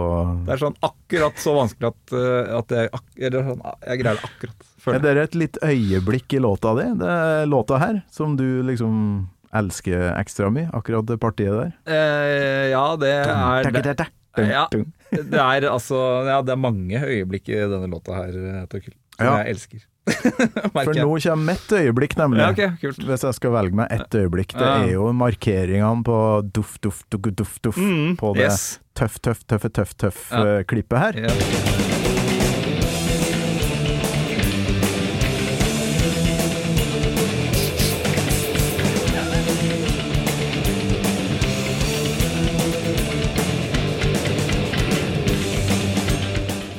Det 0.46 0.52
er 0.54 0.60
sånn 0.62 0.76
akkurat 0.88 1.40
så 1.42 1.52
vanskelig 1.58 1.90
at, 1.92 2.14
eh, 2.16 2.54
at 2.56 2.72
jeg, 2.72 2.88
eller 3.28 3.44
sånn, 3.50 3.60
jeg 3.84 4.00
greier 4.00 4.16
det 4.16 4.24
akkurat. 4.30 4.64
Er 4.64 4.80
Føler. 4.84 4.96
jeg. 5.04 5.14
det 5.16 5.22
et 5.24 5.36
litt 5.40 5.58
øyeblikk 5.64 6.34
i 6.36 6.40
låta 6.44 6.72
di? 6.78 6.86
Det 7.00 7.10
er 7.12 7.46
låta 7.48 7.78
her, 7.80 8.02
som 8.12 8.34
du 8.36 8.46
liksom 8.64 9.28
elsker 9.54 10.10
ekstra 10.18 10.48
mye, 10.52 10.70
akkurat 10.74 11.06
det 11.06 11.18
partiet 11.22 11.52
der? 11.52 11.72
Eh, 11.86 12.70
ja, 12.72 12.84
det 12.96 13.12
er 13.28 13.70
det, 13.70 14.08
Ja. 14.34 14.66
Det 15.14 15.38
er 15.38 15.68
altså 15.70 16.26
Ja, 16.26 16.40
det 16.42 16.50
er 16.56 16.58
mange 16.58 16.98
øyeblikk 16.98 17.48
i 17.52 17.60
denne 17.70 17.86
låta 17.92 18.16
her, 18.18 18.66
Torkild, 18.72 18.96
som 19.16 19.26
Ja. 19.28 19.36
jeg 19.44 19.54
elsker. 19.54 19.84
For 20.74 20.92
nå 20.92 21.06
kommer 21.24 21.52
mitt 21.54 21.72
øyeblikk, 21.72 22.16
nemlig. 22.20 22.42
Ja, 22.44 22.50
okay, 22.52 22.70
kult. 22.82 22.98
Hvis 23.08 23.24
jeg 23.24 23.34
skal 23.38 23.54
velge 23.56 23.78
meg 23.78 23.92
ett 23.94 24.10
øyeblikk, 24.20 24.52
det 24.52 24.66
Ja. 24.66 24.74
er 24.84 24.92
jo 24.92 25.06
markeringene 25.16 26.04
på 26.04 26.18
duff, 26.52 26.76
duff, 26.84 27.02
duff, 27.10 27.30
duff, 27.34 27.56
duff 27.64 27.76
Mm, 27.80 28.16
på 28.20 28.34
det 28.36 28.50
yes. 28.50 28.80
tøff, 28.94 29.16
tøff, 29.24 29.44
tøffe, 29.48 29.72
tøff, 29.72 29.94
tøff-klippet 29.96 29.96
tøff, 29.96 30.66
klippet 30.68 30.98
her. 30.98 31.83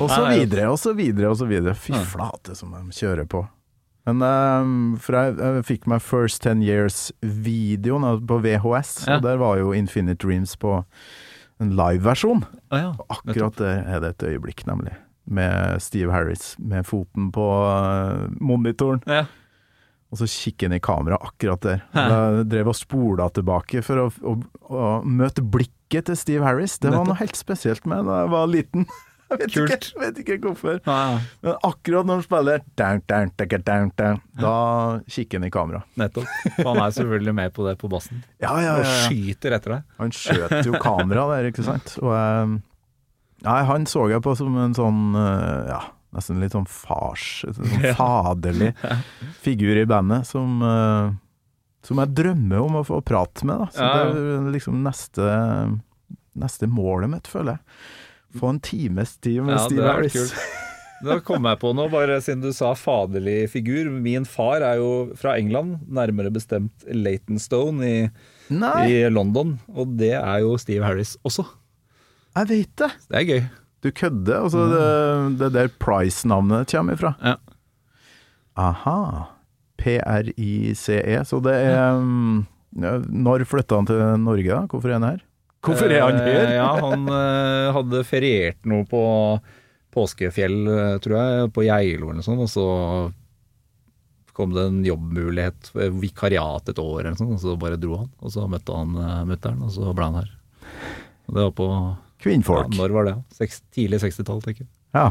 Og 0.05 0.13
så 0.13 0.23
videre, 0.29 0.69
og 0.71 0.79
så 0.81 0.93
videre, 0.97 1.29
og 1.33 1.37
så 1.41 1.47
videre. 1.49 1.75
Fy 1.77 1.93
flate 2.13 2.55
som 2.57 2.71
de 2.75 2.95
kjører 2.95 3.27
på. 3.31 3.43
Men 4.05 4.21
um, 4.21 4.73
for 5.01 5.17
jeg, 5.17 5.33
jeg 5.41 5.63
fikk 5.65 5.87
meg 5.89 6.03
First 6.05 6.43
Ten 6.45 6.59
Years-videoen 6.61 8.05
på 8.29 8.37
VHS, 8.43 9.07
Ja. 9.07 9.15
og 9.17 9.23
der 9.25 9.39
var 9.41 9.57
jo 9.57 9.71
Infinite 9.73 10.21
Dreams 10.21 10.53
på 10.61 10.83
en 11.61 11.71
liveversjon. 11.77 12.43
Ah, 12.69 12.79
ja. 12.83 12.91
Akkurat 13.09 13.57
der 13.57 13.81
er 13.87 13.99
det 14.03 14.11
et 14.15 14.27
øyeblikk, 14.29 14.65
nemlig. 14.67 14.93
Med 15.25 15.81
Steve 15.81 16.11
Harris 16.13 16.53
med 16.59 16.85
foten 16.85 17.31
på 17.33 17.41
uh, 17.65 18.27
monitoren, 18.39 19.01
Ja. 19.09 19.23
og 20.11 20.19
så 20.21 20.27
kikker 20.29 20.67
han 20.69 20.77
i 20.77 20.79
kamera 20.79 21.17
akkurat 21.17 21.61
der. 21.65 21.81
Jeg 21.95 22.45
drev 22.51 22.67
og 22.69 22.75
spola 22.77 23.29
tilbake 23.33 23.81
for 23.81 24.03
å, 24.05 24.11
å, 24.21 24.35
å 24.69 25.01
møte 25.03 25.41
blikket 25.41 26.05
til 26.11 26.15
Steve 26.19 26.45
Harris. 26.45 26.77
Det 26.77 26.91
var 26.91 26.99
Nettopp. 27.01 27.07
noe 27.09 27.21
helt 27.23 27.35
spesielt 27.41 27.85
med 27.89 28.05
da 28.05 28.21
jeg 28.21 28.29
var 28.37 28.47
liten. 28.53 28.85
Jeg 29.25 29.39
vet, 29.39 29.53
Kult. 29.55 29.71
ikke, 29.73 29.99
vet 30.03 30.19
ikke 30.21 30.35
hvorfor. 30.43 30.75
Ja. 30.85 31.17
Men 31.41 31.55
akkurat 31.65 32.05
når 32.05 32.19
han 32.19 32.25
spiller 32.27 32.61
down, 32.77 33.01
down, 33.09 33.31
down, 33.39 33.63
down, 33.65 33.89
down, 33.97 34.19
Da 34.37 34.53
kikker 35.09 35.39
han 35.39 35.47
i 35.47 35.51
kamera. 35.53 35.81
nettopp. 35.97 36.29
For 36.59 36.69
han 36.69 36.81
er 36.83 36.93
selvfølgelig 36.99 37.33
med 37.39 37.53
på 37.55 37.65
det 37.65 37.73
på 37.81 37.89
bassen. 37.89 38.21
Ja, 38.43 38.53
ja, 38.61 38.75
ja. 38.77 38.85
Og 38.85 39.09
skyter 39.09 39.57
etter 39.57 39.75
deg. 39.77 39.83
Han 39.97 40.13
skjøt 40.13 40.55
jo 40.69 40.77
kamera 40.81 41.25
der, 41.33 41.49
ikke 41.49 41.65
sant. 41.65 41.97
Og 42.03 42.13
eh, 42.13 42.55
Nei, 43.45 43.59
han 43.67 43.83
så 43.89 44.07
jeg 44.09 44.23
på 44.25 44.33
som 44.37 44.55
en 44.57 44.73
sånn 44.77 45.01
eh, 45.19 45.67
ja, 45.73 45.81
nesten 46.15 46.39
litt 46.41 46.53
sånn 46.55 46.65
fars 46.71 47.43
Sånn 47.53 47.83
faderlig 47.97 48.71
figur 49.45 49.77
i 49.77 49.83
bandet 49.89 50.25
som 50.29 50.61
eh, 50.65 51.11
som 51.85 51.99
jeg 52.01 52.15
drømmer 52.17 52.63
om 52.63 52.79
å 52.79 52.85
få 52.87 52.97
prate 53.05 53.45
med, 53.45 53.59
da. 53.61 53.67
Så 53.69 53.85
det 53.85 54.23
er 54.39 54.47
liksom 54.55 54.79
neste 54.81 55.27
neste 56.35 56.67
målet 56.67 57.11
mitt, 57.11 57.29
føler 57.29 57.55
jeg. 57.55 57.61
Få 58.39 58.51
en 58.53 58.59
times 58.59 59.17
tid 59.23 59.41
med 59.43 59.55
Ja, 59.55 59.65
Steve 59.65 59.89
Harris. 59.89 60.33
Da 61.05 61.17
kom 61.21 61.43
jeg 61.45 61.59
på 61.61 61.73
noe, 61.75 61.91
bare 61.91 62.17
siden 62.23 62.41
du 62.41 62.51
sa 62.55 62.71
faderlig 62.79 63.49
figur. 63.51 63.89
Min 63.91 64.23
far 64.25 64.63
er 64.63 64.79
jo 64.79 65.11
fra 65.19 65.35
England, 65.37 65.81
nærmere 65.91 66.31
bestemt 66.33 66.85
Leightonstone 66.87 67.89
i, 67.89 67.97
i 68.49 68.95
London. 69.11 69.57
Og 69.75 69.91
det 69.99 70.13
er 70.17 70.39
jo 70.45 70.55
Steve 70.61 70.87
Harris 70.87 71.17
også. 71.27 71.45
jeg 72.39 72.49
vet 72.53 72.73
det! 72.79 72.91
Det 73.11 73.19
er 73.21 73.27
gøy. 73.29 73.43
Du 73.85 73.91
kødder. 73.91 74.39
Altså, 74.47 74.63
det, 74.71 75.39
det 75.43 75.51
der 75.53 75.69
Price-navnet 75.83 76.71
kommer 76.71 76.97
ifra. 76.97 77.13
Ja. 77.21 77.35
Aha. 78.57 78.99
P-R-I-C-E. 79.77 81.19
Så 81.27 81.41
det 81.43 81.53
er 81.53 81.75
ja, 81.75 82.97
Når 83.05 83.45
flytta 83.47 83.81
han 83.81 83.87
til 83.89 84.01
Norge, 84.23 84.47
da? 84.49 84.63
Hvorfor 84.71 84.89
er 84.89 84.97
han 84.99 85.09
her? 85.11 85.21
Hvorfor 85.65 85.91
er 85.91 86.01
han 86.05 86.19
Eh, 86.21 86.31
her? 86.31 86.53
Ja, 86.57 86.69
han 86.81 87.05
eh, 87.09 87.73
hadde 87.75 88.03
feriert 88.07 88.59
noe 88.69 88.85
på 88.89 89.01
påskefjell, 89.95 90.57
eh, 90.67 90.95
tror 91.03 91.15
jeg, 91.17 91.51
på 91.55 91.63
Geilo 91.65 92.09
eller 92.11 92.19
noe 92.21 92.25
sånt, 92.25 92.43
og 92.43 92.49
så 92.51 92.65
kom 94.35 94.51
det 94.51 94.65
en 94.67 94.81
jobbmulighet, 94.83 95.69
eh, 95.79 95.93
vikariat 96.03 96.67
et 96.73 96.81
år 96.83 96.97
eller 97.05 97.13
noe 97.15 97.21
sånt, 97.21 97.35
og 97.37 97.43
så 97.45 97.55
bare 97.59 97.77
dro 97.79 98.01
han. 98.01 98.09
Og 98.19 98.33
så 98.33 98.47
møtte 98.51 98.75
han 98.75 98.91
mutter'n, 99.29 99.61
og 99.63 99.71
så 99.71 99.93
ble 99.95 100.09
han 100.09 100.19
her. 100.19 100.33
Og 101.29 101.37
det 101.37 101.45
var 101.47 101.53
på 101.61 101.69
ja, 101.71 101.83
Kvinnfolk. 102.25 102.73
Når 102.75 102.93
var 102.95 103.07
det? 103.07 103.15
Seks, 103.37 103.61
tidlig 103.75 104.01
60-tall, 104.03 104.41
tenker 104.43 104.65
jeg. 104.65 104.71
Ja. 104.95 105.07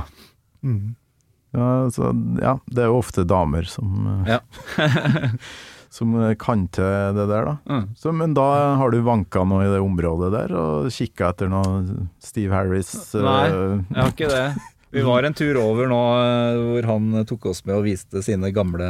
Ja, 1.54 1.66
så, 1.94 2.10
ja, 2.42 2.56
det 2.66 2.82
er 2.84 2.88
jo 2.90 2.98
ofte 3.00 3.24
damer 3.28 3.66
som, 3.70 4.04
eh, 4.26 4.34
Ja. 4.36 4.40
som 5.94 6.14
eh, 6.18 6.34
kan 6.40 6.66
til 6.74 7.14
det 7.16 7.26
der, 7.30 7.50
da. 7.50 7.56
Mm. 7.70 7.88
Så, 7.98 8.12
men 8.16 8.34
da 8.34 8.46
har 8.80 8.90
du 8.90 9.00
vanka 9.06 9.44
noe 9.46 9.66
i 9.66 9.72
det 9.72 9.82
området 9.82 10.32
der, 10.34 10.54
og 10.58 10.92
kikka 10.94 11.30
etter 11.30 11.50
noe 11.52 12.06
Steve 12.22 12.54
Harris 12.54 12.90
eh, 13.14 13.22
Nei, 13.22 13.42
Jeg 13.50 14.00
har 14.00 14.14
ikke 14.14 14.30
det. 14.32 14.46
Vi 14.94 15.02
var 15.02 15.26
en 15.26 15.34
tur 15.34 15.58
over 15.58 15.90
nå 15.90 16.00
eh, 16.22 16.62
hvor 16.62 16.88
han 16.92 17.26
tok 17.26 17.50
oss 17.50 17.64
med 17.66 17.80
og 17.80 17.86
viste 17.86 18.22
sine 18.22 18.50
gamle 18.54 18.88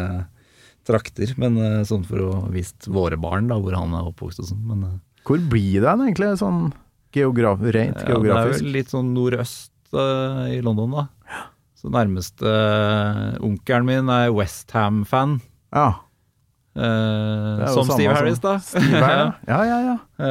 trakter. 0.84 1.32
Men 1.40 1.58
eh, 1.60 1.82
sånn 1.88 2.04
for 2.08 2.24
å 2.24 2.30
vise 2.52 2.92
våre 2.92 3.18
barn 3.20 3.48
da, 3.52 3.58
hvor 3.60 3.76
han 3.78 3.94
er 3.96 4.08
oppvokst 4.10 4.42
og 4.44 4.50
sånn. 4.52 4.64
Men 4.68 4.86
eh, 4.88 4.98
Hvor 5.24 5.40
blir 5.40 5.80
det 5.80 5.88
hen 5.88 6.06
egentlig, 6.06 6.34
sånn 6.40 6.66
geograf 7.14 7.60
rent 7.62 8.00
ja, 8.00 8.04
det 8.04 8.08
er 8.08 8.16
geografisk? 8.16 8.64
vel 8.64 8.74
litt 8.74 8.90
sånn 8.90 9.12
nordøst 9.14 9.72
uh, 9.94 10.48
i 10.50 10.58
London, 10.66 10.96
da. 10.98 11.44
Så 11.78 11.92
nærmeste 11.92 12.48
uh, 12.48 13.36
onkelen 13.44 13.86
min 13.86 14.10
er 14.10 14.32
Westham-fan. 14.34 15.38
Ja. 15.74 16.03
Eh, 16.76 17.64
jo 17.64 17.72
som 17.74 17.88
Steve 17.88 18.10
som 18.10 18.18
Harris, 18.18 18.40
da. 18.42 18.54
Steve 18.64 19.02
her, 19.02 19.32
ja. 19.52 19.60
ja, 19.70 19.80
ja, 19.88 19.98
Uh, 20.14 20.24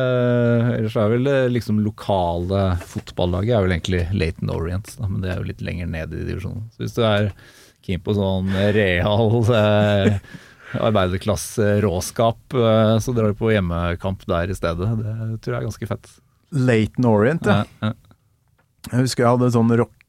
Eh, 0.64 0.70
ellers 0.78 0.96
er 0.96 1.10
vel 1.12 1.28
det 1.28 1.38
liksom 1.52 1.82
lokale 1.84 2.62
fotballaget 2.88 3.58
er 3.58 3.66
vel 3.66 3.74
egentlig 3.76 4.06
Laton 4.16 4.54
Orient, 4.54 4.94
da, 4.96 5.10
men 5.10 5.24
det 5.24 5.34
er 5.34 5.42
jo 5.42 5.50
litt 5.50 5.64
lenger 5.66 5.90
ned 5.92 6.16
i 6.16 6.24
divisjonen. 6.30 6.70
Så 6.72 6.86
hvis 6.86 6.96
du 6.96 7.04
er 7.08 7.34
keen 7.84 8.04
på 8.04 8.16
sånn 8.16 8.52
real 8.76 9.36
uh, 9.50 10.16
arbeiderklasse-råskap, 10.80 12.56
eh, 12.58 12.94
så 13.04 13.16
drar 13.16 13.34
du 13.34 13.40
på 13.40 13.52
hjemmekamp 13.54 14.24
der 14.30 14.54
i 14.54 14.58
stedet. 14.58 14.88
Det 15.04 15.42
tror 15.44 15.58
jeg 15.58 15.60
er 15.60 15.68
ganske 15.68 15.90
fett. 15.92 16.14
Laton 16.54 17.10
Orient, 17.10 17.50
ja. 17.50 17.64
Ja, 17.64 17.92
ja. 17.92 17.94
Jeg 18.92 19.06
husker 19.06 19.24
jeg 19.24 19.36
hadde 19.38 19.54
sånn 19.54 19.76
rock, 19.80 20.00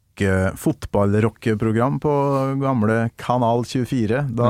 fotballrockeprogram 0.58 2.00
på 2.02 2.14
gamle 2.62 2.96
Kanal 3.18 3.64
24. 3.66 4.24
Da 4.38 4.48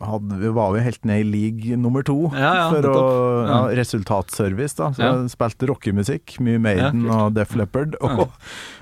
hadde, 0.00 0.36
vi- 0.38 0.50
var 0.54 0.72
vi 0.76 0.80
helt 0.84 1.04
ned 1.08 1.20
i 1.20 1.26
league 1.26 1.76
nummer 1.80 2.02
to 2.06 2.30
Ja, 2.32 2.50
ja, 2.54 2.66
for 2.70 2.86
å 2.86 3.00
ja, 3.48 3.58
resultatservice. 3.78 4.76
da 4.78 4.90
Så 4.94 5.02
jeg 5.02 5.30
spilte 5.34 5.68
rockemusikk, 5.70 6.36
mye 6.44 6.60
Maiden 6.62 7.08
og 7.10 7.34
Def 7.34 7.56
Leppard, 7.58 7.96
og, 8.00 8.28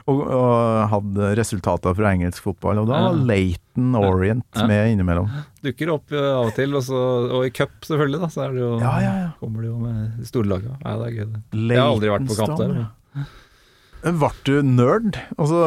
og, 0.06 0.20
og 0.26 0.90
hadde 0.92 1.30
resultater 1.38 1.94
fra 1.96 2.12
engelsk 2.12 2.42
fotball. 2.44 2.82
Og 2.82 2.90
da 2.90 3.00
var 3.06 3.16
Leighton 3.30 3.94
Orient 3.96 4.60
med 4.68 4.92
innimellom. 4.94 5.30
Dukker 5.64 5.94
opp 5.96 6.12
eh, 6.12 6.28
av 6.36 6.50
og 6.50 6.54
til, 6.58 6.74
og, 6.76 6.84
så, 6.86 7.00
og 7.32 7.46
i 7.48 7.50
cup 7.50 7.72
selvfølgelig, 7.88 8.20
da, 8.26 8.28
så 8.32 8.50
det 8.52 8.60
jo, 8.62 8.74
kommer 9.40 9.62
du 9.64 9.70
jo 9.72 9.78
med 9.82 10.18
de 10.20 10.28
store 10.28 10.52
lagene. 10.52 10.76
Ja, 10.84 10.96
det 11.00 11.08
er 11.08 11.16
gøy, 11.16 11.32
det. 11.32 11.42
Jeg 11.72 11.80
har 11.80 11.94
aldri 11.94 12.12
vært 12.12 12.28
på 12.28 12.38
kamp 12.42 12.60
der. 12.60 12.86
Ble 14.06 14.30
du 14.46 14.54
nerd? 14.62 15.16
Altså, 15.40 15.62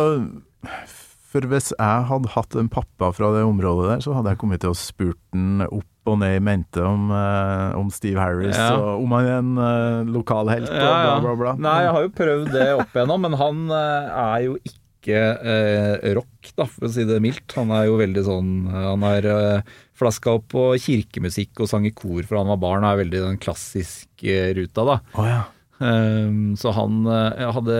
for 1.30 1.46
hvis 1.46 1.70
jeg 1.76 2.08
hadde 2.10 2.32
hatt 2.34 2.56
en 2.58 2.70
pappa 2.74 3.12
fra 3.14 3.30
det 3.36 3.44
området 3.46 3.88
der, 3.92 4.04
så 4.06 4.16
hadde 4.18 4.34
jeg 4.34 4.40
kommet 4.42 4.64
til 4.64 4.74
å 4.74 4.78
spurt 4.78 5.20
den 5.36 5.62
opp 5.68 5.86
og 6.10 6.18
ned 6.24 6.40
i 6.40 6.42
mente 6.42 6.82
om, 6.82 7.12
eh, 7.14 7.76
om 7.78 7.92
Steve 7.94 8.18
Harris, 8.18 8.58
Ja. 8.58 8.72
og 8.80 9.04
om 9.04 9.12
han 9.14 9.28
er 9.30 9.38
en 9.44 9.52
eh, 9.62 10.10
lokal 10.16 10.50
helt, 10.50 10.70
og 10.72 10.80
bla, 10.82 11.20
bla, 11.22 11.36
bla. 11.38 11.54
Nei, 11.62 11.76
jeg 11.86 11.94
har 11.94 12.06
jo 12.08 12.14
prøvd 12.18 12.52
det 12.56 12.68
opp 12.80 12.96
igjennom, 12.98 13.28
men 13.28 13.38
han 13.38 13.60
eh, 13.78 14.08
er 14.24 14.46
jo 14.48 14.56
ikke 14.66 15.20
eh, 15.54 16.10
rock, 16.18 16.50
da, 16.58 16.66
for 16.66 16.88
å 16.90 16.92
si 16.96 17.06
det 17.08 17.20
mildt. 17.22 17.54
Han 17.60 17.70
er 17.78 17.86
jo 17.92 18.00
veldig 18.02 18.24
sånn 18.26 18.50
eh, 18.68 18.88
Han 18.90 19.06
har 19.06 19.28
uh, 19.30 19.78
flaska 20.00 20.34
opp 20.40 20.50
på 20.56 20.66
kirkemusikk 20.82 21.62
og 21.62 21.70
sang 21.72 21.86
i 21.88 21.94
kor 21.96 22.26
fra 22.26 22.42
han 22.42 22.50
var 22.56 22.60
barn, 22.66 22.84
og 22.88 22.96
er 22.96 23.04
veldig 23.06 23.22
den 23.28 23.40
klassiske 23.44 24.42
ruta, 24.58 24.88
da. 24.96 24.98
Oh, 25.14 25.30
ja. 25.30 25.44
Um, 25.80 26.58
så 26.60 26.74
han 26.76 27.06
eh, 27.08 27.46
hadde 27.56 27.78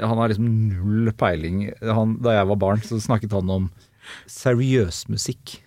Han 0.00 0.18
har 0.20 0.28
liksom 0.32 0.48
null 0.68 1.12
peiling. 1.16 1.68
Han, 1.82 2.18
da 2.24 2.34
jeg 2.38 2.48
var 2.50 2.60
barn, 2.60 2.82
så 2.84 2.98
snakket 3.00 3.32
han 3.36 3.48
om 3.50 3.70
seriøs 4.28 5.06
musikk. 5.12 5.58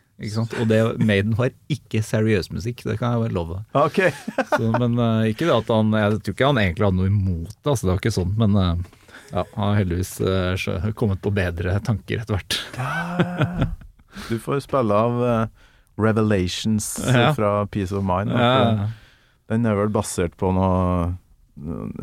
Og 0.61 0.67
det 0.69 0.77
Maiden 1.01 1.33
var 1.37 1.49
ikke 1.71 2.03
seriøs 2.05 2.51
musikk, 2.53 2.83
det 2.85 2.99
kan 2.99 3.15
jeg 3.15 3.23
bare 3.23 3.33
love. 3.33 3.55
Okay. 3.73 4.11
Så, 4.53 4.67
men 4.75 4.93
uh, 5.01 5.25
ikke 5.25 5.47
det 5.47 5.55
at 5.55 5.71
han 5.73 5.89
Jeg 5.97 6.19
tror 6.21 6.35
ikke 6.35 6.49
han 6.51 6.59
egentlig 6.61 6.85
hadde 6.85 6.99
noe 6.99 7.09
imot 7.09 7.55
det, 7.55 7.71
altså, 7.71 7.87
det 7.87 7.91
var 7.95 8.01
ikke 8.03 8.13
sånn, 8.13 8.35
men 8.37 8.53
uh, 8.59 8.83
ja, 9.31 9.45
han 9.55 9.63
har 9.63 9.79
heldigvis 9.79 10.13
uh, 10.21 10.91
kommet 10.99 11.23
på 11.25 11.33
bedre 11.33 11.73
tanker 11.87 12.21
etter 12.21 12.37
hvert. 12.37 12.59
Du 14.29 14.35
får 14.43 14.61
spille 14.67 14.93
av 15.07 15.21
Revelations 16.01 16.91
Ja. 17.07 17.31
fra 17.33 17.65
Peace 17.71 17.95
of 17.95 18.03
Mind. 18.05 18.29
Ja, 18.35 18.89
Den 19.49 19.65
er 19.65 19.75
vel 19.79 19.89
basert 19.93 20.37
på 20.39 20.51
noe 20.55 21.15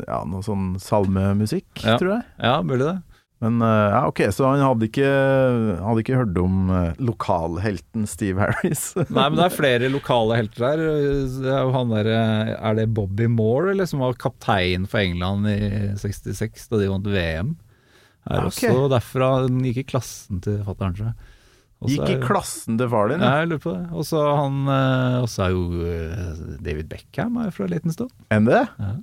ja, 0.07 0.23
noe 0.29 0.41
sånn 0.45 0.73
salmemusikk, 0.79 1.83
Ja. 1.83 1.97
tror 1.99 2.17
jeg. 2.17 2.25
ja, 2.43 2.57
mulig 2.61 2.85
det. 2.87 2.97
Men 3.39 3.61
eh, 3.63 3.89
ja, 3.93 4.01
ok, 4.09 4.19
så 4.35 4.49
han 4.49 4.59
hadde 4.59 4.89
ikke, 4.89 5.09
hadde 5.79 6.01
ikke 6.03 6.17
hørt 6.19 6.37
om 6.41 6.69
eh, 6.75 6.89
lokalhelten 6.99 8.03
Steve 8.09 8.41
Harris? 8.43 8.81
Nei, 9.15 9.29
men 9.29 9.37
det 9.39 9.45
er 9.45 9.55
flere 9.55 9.89
lokale 9.93 10.35
helter 10.41 10.65
der. 10.65 10.81
Det 11.45 11.53
er 11.55 11.71
han 11.71 11.93
der, 11.93 12.09
eh, 12.11 12.51
Er 12.59 12.75
det 12.81 12.89
Bobby 12.97 13.29
Moore, 13.31 13.71
eller, 13.71 13.87
som 13.87 14.03
var 14.03 14.17
kaptein 14.19 14.83
for 14.91 14.99
England 14.99 15.47
i 15.47 15.95
66, 16.01 16.67
da 16.67 16.81
de 16.81 16.89
vant 16.91 17.07
VM? 17.07 17.55
Er 18.29 18.43
Ok. 18.43 18.59
også 18.59 18.89
derfra. 18.91 19.29
Den 19.47 19.63
gikk 19.63 19.85
i 19.85 19.87
klassen 19.95 20.41
til 20.43 20.59
fatter'n, 20.67 20.97
tror 20.99 21.07
jeg. 21.13 21.15
Også 21.79 21.95
Gikk 21.95 22.09
i 22.11 22.19
klassen 22.27 22.75
til 22.77 22.89
far 22.91 23.07
din? 23.07 23.21
Ja, 23.23 23.29
Ja. 23.29 23.39
jeg 23.39 23.53
lurer 23.53 23.61
på 23.63 23.71
det. 23.77 23.85
Og 23.95 24.03
så 25.31 25.45
er 25.47 25.53
jo 25.55 26.59
David 26.59 26.89
Beckham 26.91 27.37
er 27.39 27.51
fra 27.55 27.71
stund. 27.95 28.11
Enn 28.35 28.43
det? 28.51 28.65
Ja. 28.75 28.97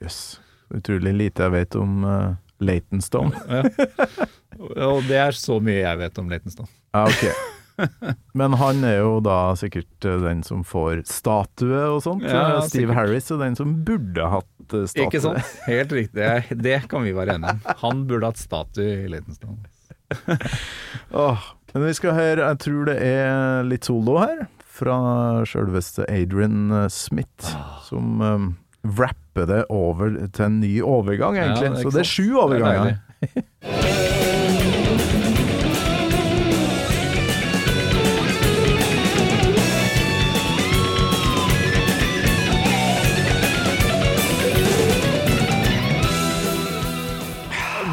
Jøss. 0.00 0.20
Utrolig 0.74 1.12
lite 1.18 1.42
jeg 1.48 1.52
vet 1.56 1.76
om 1.80 2.04
uh, 2.06 2.34
Leytonstone. 2.62 3.32
Og 4.80 5.02
det 5.08 5.16
er 5.18 5.36
så 5.36 5.56
mye 5.62 5.80
jeg 5.82 5.98
vet 6.02 6.20
om 6.22 6.28
Leytonstone. 6.30 6.70
Ja, 6.94 7.06
ok. 7.06 7.24
Men 8.36 8.52
han 8.60 8.82
er 8.84 8.98
jo 9.00 9.14
da 9.24 9.54
sikkert 9.56 10.04
eh, 10.04 10.18
den 10.20 10.42
som 10.44 10.60
får 10.68 10.98
statue 11.08 11.78
og 11.94 12.02
sånt. 12.04 12.26
Ja, 12.28 12.58
Eh, 12.58 12.66
Steve 12.68 12.90
sikkert. 12.90 12.96
Harris 12.98 13.30
er 13.32 13.38
den 13.40 13.56
som 13.56 13.72
burde 13.88 14.26
hatt 14.34 14.74
eh, 14.76 14.84
statue. 14.90 15.06
Ikke 15.06 15.22
sant? 15.24 15.54
Helt 15.70 15.94
riktig. 15.96 16.28
Det- 16.60 16.82
kan 16.92 17.06
vi 17.08 17.14
være 17.16 17.38
enige 17.38 17.54
om. 17.56 17.62
Han 17.80 18.02
burde 18.10 18.28
hatt 18.28 18.42
statue 18.42 19.06
i 19.06 19.08
Leytonstone. 19.08 19.64
oh, 21.16 21.38
men 21.72 21.86
vi 21.86 21.94
skal 21.96 22.16
høre, 22.18 22.48
jeg 22.50 22.58
tror 22.66 22.88
det 22.90 22.98
er 23.06 23.64
litt 23.70 23.86
solo 23.88 24.18
her, 24.20 24.44
fra 24.80 24.96
sjølveste 25.48 26.04
Adrian 26.10 26.68
eh, 26.84 26.88
Smith, 26.92 27.54
Ah. 27.56 27.78
som 27.88 28.20
rapper 28.82 29.46
det 29.46 29.64
over 29.70 30.14
til 30.32 30.44
en 30.46 30.60
ny 30.60 30.74
overgang, 30.82 31.36
egentlig. 31.38 31.70
Ja, 31.70 31.74
det 31.76 31.82
Så 31.84 31.90
det 31.94 32.00
er 32.00 32.10
sju 32.10 32.24
Det 32.24 32.32
er 32.32 32.42
overganger. 32.44 32.96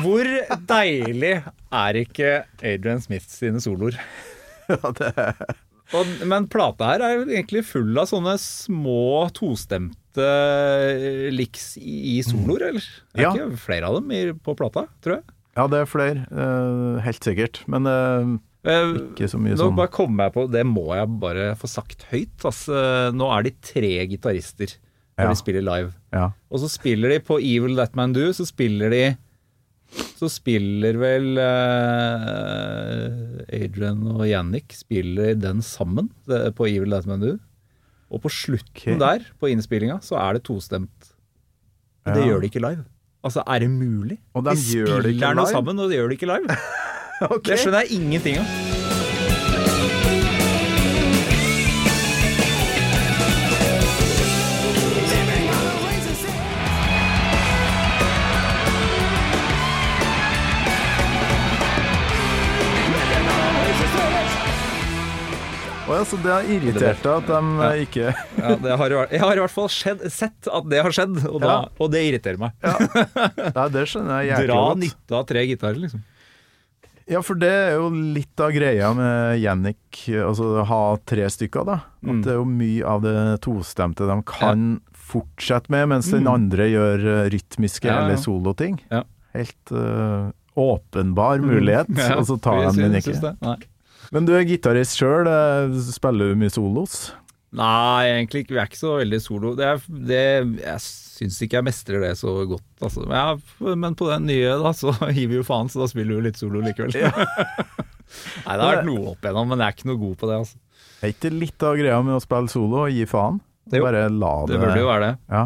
Hvor 0.08 0.28
deilig 0.70 1.34
er 1.74 1.98
ikke 2.00 2.30
Adrian 2.64 3.02
Smith 3.04 3.28
sine 3.28 3.62
soloer? 3.64 3.98
Ja, 4.68 4.90
det 4.92 5.14
er 5.16 5.38
Og, 5.96 6.10
men 6.28 6.50
plata 6.52 6.90
her 6.90 7.00
er 7.06 7.14
jo 7.16 7.22
egentlig 7.30 7.62
full 7.64 7.96
av 7.96 8.10
sånne 8.10 8.34
små 8.42 9.30
tostemte 9.32 10.07
eh, 10.18 11.30
liks 11.34 11.78
i 11.82 12.20
soloer, 12.26 12.70
eller? 12.70 12.88
Det 13.14 13.22
er 13.22 13.24
Ja. 13.24 13.34
ikke 13.34 13.58
flere 13.58 13.84
av 13.90 13.98
dem 14.02 14.40
på 14.44 14.56
plata, 14.58 14.88
tror 15.02 15.16
jeg. 15.20 15.24
Ja, 15.58 15.68
det 15.68 15.80
er 15.82 15.86
flere, 15.90 16.28
eh, 16.32 17.02
helt 17.02 17.24
sikkert. 17.24 17.62
Men 17.68 17.86
eh, 17.88 18.38
ikke 19.16 19.30
så 19.32 19.40
mye 19.40 19.56
Nå 19.56 19.62
sånn 19.64 19.76
bare 19.78 19.88
kom 19.94 20.18
jeg 20.20 20.34
på, 20.34 20.48
det 20.52 20.66
må 20.66 20.88
jeg 20.96 21.08
bare 21.20 21.56
få 21.56 21.68
sagt 21.72 22.04
høyt. 22.12 22.36
Altså, 22.44 23.12
nå 23.16 23.30
er 23.38 23.44
de 23.48 23.52
tre 23.62 23.94
gitarister 24.08 24.76
når 25.18 25.24
Ja. 25.24 25.30
de 25.30 25.36
spiller 25.36 25.62
live. 25.66 25.94
Ja. 26.14 26.32
Og 26.52 26.60
så 26.60 26.70
spiller 26.70 27.10
de 27.10 27.20
på 27.20 27.40
Evil 27.42 27.76
That 27.76 27.96
Man 27.96 28.14
Do, 28.14 28.30
så 28.34 28.46
spiller 28.46 28.90
de 28.92 29.18
Så 30.20 30.28
spiller 30.30 30.98
vel 31.00 31.38
Adrian 33.56 34.02
og 34.12 34.26
Yannick 34.28 34.74
spiller 34.76 35.34
den 35.40 35.62
sammen 35.64 36.10
på 36.28 36.68
Evil 36.68 36.92
That 36.92 37.08
Man 37.08 37.22
Do. 37.24 37.38
Og 38.12 38.22
på 38.24 38.30
slutten 38.32 39.00
der, 39.02 39.20
på 39.40 39.50
innspillinga, 39.52 40.00
så 40.02 40.16
er 40.22 40.34
det 40.38 40.44
tostemt. 40.48 41.14
Og 42.06 42.14
det 42.16 42.22
Ja. 42.24 42.28
gjør 42.32 42.40
de 42.42 42.48
ikke 42.52 42.62
live. 42.64 42.86
Altså, 43.24 43.44
er 43.48 43.60
det 43.60 43.70
mulig? 43.70 44.18
Og 44.34 44.46
de 44.46 44.54
gjør 44.56 45.02
det 45.04 45.16
ikke 45.16 45.20
spiller 45.20 45.34
noe 45.36 45.44
live? 45.46 45.52
sammen, 45.52 45.80
og 45.80 45.90
de 45.90 45.96
gjør 45.98 46.08
det 46.08 46.22
ikke 46.22 46.32
live. 46.34 46.58
Ok. 47.22 47.44
Det 47.50 47.58
skjønner 47.60 47.80
jeg 47.82 47.92
ingenting 47.98 48.38
av. 48.38 48.67
Ja, 65.98 66.04
så 66.06 66.18
det 66.22 66.30
har 66.30 66.46
irritert 66.54 67.00
deg 67.02 67.14
at 67.16 67.30
de 67.32 67.40
eh, 67.66 67.80
ikke 67.88 68.12
Ja, 68.38 68.52
det 68.62 68.76
har, 68.84 68.94
jeg 69.10 69.22
har 69.24 69.40
i 69.40 69.42
hvert 69.42 69.54
fall 69.56 69.70
skjedd, 69.74 70.04
sett 70.14 70.50
at 70.54 70.68
det 70.70 70.84
har 70.86 70.94
skjedd, 70.94 71.16
og, 71.26 71.40
da, 71.42 71.48
Ja. 71.48 71.72
og 71.82 71.90
det 71.96 72.04
irriterer 72.12 72.38
meg. 72.38 72.54
Nei, 72.62 73.66
det 73.74 73.88
skjønner 73.90 74.22
jeg 74.22 74.30
jæklig 74.36 74.52
Dra 74.52 74.60
godt. 74.68 74.82
nytte 74.84 75.18
av 75.18 75.26
tre 75.32 75.44
gitarer, 75.50 75.82
liksom. 75.88 76.04
Ja, 77.08 77.22
for 77.24 77.40
det 77.40 77.50
er 77.50 77.78
jo 77.80 77.88
litt 77.96 78.42
av 78.44 78.52
greia 78.52 78.90
med 78.94 79.38
Jannik, 79.40 80.02
altså 80.28 80.66
ha 80.68 80.80
tre 81.08 81.30
stykker, 81.32 81.64
da. 81.70 81.78
At 82.04 82.12
Mm. 82.12 82.22
det 82.26 82.32
er 82.34 82.40
jo 82.42 82.46
mye 82.52 82.84
av 82.86 83.02
det 83.02 83.16
tostemte 83.46 84.06
de 84.10 84.18
kan 84.28 84.66
fortsette 85.08 85.72
med, 85.72 85.88
mens 85.88 86.12
den 86.12 86.28
andre 86.28 86.68
gjør 86.68 87.06
eh, 87.14 87.30
rytmiske 87.32 87.88
Mm. 87.88 87.94
Ja, 87.94 87.96
ja. 87.96 88.04
eller 88.06 88.20
soloting. 88.20 88.76
Ja. 88.92 89.04
Helt 89.34 89.72
uh, 89.72 90.32
åpenbar 90.58 91.40
mulighet, 91.40 91.88
Ja, 91.98 92.18
og 92.20 92.26
så 92.28 92.36
tar 92.42 92.60
de 92.68 92.82
den 92.84 93.00
ikke. 93.00 93.16
det. 93.24 93.34
Nei. 93.42 93.56
Men 94.16 94.28
du 94.28 94.34
er 94.38 94.46
gitarist 94.48 95.00
sjøl, 95.00 95.28
spiller 95.92 96.32
du 96.32 96.40
mye 96.40 96.54
solos? 96.54 97.10
Nei, 97.58 98.08
egentlig 98.12 98.44
ikke. 98.44 98.56
Vi 98.56 98.62
er 98.62 98.70
ikke 98.70 98.80
så 98.80 98.94
veldig 99.00 99.20
solo. 99.24 99.54
Det 99.58 99.66
er, 99.68 99.84
det, 99.88 100.24
jeg 100.62 100.84
syns 100.84 101.40
ikke 101.44 101.60
jeg 101.60 101.68
mestrer 101.70 102.04
det 102.04 102.14
så 102.20 102.34
godt, 102.50 102.66
altså. 102.84 103.06
Men, 103.08 103.18
ja, 103.18 103.76
men 103.84 103.98
på 103.98 104.10
den 104.12 104.28
nye, 104.30 104.56
da, 104.62 104.74
så 104.76 104.94
gir 105.16 105.32
vi 105.32 105.40
jo 105.40 105.46
faen, 105.48 105.72
så 105.72 105.82
da 105.84 105.90
spiller 105.92 106.14
vi 106.14 106.20
jo 106.20 106.26
litt 106.28 106.42
solo 106.42 106.64
likevel. 106.66 106.96
Nei, 108.48 108.56
det 108.56 108.64
har 108.64 108.78
vært 108.78 108.88
noe 108.88 109.14
opp 109.14 109.24
igjennom, 109.24 109.52
men 109.52 109.64
jeg 109.64 109.68
er 109.68 109.78
ikke 109.78 109.92
noe 109.92 110.02
god 110.04 110.18
på 110.20 110.30
det, 110.32 110.42
altså. 110.44 110.60
Er 110.98 111.14
ikke 111.14 111.32
litt 111.34 111.64
av 111.66 111.78
greia 111.78 112.02
med 112.06 112.18
å 112.18 112.24
spille 112.24 112.52
solo 112.52 112.84
og 112.86 112.92
gi 112.94 113.08
faen? 113.10 113.40
Jo, 113.68 113.84
Bare 113.84 114.06
la 114.08 114.34
det 114.48 114.54
Det 114.56 114.60
burde 114.64 114.80
jo 114.80 114.88
være 114.88 115.04
det. 115.04 115.16
Ja. 115.34 115.44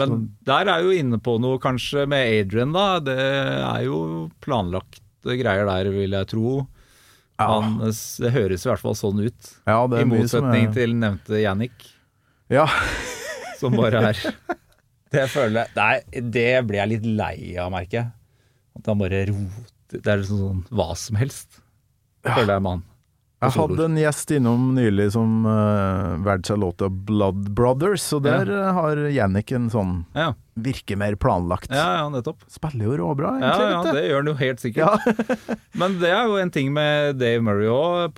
Men 0.00 0.14
der 0.48 0.70
er 0.72 0.82
jo 0.82 0.94
inne 0.96 1.18
på 1.22 1.36
noe 1.42 1.60
kanskje 1.62 2.06
med 2.10 2.26
Adrian, 2.40 2.72
da. 2.74 2.86
Det 3.04 3.16
er 3.18 3.82
jo 3.86 3.98
planlagte 4.42 5.36
greier 5.38 5.68
der, 5.68 5.90
vil 5.94 6.16
jeg 6.16 6.30
tro. 6.32 6.54
Ja. 7.40 7.48
Han, 7.48 7.78
det 7.82 8.30
høres 8.34 8.64
i 8.66 8.68
hvert 8.70 8.82
fall 8.82 8.94
sånn 8.98 9.22
ut. 9.24 9.52
ja, 9.66 9.78
det 9.90 10.02
I 10.02 10.04
er 10.04 10.10
motsetning 10.10 10.68
er 10.68 10.74
til 10.76 10.92
nevnte 10.98 11.40
Jannik, 11.42 11.88
Ja. 12.52 12.66
som 13.58 13.74
bare 13.78 14.02
er 14.12 14.20
Det 15.12 15.26
føler 15.28 15.66
jeg 15.66 15.76
Nei, 15.76 16.22
det 16.32 16.46
blir 16.68 16.78
jeg 16.80 16.90
litt 16.94 17.08
lei 17.18 17.36
av, 17.60 17.72
merker 17.74 17.98
jeg. 17.98 18.12
At 18.78 18.86
han 18.88 19.00
bare 19.02 19.26
roter 19.28 20.00
Det 20.00 20.08
er 20.08 20.22
liksom 20.22 20.38
sånn 20.40 20.62
hva 20.72 20.88
som 20.96 21.18
helst, 21.20 21.60
føler 22.24 22.54
jeg 22.54 22.64
med 22.64 22.76
han. 22.76 22.84
Jeg 23.42 23.56
hadde 23.58 23.84
en 23.88 23.96
gjest 23.98 24.30
innom 24.36 24.68
nylig 24.76 25.08
som 25.16 25.42
uh, 25.48 26.14
valgte 26.22 26.52
seg 26.52 26.60
låta 26.62 26.88
Blood 26.88 27.50
Brothers, 27.58 28.04
og 28.14 28.22
der 28.28 28.46
ja. 28.48 28.68
har 28.76 29.00
Jannik 29.10 29.50
en 29.56 29.66
sånn 29.72 29.96
Ja, 30.14 30.28
Virker 30.54 30.98
mer 31.00 31.14
planlagt. 31.16 31.70
ja, 31.72 31.86
ja 32.02 32.08
nettopp. 32.12 32.42
Spiller 32.52 32.84
jo 32.90 32.96
råbra, 33.00 33.30
Ja, 33.40 33.52
egentlig. 33.52 33.70
ja, 33.70 33.84
ja, 33.84 33.92
det 33.96 34.02
gjør 34.10 34.18
han 34.20 34.26
jo 34.26 34.34
helt 34.40 34.60
sikkert. 34.60 35.06
Men 35.80 35.94
det 36.02 36.10
er 36.12 36.26
jo 36.28 36.36
en 36.36 36.50
ting 36.52 36.72
med 36.74 37.16
Dave 37.22 37.40
Murray 37.40 37.70
òg, 37.72 38.12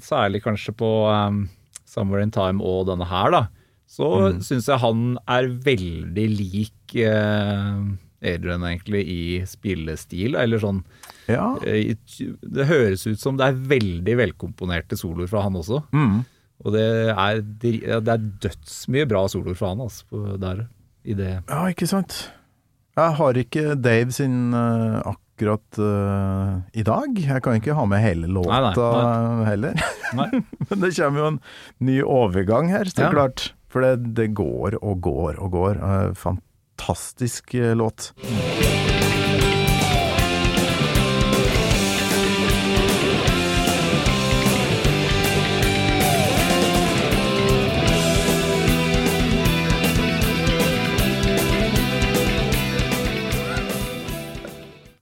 særlig 0.00 0.42
kanskje 0.44 0.72
på 0.78 0.90
um, 1.10 1.48
Somewhere 1.84 2.22
in 2.22 2.30
Time 2.30 2.62
og 2.62 2.86
denne 2.86 3.08
her, 3.10 3.30
da. 3.34 3.42
Så 3.90 4.06
Mm. 4.30 4.38
syns 4.46 4.68
jeg 4.70 4.78
han 4.78 5.18
er 5.26 5.48
veldig 5.66 6.26
lik 6.38 6.94
uh, 7.02 7.82
Adrian, 8.22 8.62
egentlig, 8.62 9.00
i 9.10 9.22
spillestil. 9.48 10.36
Eller 10.38 10.58
sånn 10.62 10.84
Ja. 11.26 11.56
eh, 11.66 11.94
Det 12.42 12.66
høres 12.68 13.06
ut 13.10 13.18
som 13.18 13.36
det 13.36 13.46
er 13.48 13.58
veldig 13.58 14.14
velkomponerte 14.22 14.94
soloer 14.96 15.26
fra 15.28 15.42
han 15.42 15.54
også. 15.58 15.82
Mm. 15.92 16.20
Og 16.64 16.72
det 16.74 16.84
er, 17.10 17.40
det 17.40 17.74
er 17.88 18.18
dødsmye 18.44 19.08
bra 19.08 19.26
soloer 19.26 19.56
fra 19.56 19.68
han, 19.74 19.80
altså, 19.80 20.04
på, 20.10 20.38
der. 20.38 20.68
I 21.04 21.14
det. 21.16 21.32
ja, 21.48 21.60
ikke 21.72 21.86
sant. 21.88 22.30
Jeg 22.98 23.14
har 23.16 23.38
ikke 23.40 23.74
Dave 23.80 24.12
sin 24.12 24.52
uh, 24.52 25.00
akkurat 25.14 25.78
uh, 25.80 26.58
i 26.76 26.82
dag. 26.84 27.16
Jeg 27.16 27.42
kan 27.46 27.56
ikke 27.56 27.76
ha 27.78 27.86
med 27.88 28.02
hele 28.04 28.28
låta 28.28 28.74
Nei, 28.74 28.74
nei, 29.38 29.46
heller. 29.48 29.80
Men 30.68 30.84
det 30.84 30.92
kommer 30.98 31.22
jo 31.22 31.30
en 31.32 31.40
ny 31.80 32.00
overgang 32.04 32.68
her, 32.74 32.90
så 32.92 33.06
Ja. 33.06 33.14
klart. 33.14 33.52
For 33.70 33.80
det, 33.86 34.14
det 34.18 34.32
går 34.34 34.80
og 34.82 35.00
går 35.00 35.38
og 35.38 35.52
går. 35.54 35.78
Uh, 35.80 36.14
fantastisk 36.18 37.54
låt. 37.78 38.10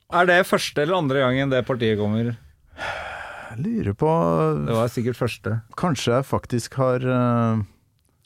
Er 0.09 0.25
det 0.25 0.39
første 0.49 0.81
eller 0.81 1.03
andre 1.03 1.21
gangen 1.21 1.51
det 1.53 1.67
partiet 1.69 1.99
kommer? 2.01 2.31
Jeg 3.53 3.59
lurer 3.61 3.97
på 3.99 4.13
Det 4.65 4.77
var 4.79 4.89
sikkert 4.89 5.19
første. 5.19 5.59
Kanskje 5.77 6.15
jeg 6.15 6.25
faktisk 6.25 6.79
har 6.81 7.05
uh, 7.05 7.61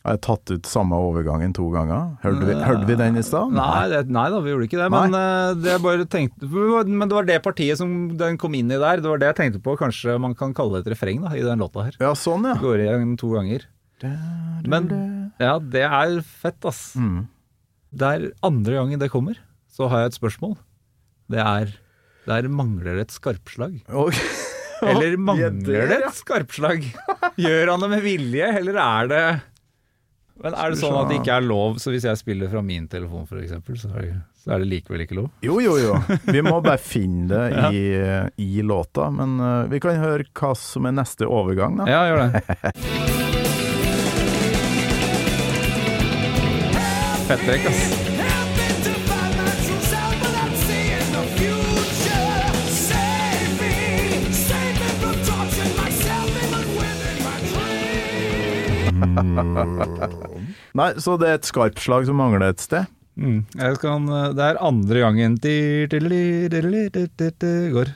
Har 0.07 0.15
jeg 0.15 0.23
tatt 0.23 0.53
ut 0.53 0.71
samme 0.71 0.95
overgangen 0.95 1.51
to 1.59 1.67
ganger? 1.75 2.13
Hørte 2.23 2.47
vi, 2.47 2.55
hørte 2.55 2.87
vi 2.87 2.99
den 3.01 3.19
i 3.19 3.27
stad? 3.27 3.51
Nei, 3.59 3.91
det, 3.91 4.05
nei 4.15 4.29
da, 4.31 4.39
vi 4.47 4.55
gjorde 4.55 4.71
ikke 4.71 4.79
det. 4.79 4.89
Men, 4.95 5.19
uh, 5.19 5.59
det 5.59 6.09
tenkte, 6.15 6.47
men 6.87 7.09
det 7.09 7.19
var 7.19 7.31
det 7.33 7.43
partiet 7.43 7.83
som 7.83 8.15
den 8.21 8.39
kom 8.39 8.55
inn 8.55 8.71
i 8.71 8.79
der. 8.79 9.03
Det 9.03 9.11
var 9.11 9.19
det 9.19 9.33
jeg 9.33 9.41
tenkte 9.43 9.67
på. 9.67 9.75
Kanskje 9.83 10.19
man 10.23 10.39
kan 10.39 10.55
kalle 10.55 10.79
det 10.79 10.87
et 10.87 10.95
refreng 10.95 11.27
da, 11.27 11.35
i 11.35 11.43
den 11.43 11.67
låta 11.67 11.91
her. 11.91 11.99
Ja, 11.99 12.15
sånn, 12.15 12.47
ja. 12.47 12.55
Går 12.63 12.87
igjen 12.87 13.17
to 13.19 13.35
ganger. 13.35 13.67
Men 14.71 14.93
ja, 15.43 15.57
det 15.59 15.89
er 15.91 16.21
fett, 16.23 16.63
ass. 16.63 16.93
Mm. 16.95 17.25
Det 17.91 18.19
er 18.19 18.35
andre 18.47 18.85
gangen 18.85 19.03
det 19.03 19.11
kommer, 19.11 19.43
så 19.67 19.91
har 19.91 20.07
jeg 20.07 20.15
et 20.15 20.23
spørsmål. 20.23 20.61
Det 21.33 21.41
er 21.41 21.73
Der 22.29 22.49
mangler 22.53 22.95
det 22.99 23.09
et 23.09 23.15
skarpslag. 23.17 23.81
Okay. 23.89 24.29
Eller 24.83 25.17
mangler 25.17 25.87
det, 25.91 26.01
et 26.03 26.17
skarpslag? 26.19 26.85
Gjør 27.39 27.71
han 27.71 27.81
det 27.85 27.91
med 27.93 28.03
vilje, 28.03 28.49
eller 28.59 28.75
er 28.83 29.11
det 29.13 29.23
Men 30.43 30.57
er 30.59 30.73
det 30.73 30.79
sånn 30.81 30.97
at 30.99 31.07
det 31.11 31.21
ikke 31.21 31.37
er 31.39 31.45
lov, 31.47 31.79
så 31.79 31.93
hvis 31.95 32.07
jeg 32.09 32.19
spiller 32.19 32.51
fra 32.51 32.63
min 32.67 32.89
telefon 32.91 33.23
f.eks., 33.31 33.53
så, 33.85 33.89
så 34.43 34.55
er 34.57 34.59
det 34.65 34.69
likevel 34.73 35.05
ikke 35.05 35.19
lov? 35.21 35.29
Jo, 35.47 35.61
jo, 35.63 35.77
jo. 35.79 35.95
Vi 36.27 36.43
må 36.43 36.59
bare 36.65 36.83
finne 36.83 37.31
det 37.31 37.45
i, 37.79 37.83
i 38.43 38.63
låta. 38.67 39.07
Men 39.15 39.39
uh, 39.39 39.71
vi 39.71 39.79
kan 39.83 40.03
høre 40.03 40.27
hva 40.35 40.51
som 40.59 40.91
er 40.91 40.99
neste 40.99 41.31
overgang, 41.31 41.79
da. 41.79 41.87
Ja, 41.87 42.03
gjør 42.11 42.19
det. 42.27 42.43
Fetttrekk, 47.29 47.71
ass. 47.71 48.12
Nei, 60.79 60.91
så 61.03 61.17
det 61.21 61.29
er 61.29 61.39
et 61.39 61.49
skarpslag 61.49 62.07
som 62.09 62.19
mangler 62.21 62.49
et 62.53 62.63
sted? 62.63 62.89
Mm. 63.17 63.43
Jeg 63.59 63.77
skal, 63.77 64.07
det 64.37 64.45
er 64.47 64.61
andre 64.65 65.03
gangen 65.05 65.35
går. 67.75 67.93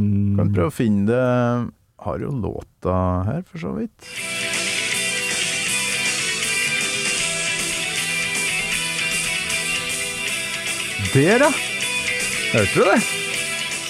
Mm. 0.00 0.34
Kan 0.38 0.50
prøve 0.54 0.70
å 0.70 0.74
finne 0.74 1.06
det 1.06 1.20
Har 2.00 2.22
jo 2.22 2.30
låta 2.32 2.96
her, 3.28 3.42
for 3.46 3.62
så 3.62 3.74
vidt. 3.76 4.08
Der, 11.10 11.42
ja! 11.42 11.50
Hørte 12.52 12.74
du 12.74 12.84
det? 12.86 13.00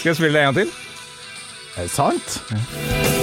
Skal 0.00 0.10
jeg 0.10 0.16
spille 0.16 0.32
det 0.32 0.40
en 0.40 0.54
gang 0.54 0.60
til? 0.62 0.76
Er 1.76 1.82
det 1.82 1.90
sant? 1.90 3.19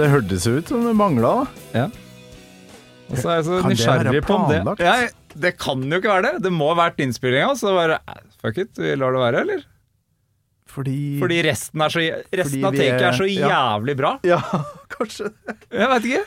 Det 0.00 0.06
hørtes 0.08 0.46
ut 0.48 0.70
som 0.70 0.84
det 0.86 0.94
mangla, 0.96 1.30
da. 1.42 1.64
Ja. 1.76 1.88
Og 3.10 3.18
så 3.18 3.28
er 3.32 3.34
jeg 3.40 3.44
så 3.48 3.56
Kan 3.60 3.72
nysgjerrig 3.74 4.22
på 4.24 4.36
om 4.36 4.46
det 4.48 4.60
ja, 4.86 4.94
Det 5.42 5.50
kan 5.60 5.82
jo 5.82 5.98
ikke 5.98 6.08
være 6.08 6.22
det. 6.28 6.44
Det 6.46 6.52
må 6.54 6.70
ha 6.70 6.76
vært 6.78 7.02
innspillinga, 7.04 7.50
så 7.58 7.74
bare 7.76 7.98
eh, 8.00 8.22
fuck 8.40 8.62
it, 8.62 8.72
vi 8.80 8.94
lar 8.96 9.12
det 9.12 9.20
være, 9.20 9.42
eller? 9.44 9.66
Fordi 10.70 10.96
Fordi 11.20 11.40
resten, 11.44 11.84
er 11.84 11.92
så, 11.92 12.04
resten 12.40 12.64
av 12.64 12.76
vi 12.76 12.80
taket 12.80 13.06
er 13.10 13.18
så 13.18 13.28
jævlig 13.28 13.96
bra. 14.00 14.14
Ja, 14.24 14.40
kanskje 14.96 15.28
det. 15.34 15.58
Jeg 15.74 15.92
veit 15.92 16.10
ikke. 16.12 16.24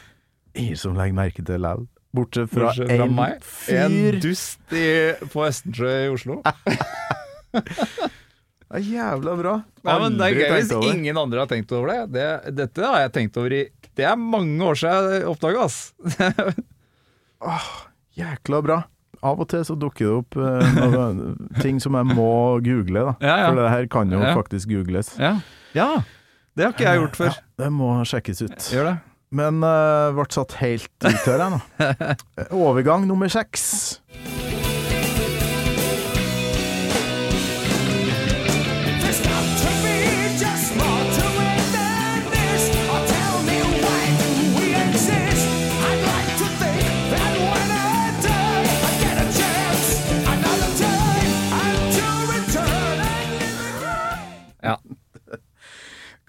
Ingen 0.64 0.82
som 0.84 1.00
legger 1.00 1.18
merke 1.24 1.48
til 1.48 1.66
likevel. 1.66 1.88
Bortsett 2.14 2.52
fra 2.54 2.68
Bortsett 2.68 2.92
fra 2.94 3.08
en 3.10 3.40
fyr. 3.42 3.80
En 3.88 4.20
dust 4.22 4.76
i, 4.78 4.90
på 5.34 5.48
Østensjø 5.48 5.96
i 6.04 6.12
Oslo. 6.14 6.44
Ja, 8.74 8.80
jævla 8.82 9.36
bra. 9.38 9.54
Nei, 9.86 9.96
men 10.02 10.16
det 10.18 10.28
er 10.32 10.38
gøy 10.40 10.54
hvis 10.58 10.72
ingen 10.90 11.18
andre 11.22 11.44
har 11.44 11.50
tenkt 11.52 11.72
over 11.78 11.92
det. 11.92 12.00
det. 12.16 12.56
Dette 12.58 12.86
har 12.88 13.04
jeg 13.04 13.12
tenkt 13.20 13.38
over 13.38 13.54
i 13.54 13.60
Det 13.94 14.08
er 14.10 14.18
mange 14.18 14.58
år 14.66 14.80
siden 14.82 15.12
jeg 15.14 15.28
oppdaga, 15.30 15.68
ass. 15.68 15.94
Jækla 18.18 18.62
bra. 18.66 18.80
Av 19.24 19.40
og 19.40 19.48
til 19.54 19.62
så 19.64 19.76
dukker 19.80 20.04
det 20.10 20.16
opp 20.18 20.36
eh, 20.36 20.74
noen 20.82 21.22
ting 21.64 21.78
som 21.84 21.96
jeg 21.96 22.10
må 22.12 22.60
google, 22.66 23.06
da. 23.12 23.14
Ja, 23.24 23.38
ja. 23.44 23.48
For 23.48 23.62
det 23.62 23.70
her 23.72 23.88
kan 23.94 24.12
jo 24.12 24.20
Ja. 24.20 24.34
faktisk 24.36 24.74
googles. 24.74 25.14
Ja. 25.22 25.38
ja. 25.78 25.90
Det 26.58 26.66
har 26.68 26.76
ikke 26.76 26.90
jeg 26.90 27.02
gjort 27.06 27.16
før. 27.22 27.32
Ja, 27.38 27.64
det 27.64 27.72
må 27.78 27.94
sjekkes 28.10 28.44
ut. 28.44 28.70
Gjør 28.74 28.90
det. 28.92 28.98
Men 29.34 29.64
uh, 29.66 30.12
ble 30.14 30.28
satt 30.30 30.58
helt 30.60 30.92
ut 31.08 31.24
her, 31.26 31.42
jeg 31.42 31.54
nå. 31.56 31.62
Overgang 32.68 33.08
nummer 33.10 33.32
seks. 33.34 34.02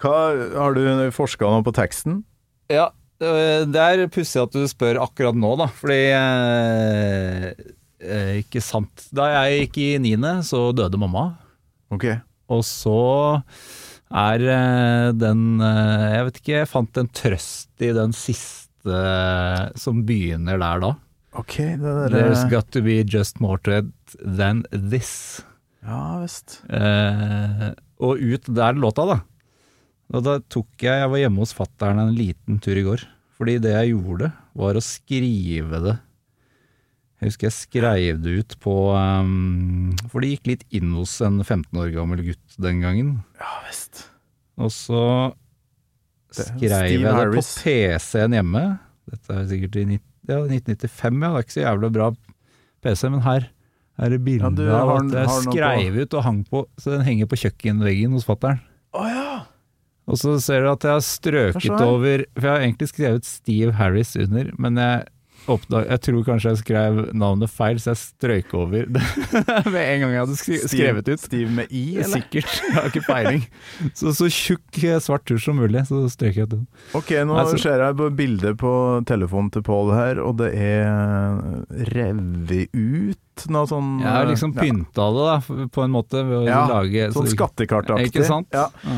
Hva, 0.03 0.15
har 0.59 0.75
du 0.75 0.83
forska 1.15 1.47
noe 1.47 1.63
på 1.65 1.73
teksten? 1.75 2.19
Ja, 2.71 2.89
øh, 3.23 3.63
det 3.69 3.81
er 3.81 4.05
pussig 4.11 4.41
at 4.41 4.55
du 4.55 4.65
spør 4.67 4.99
akkurat 5.05 5.37
nå, 5.37 5.53
da. 5.61 5.69
Fordi 5.71 6.01
eh, 6.17 7.47
eh, 8.03 8.31
Ikke 8.41 8.63
sant. 8.63 9.07
Da 9.15 9.29
jeg 9.33 9.65
gikk 9.65 9.81
i 9.83 9.89
niende, 10.03 10.37
så 10.47 10.67
døde 10.75 10.99
mamma. 10.99 11.29
Ok. 11.93 12.09
Og 12.51 12.61
så 12.67 12.99
er 14.15 14.43
eh, 14.43 15.07
den 15.17 15.61
eh, 15.63 16.05
Jeg 16.17 16.27
vet 16.27 16.39
ikke, 16.41 16.59
jeg 16.59 16.71
fant 16.71 17.01
en 17.01 17.09
trøst 17.15 17.85
i 17.85 17.93
den 17.95 18.13
siste 18.15 18.91
eh, 18.91 19.65
som 19.79 20.03
begynner 20.05 20.59
der 20.61 20.83
da. 20.83 20.93
Ok, 21.35 21.57
det 21.81 21.83
der 21.83 22.13
There's 22.13 22.45
got 22.51 22.69
to 22.71 22.81
be 22.85 23.01
just 23.03 23.41
more 23.43 23.57
to 23.65 23.79
it 23.81 24.15
than 24.21 24.63
this. 24.71 25.41
Ja 25.85 26.19
visst. 26.21 26.61
Eh, 26.69 27.71
og 28.01 28.21
ut 28.21 28.47
der 28.55 28.77
låta, 28.79 29.05
da. 29.09 29.17
Og 30.13 30.21
da 30.25 30.37
tok 30.53 30.83
jeg 30.85 31.01
Jeg 31.01 31.11
var 31.11 31.21
hjemme 31.21 31.41
hos 31.41 31.53
fattern 31.57 32.01
en 32.01 32.13
liten 32.15 32.59
tur 32.61 32.77
i 32.77 32.85
går. 32.85 33.05
Fordi 33.35 33.57
det 33.63 33.73
jeg 33.73 33.95
gjorde, 33.95 34.29
var 34.55 34.77
å 34.77 34.83
skrive 34.83 35.79
det. 35.83 35.95
Jeg 37.19 37.31
husker 37.31 37.47
jeg 37.47 37.55
skrev 37.55 38.19
det 38.23 38.33
ut 38.41 38.53
på 38.63 38.75
um, 38.91 39.95
For 40.11 40.23
det 40.23 40.33
gikk 40.33 40.49
litt 40.51 40.65
inn 40.75 40.91
hos 40.97 41.15
en 41.25 41.39
15 41.41 41.79
år 41.79 41.89
gammel 41.95 42.21
gutt 42.27 42.59
den 42.61 42.83
gangen. 42.83 43.15
Ja 43.39 43.55
visst. 43.67 44.05
Og 44.59 44.71
så 44.71 45.01
skrev 46.31 46.69
Steve 46.69 47.01
jeg 47.01 47.15
det 47.15 47.25
på 47.33 47.43
PC-en 47.43 48.35
hjemme. 48.35 48.63
Dette 49.09 49.35
er 49.35 49.49
sikkert 49.49 49.79
i 49.79 49.85
ja, 49.85 50.39
1995, 50.41 51.21
ja. 51.21 51.29
Det 51.29 51.35
er 51.39 51.43
ikke 51.45 51.55
så 51.55 51.65
jævlig 51.65 51.91
bra 51.95 52.09
PC, 52.85 53.05
men 53.13 53.25
her 53.25 53.49
er 53.95 54.11
det 54.11 54.21
bilde 54.25 54.67
Ja, 54.67 54.81
av 54.81 54.95
at 54.97 55.13
jeg 55.15 55.45
skrev 55.47 56.01
ut 56.01 56.17
og 56.17 56.25
hang 56.25 56.41
på, 56.49 56.65
så 56.81 56.97
den 56.97 57.05
henger 57.07 57.29
på 57.31 57.39
kjøkkenveggen 57.45 58.15
hos 58.17 58.27
fatter'n. 58.27 58.59
Oh, 58.95 59.07
ja! 59.07 59.24
Og 60.05 60.19
så 60.21 60.35
ser 60.43 60.61
du 60.61 60.69
at 60.69 60.85
jeg 60.85 60.91
har 60.99 61.01
strøket 61.01 61.65
så 61.65 61.73
er? 61.79 61.89
over 61.89 62.25
For 62.37 62.45
jeg 62.45 62.53
har 62.53 62.63
egentlig 62.67 62.91
skrevet 62.93 63.25
Steve 63.25 63.71
Harris 63.79 64.15
under, 64.21 64.51
men 64.61 64.77
jeg 64.77 65.05
oppdag, 65.45 65.83
jeg 65.91 66.01
tror 66.01 66.23
kanskje 66.25 66.49
jeg 66.51 66.57
skrev 66.63 66.95
navnet 67.13 67.51
feil, 67.53 67.77
så 67.77 67.91
jeg 67.91 67.99
strøyk 68.01 68.53
over 68.57 68.87
det 68.89 69.01
med 69.73 69.77
en 69.77 69.99
gang 70.01 70.13
jeg 70.15 70.21
hadde 70.23 70.37
skrevet 70.71 71.09
ut. 71.11 71.21
Steve 71.21 71.51
med 71.53 71.69
I, 71.69 71.83
eller? 72.01 72.15
Sikkert. 72.15 72.53
Jeg 72.65 72.73
har 72.73 72.87
ikke 72.89 73.03
peiling. 73.05 73.43
Så, 73.93 74.13
så 74.17 74.29
tjukk 74.33 74.79
eh, 74.89 74.97
svart 75.05 75.25
tusj 75.29 75.45
som 75.45 75.59
mulig, 75.61 75.83
så 75.85 76.01
strøyk 76.09 76.39
jeg 76.39 76.47
ut 76.49 76.55
den. 76.55 76.63
Ok, 76.97 77.11
nå 77.29 77.37
Altså- 77.37 77.59
ser 77.61 77.83
jeg 77.85 77.97
på 78.01 78.09
bildet 78.17 78.57
på 78.57 78.71
telefonen 79.05 79.51
til 79.53 79.65
Pål 79.69 79.93
her, 79.93 80.21
og 80.25 80.37
det 80.41 80.49
er 80.57 81.85
revet 81.93 82.65
ut 82.73 83.45
noe 83.51 83.67
sånn 83.69 83.99
Jeg 84.01 84.09
har 84.15 84.25
liksom 84.29 84.53
ja, 84.55 84.63
det, 84.65 85.27
da, 85.27 85.67
på 85.75 85.85
en 85.85 85.93
måte, 85.93 86.21
ved 86.25 86.41
å 86.41 86.47
Ja, 86.47 86.63
lage 86.71 87.11
Sånn 87.13 87.29
så- 87.29 87.35
skattekartaktig. 87.37 88.09
Ikke 88.13 88.25
sant? 88.25 88.49
Ja. 88.55 88.69
Ja. 88.81 88.97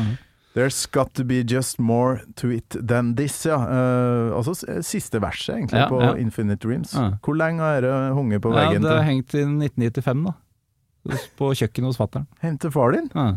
There's 0.56 0.86
got 0.90 1.12
to 1.14 1.24
be 1.24 1.42
just 1.44 1.78
more 1.78 2.20
to 2.40 2.48
it 2.50 2.74
than 2.88 3.14
this, 3.14 3.44
ja. 3.46 3.58
Uh, 3.60 4.36
altså 4.38 4.54
siste 4.82 5.20
verset, 5.22 5.54
egentlig, 5.56 5.78
Ja, 5.84 5.88
på 5.92 6.00
ja. 6.02 6.14
Infinite 6.18 6.58
Dreams. 6.66 6.94
Ja. 6.96 7.12
Hvor 7.22 7.36
lenge 7.38 7.62
har 7.62 7.80
det 7.84 7.92
hunget 8.16 8.42
på 8.42 8.50
Ja, 8.54 8.64
veggen 8.64 8.82
det 8.82 8.90
har 8.90 9.04
hengt 9.06 9.34
i 9.34 9.44
1995, 9.44 10.24
da. 10.24 10.32
På 11.38 11.52
kjøkkenet 11.54 11.92
hos 11.92 12.00
fatter'n. 12.00 12.26
Til 12.60 12.72
far 12.74 12.96
din? 12.96 13.06
Ja. 13.14 13.28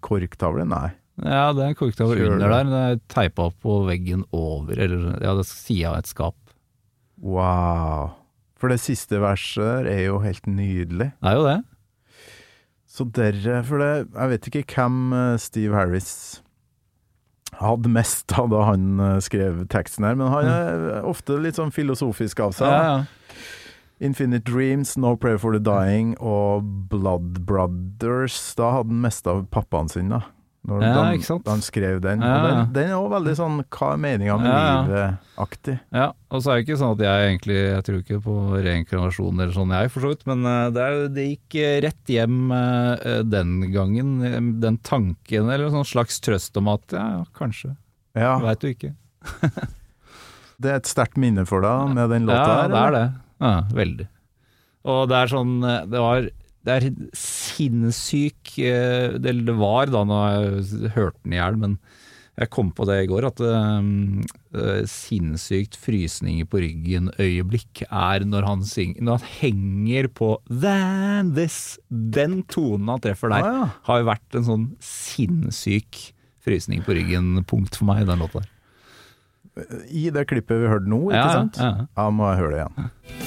Korktavle? 0.00 0.64
Nei. 0.66 0.88
ja, 1.22 1.50
det 1.56 1.66
er 1.68 1.74
korktavle 1.76 2.30
under 2.32 2.48
der. 2.48 2.64
Det 2.70 2.80
er 2.86 2.98
teipa 3.12 3.50
opp 3.50 3.58
på 3.62 3.76
veggen 3.86 4.24
over, 4.32 4.72
eller 4.78 5.18
ja, 5.20 5.34
det 5.36 5.44
er 5.44 5.50
sida 5.50 5.92
av 5.92 5.98
et 6.00 6.08
skap. 6.10 6.36
Wow. 7.20 8.14
For 8.56 8.72
det 8.72 8.80
siste 8.80 9.20
verset 9.20 9.86
er 9.90 10.06
jo 10.06 10.18
helt 10.24 10.46
nydelig. 10.48 11.10
Det 11.20 11.28
er 11.30 11.36
jo 11.36 11.44
det. 11.46 11.58
Så 12.96 13.04
dere 13.12 13.60
For 13.66 13.82
det, 13.82 13.92
jeg 14.14 14.32
vet 14.32 14.50
ikke 14.50 14.64
hvem 14.72 15.12
eh, 15.12 15.36
Steve 15.42 15.76
Harris 15.76 16.42
hadde 17.56 17.88
mest 17.88 18.32
av 18.36 18.50
da 18.52 18.64
han 18.68 19.00
eh, 19.00 19.18
skrev 19.24 19.62
teksten 19.72 20.04
her, 20.04 20.16
men 20.18 20.32
han 20.32 20.48
er 20.50 21.04
ofte 21.08 21.38
litt 21.40 21.56
sånn 21.56 21.72
filosofisk 21.72 22.42
av 22.44 22.56
seg. 22.56 22.72
Ja, 22.72 22.96
ja. 22.96 23.44
Infinite 24.04 24.44
Dreams, 24.44 24.96
No 25.00 25.14
Prayer 25.16 25.40
for 25.40 25.56
the 25.56 25.60
Dying 25.62 26.18
og 26.20 26.66
Blood 26.90 27.46
Brothers. 27.48 28.36
Da 28.58 28.74
hadde 28.74 28.92
han 28.92 29.00
mest 29.06 29.28
av 29.30 29.46
pappaen 29.48 29.88
sin, 29.88 30.12
da. 30.12 30.20
Når 30.66 30.82
Ja, 30.82 30.92
da, 30.96 31.02
ikke 31.14 31.26
sant? 31.28 31.46
han 31.46 31.60
skrev 31.62 32.00
den. 32.02 32.22
Ja, 32.26 32.36
Og 32.36 32.46
den, 32.48 32.72
den 32.74 32.88
er 32.90 32.96
òg 32.98 33.10
veldig 33.12 33.34
sånn 33.38 33.58
Hva 33.70 33.92
er 33.94 34.00
meninga 34.02 34.36
med 34.40 34.48
Ja, 34.50 34.56
ja. 34.66 34.78
livet-aktig. 34.82 35.74
Ja, 35.94 36.06
og 36.34 36.42
så 36.42 36.50
er 36.50 36.56
det 36.58 36.64
ikke 36.66 36.78
sånn 36.80 36.94
at 36.96 37.04
jeg 37.06 37.28
egentlig 37.28 37.58
Jeg 37.60 37.84
tror 37.86 38.00
ikke 38.02 38.18
på 38.24 38.34
reinkarnasjon 38.66 39.42
eller 39.44 39.54
sånn, 39.54 39.74
jeg, 39.76 39.92
for 39.94 40.02
så 40.06 40.10
vidt. 40.10 40.24
Men 40.26 40.42
eh, 40.50 40.64
det, 40.74 40.86
er, 40.88 40.98
det 41.14 41.26
gikk 41.28 41.58
eh, 41.62 41.76
rett 41.86 42.12
hjem 42.16 42.40
eh, 42.56 43.20
den 43.30 43.54
gangen, 43.74 44.10
den 44.64 44.78
tanken, 44.82 45.46
eller 45.52 45.68
en 45.68 45.78
sånn 45.78 45.90
slags 45.92 46.18
trøst 46.24 46.58
om 46.58 46.72
at 46.74 46.96
ja, 46.96 47.06
kanskje. 47.38 47.76
Ja, 48.18 48.34
Veit 48.42 48.64
du 48.64 48.72
ikke. 48.72 48.90
det 50.62 50.72
er 50.72 50.80
et 50.80 50.90
sterkt 50.90 51.20
minne 51.20 51.46
for 51.46 51.62
deg 51.62 51.94
med 51.94 52.10
den 52.10 52.26
låta 52.26 52.42
ja, 52.42 52.58
her? 52.64 52.72
det 52.74 52.82
er 52.82 52.96
det. 52.96 53.06
Ja, 53.46 53.54
veldig. 53.76 54.08
Og 54.86 55.00
det 55.10 55.16
er 55.18 55.30
sånn 55.32 55.54
Det 55.60 56.00
var 56.00 56.28
det 56.66 56.74
er 56.74 56.84
sinnssyk 57.56 58.56
eh, 58.62 59.16
Det 59.18 59.32
var 59.56 59.86
da 59.92 60.04
når 60.06 60.26
jeg 60.34 60.90
hørte 60.96 61.18
den 61.24 61.32
i 61.36 61.40
hjel, 61.40 61.56
men 61.62 61.78
jeg 62.36 62.50
kom 62.52 62.68
på 62.76 62.84
det 62.84 62.98
i 63.00 63.06
går, 63.08 63.24
at 63.30 63.38
um, 63.40 64.18
eh, 64.52 64.82
sinnssykt 64.92 65.78
frysninger 65.80 66.44
på 66.52 66.60
ryggen-øyeblikk 66.60 67.80
er 67.88 68.26
når 68.28 68.44
han 68.44 68.64
synger 68.68 69.00
Når 69.08 69.22
han 69.22 69.30
henger 69.38 70.08
på 70.12 70.28
'Than 70.44 71.30
This'. 71.32 71.78
Den 71.88 72.42
tonen 72.44 72.88
han 72.92 73.00
treffer 73.00 73.32
der, 73.32 73.40
Ah, 73.40 73.56
ja. 73.62 73.70
har 73.88 74.02
jo 74.02 74.10
vært 74.10 74.36
en 74.36 74.44
sånn 74.50 74.66
sinnssyk 74.84 76.12
frysning 76.44 76.84
på 76.84 76.92
ryggen-punkt 76.98 77.74
for 77.80 77.88
meg 77.88 78.02
i 78.04 78.10
den 78.12 78.20
låta. 78.20 78.44
I 79.88 80.10
det 80.12 80.26
klippet 80.28 80.60
vi 80.60 80.68
hørte 80.68 80.92
nå, 80.92 81.00
ikke 81.08 81.16
Ja, 81.16 81.24
ja, 81.24 81.32
sant? 81.32 81.56
ja. 81.56 81.86
Ja, 81.96 82.10
må 82.12 82.28
jeg 82.34 82.38
høre 82.42 82.52
det 82.52 82.60
igjen. 82.60 83.25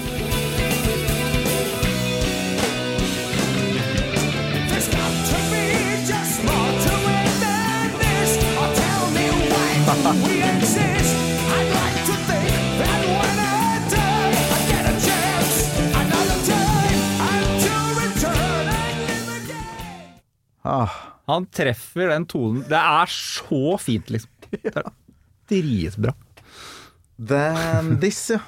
Ah, 20.70 20.93
Han 21.30 21.45
treffer 21.53 22.09
den 22.13 22.26
tonen. 22.30 22.63
Det 22.70 22.78
er 22.80 23.11
så 23.13 23.76
fint, 23.82 24.09
liksom. 24.13 24.30
Det 24.49 24.72
er 24.74 24.88
dritbra. 25.49 26.13
Then 27.20 27.97
this, 28.01 28.22
ja. 28.32 28.39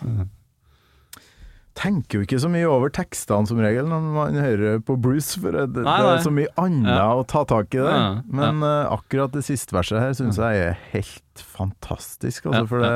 Tenker 1.82 2.20
jo 2.20 2.26
ikke 2.26 2.40
så 2.44 2.50
mye 2.52 2.68
over 2.68 2.92
tekstene 2.94 3.48
som 3.48 3.60
regel 3.64 3.88
når 3.88 4.08
man 4.14 4.36
hører 4.44 4.82
på 4.86 4.98
Bruce, 5.02 5.38
for 5.40 5.56
det, 5.56 5.70
nei, 5.78 5.86
Nei, 5.88 6.10
er 6.18 6.24
så 6.26 6.34
mye 6.36 6.52
annet 6.60 6.90
Ja. 6.92 7.06
å 7.16 7.24
ta 7.26 7.46
tak 7.48 7.72
i 7.74 7.80
der. 7.80 7.88
Ja, 7.96 8.02
ja. 8.02 8.22
Men 8.42 8.60
eh, 8.68 8.92
akkurat 8.92 9.32
det 9.34 9.46
siste 9.48 9.74
verset 9.78 10.02
her 10.04 10.14
syns 10.18 10.38
jeg 10.42 10.66
er 10.68 10.76
helt 10.92 11.46
fantastisk, 11.56 12.50
altså, 12.52 12.68
for 12.70 12.84
det 12.84 12.92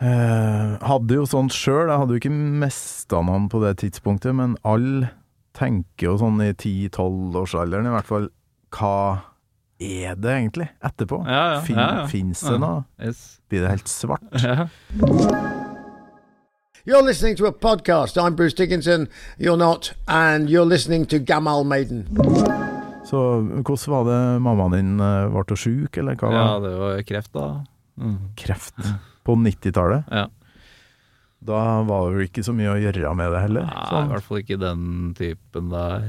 uh, 0.00 0.76
Hadde 0.86 1.18
jo 1.18 1.26
sånt 1.28 1.52
sjøl, 1.56 1.88
jeg 1.90 1.98
hadde 2.02 2.14
jo 2.16 2.20
ikke 2.22 2.34
mista 2.62 3.20
noen 3.26 3.48
på 3.52 3.60
det 3.64 3.74
tidspunktet, 3.82 4.34
men 4.38 4.54
alle 4.66 5.10
tenker 5.56 6.10
jo 6.10 6.16
sånn 6.20 6.40
i 6.44 6.50
10-12-årsalderen 6.52 7.88
i 7.88 7.94
hvert 7.96 8.08
fall 8.10 8.28
Hva 8.76 8.92
er 9.80 10.14
det 10.20 10.32
egentlig 10.32 10.68
etterpå? 10.84 11.18
Ja, 11.28 11.42
ja, 11.54 11.60
Fin, 11.64 11.76
ja, 11.80 11.88
ja. 12.02 12.06
Fins 12.08 12.40
det 12.44 12.52
Ja. 12.54 12.58
noe? 12.62 12.84
Yes. 13.00 13.40
Blir 13.48 13.64
det 13.64 13.70
helt 13.76 13.88
svart? 13.88 14.22
Ja. 14.42 14.68
You're 16.86 17.02
listening 17.02 17.34
to 17.36 17.46
a 17.46 17.52
podcast. 17.52 18.16
I'm 18.16 18.36
Bruce 18.36 18.54
Dickinson. 18.54 19.08
You're 19.38 19.56
not. 19.56 19.92
And 20.06 20.48
you're 20.48 20.64
listening 20.64 21.04
to 21.06 21.18
Gamal 21.18 21.64
Maiden. 21.64 22.06
Så 23.06 23.18
hvordan 23.62 23.90
var 23.92 24.04
det 24.04 24.20
mammaen 24.42 24.72
din 24.72 25.00
eh, 25.00 25.26
ble 25.30 25.56
sjuk, 25.58 25.96
eller 25.98 26.14
hva? 26.18 26.30
ja, 26.32 26.46
det 26.62 26.72
var 26.78 27.02
kreft, 27.06 27.32
da. 27.34 27.64
Mm. 27.98 28.16
Kreft 28.36 28.74
på 29.26 29.34
90-tallet? 29.34 30.04
Ja. 30.10 30.26
Da 31.46 31.62
var 31.86 32.16
det 32.16 32.28
ikke 32.30 32.44
så 32.46 32.54
mye 32.56 32.74
å 32.74 32.78
gjøre 32.80 33.14
med 33.18 33.32
det 33.34 33.42
heller? 33.46 33.66
Nei, 33.68 33.82
i 33.86 33.90
Sånn. 33.92 34.12
hvert 34.12 34.26
fall 34.26 34.42
ikke 34.42 34.58
den 34.62 34.86
typen 35.18 35.70
der. 35.72 36.08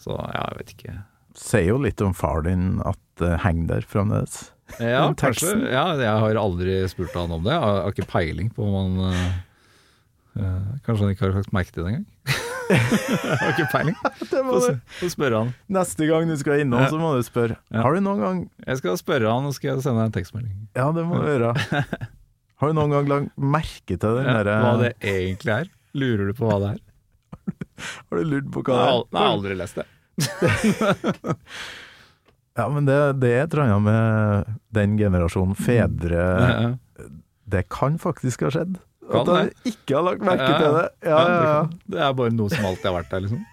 Så 0.00 0.16
ja, 0.16 0.46
jeg 0.48 0.60
vet 0.62 0.74
ikke. 0.76 0.94
Sier 1.38 1.68
jo 1.70 1.78
litt 1.80 2.00
om 2.04 2.12
far 2.16 2.42
din 2.46 2.80
at 2.88 2.98
det 3.20 3.36
henger 3.44 3.68
der 3.76 3.86
fremdeles. 3.88 4.50
Ja, 4.80 5.04
kanskje. 5.20 5.54
Ja, 5.72 5.86
jeg 6.00 6.20
har 6.24 6.40
aldri 6.40 6.80
spurt 6.92 7.14
han 7.18 7.32
om 7.34 7.44
det. 7.44 7.52
Jeg 7.54 7.62
har, 7.64 7.90
ikke 7.92 8.08
peiling 8.10 8.48
på 8.56 8.64
om 8.68 8.78
han 8.78 9.12
eh, 9.12 9.34
eh, 10.40 10.72
Kanskje 10.86 11.04
han 11.04 11.12
ikke 11.14 11.28
har 11.28 11.36
lagt 11.36 11.52
merke 11.56 11.74
til 11.74 11.84
det 11.84 11.92
engang. 11.92 12.08
jeg 12.72 13.36
har 13.42 13.52
ikke 13.52 13.68
peiling. 13.74 13.98
Det 14.32 14.40
må 14.46 14.60
du. 14.62 14.70
få 15.00 15.10
spørre 15.12 15.42
han. 15.44 15.52
Neste 15.76 16.08
gang 16.08 16.30
du 16.30 16.36
skal 16.40 16.64
innom, 16.64 16.86
så 16.88 17.00
må 17.00 17.12
du 17.18 17.22
spørre. 17.26 17.58
Ja. 17.74 17.84
Har 17.84 17.96
du 17.96 18.04
noen 18.04 18.22
gang 18.24 18.42
Jeg 18.64 18.80
skal 18.80 18.96
spørre 19.00 19.28
han, 19.28 19.48
og 19.50 19.56
skal 19.58 19.82
sende 19.84 20.08
en 20.08 20.14
tekstmelding. 20.14 20.56
Ja, 20.78 20.88
det 20.96 21.04
må 21.08 21.20
du 21.20 21.28
gjøre. 21.28 21.52
Har 22.62 22.70
du 22.70 22.76
noen 22.78 22.92
gang 22.94 23.08
lagt 23.10 23.32
merke 23.42 23.96
til 23.98 24.18
den 24.20 24.28
derre 24.28 24.56
hva 24.62 24.72
det 24.78 24.92
egentlig 25.02 25.54
er. 25.56 25.70
Lurer 25.98 26.28
du 26.30 26.34
på 26.38 26.46
hva 26.46 26.58
det 26.62 26.68
er? 26.76 26.82
Har 28.06 28.20
du 28.20 28.28
lurt 28.30 28.50
på 28.54 28.62
hva 28.62 28.76
det 28.76 28.82
er? 28.86 29.00
jeg 29.02 29.18
har 29.18 29.32
aldri 29.32 29.56
lest 29.58 29.80
det. 29.80 29.86
Ja, 32.52 32.66
men 32.68 32.84
det, 32.84 32.96
det 33.22 33.30
er 33.32 33.46
et 33.46 33.54
eller 33.54 33.64
annet 33.64 33.84
med 33.86 34.56
den 34.76 34.96
generasjonen 35.00 35.54
fedre 35.56 36.24
Det 37.48 37.62
kan 37.72 37.94
faktisk 38.00 38.44
ha 38.44 38.50
skjedd. 38.52 38.74
At 39.08 39.30
jeg 39.32 39.72
ikke 39.72 39.96
har 39.96 40.04
lagt 40.10 40.26
merke 40.26 40.50
til 40.60 40.76
det. 40.76 40.82
Ja, 41.08 41.16
Ja, 41.16 41.38
ja, 41.46 41.54
det, 41.94 42.02
er 42.04 42.12
bare 42.18 42.34
noe 42.36 42.52
som 42.52 42.66
alltid 42.68 42.90
har 42.90 42.98
vært 42.98 43.14
der, 43.14 43.24
liksom. 43.24 43.42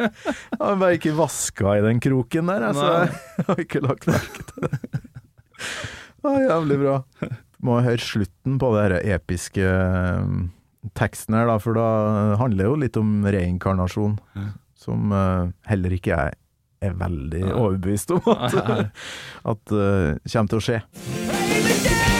Jeg 0.00 0.58
har 0.60 0.80
bare 0.82 0.96
ikke 0.98 1.14
vaska 1.16 1.76
i 1.78 1.84
den 1.86 2.02
kroken 2.02 2.50
der, 2.50 2.66
altså. 2.72 2.88
Jeg 3.38 3.46
har 3.48 3.62
ikke 3.62 3.82
lagt 3.86 4.08
merke 4.10 4.44
til 4.50 4.66
det. 4.66 5.00
Ja, 6.26 6.34
jævlig 6.50 6.80
bra. 6.82 6.98
Må 7.66 7.80
høre 7.84 8.00
slutten 8.00 8.58
på 8.60 8.72
det 8.74 8.84
her 8.86 8.94
episke 9.18 9.64
eh, 9.64 10.34
teksten 10.96 11.36
her, 11.36 11.48
da, 11.50 11.58
for 11.60 11.76
da 11.76 11.88
handler 12.40 12.62
det 12.62 12.68
jo 12.68 12.78
litt 12.84 13.00
om 13.00 13.10
reinkarnasjon, 13.28 14.16
som 14.80 15.12
uh, 15.12 15.50
heller 15.68 15.92
ikke 15.92 16.14
jeg 16.14 16.38
er 16.80 16.96
veldig 16.96 17.42
ja. 17.42 17.52
overbevist 17.52 18.14
om 18.16 18.24
at, 18.32 18.56
at 19.52 19.76
uh, 19.76 20.16
kommer 20.24 20.54
til 20.54 20.62
å 20.62 20.64
skje. 20.64 22.18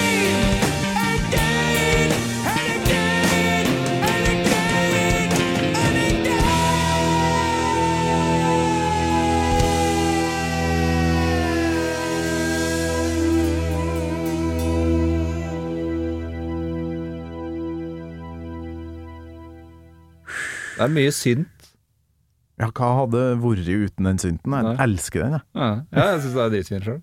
Det 20.80 20.86
er 20.88 20.92
mye 20.96 21.12
synt. 21.12 21.70
Ja, 22.60 22.70
hva 22.72 22.88
hadde 23.02 23.20
vært 23.40 23.68
uten 23.68 24.06
den 24.08 24.20
synten? 24.20 24.54
Jeg 24.56 24.64
Nei. 24.64 24.74
elsker 24.84 25.24
den, 25.26 25.34
jeg. 25.36 25.44
Ja, 25.60 25.68
ja 25.92 26.04
jeg 26.14 26.20
syns 26.24 26.36
det 26.36 26.42
er 26.42 26.52
dritfint 26.54 26.86
sjøl. 26.86 27.00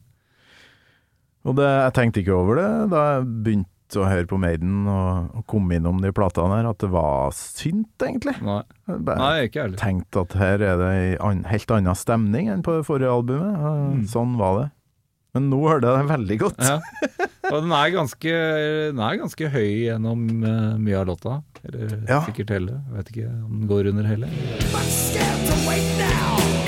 Og 1.48 1.58
det, 1.60 1.68
jeg 1.70 1.94
tenkte 1.96 2.22
ikke 2.24 2.36
over 2.36 2.58
det 2.60 2.70
da 2.92 3.04
jeg 3.08 3.28
begynte 3.46 4.02
å 4.02 4.08
høre 4.10 4.28
på 4.28 4.40
Maiden 4.42 4.82
og, 4.92 5.30
og 5.38 5.46
kom 5.54 5.70
innom 5.72 6.02
de 6.04 6.10
platene 6.12 6.58
her, 6.58 6.68
at 6.74 6.82
det 6.82 6.90
var 6.92 7.30
synt, 7.38 7.94
egentlig. 8.04 8.34
Nei. 8.44 8.60
Bare 8.90 9.22
Nei, 9.22 9.46
ikke 9.48 9.64
heller. 9.68 9.78
tenkte 9.80 10.26
at 10.26 10.36
her 10.42 10.66
er 10.74 10.82
det 10.82 10.90
ei 10.98 11.14
an, 11.30 11.46
helt 11.48 11.72
annen 11.78 12.02
stemning 12.02 12.50
enn 12.52 12.66
på 12.66 12.80
det 12.80 12.88
forrige 12.90 13.14
albumet. 13.14 13.62
Mm. 13.62 14.02
Sånn 14.12 14.36
var 14.42 14.58
det. 14.60 14.68
Men 15.36 15.50
nå 15.52 15.60
hørte 15.68 15.88
jeg 15.92 16.00
den 16.00 16.12
veldig 16.14 16.38
godt. 16.40 16.62
Ja. 16.64 16.78
Og 17.52 17.58
den 17.64 17.72
er 17.76 17.92
ganske, 17.94 18.32
den 18.92 19.02
er 19.04 19.20
ganske 19.22 19.50
høy 19.54 19.68
gjennom 19.88 20.24
eh, 20.44 20.78
mye 20.82 20.98
av 21.02 21.08
låta. 21.12 21.38
Eller 21.68 21.98
Ja. 22.08 22.22
sikkert 22.26 22.50
hele. 22.56 22.80
Jeg 22.88 22.98
vet 23.02 23.12
ikke 23.14 23.30
om 23.46 23.60
den 23.60 23.68
går 23.72 23.92
under 23.92 24.04
hele. 24.08 24.32
But 24.72 26.67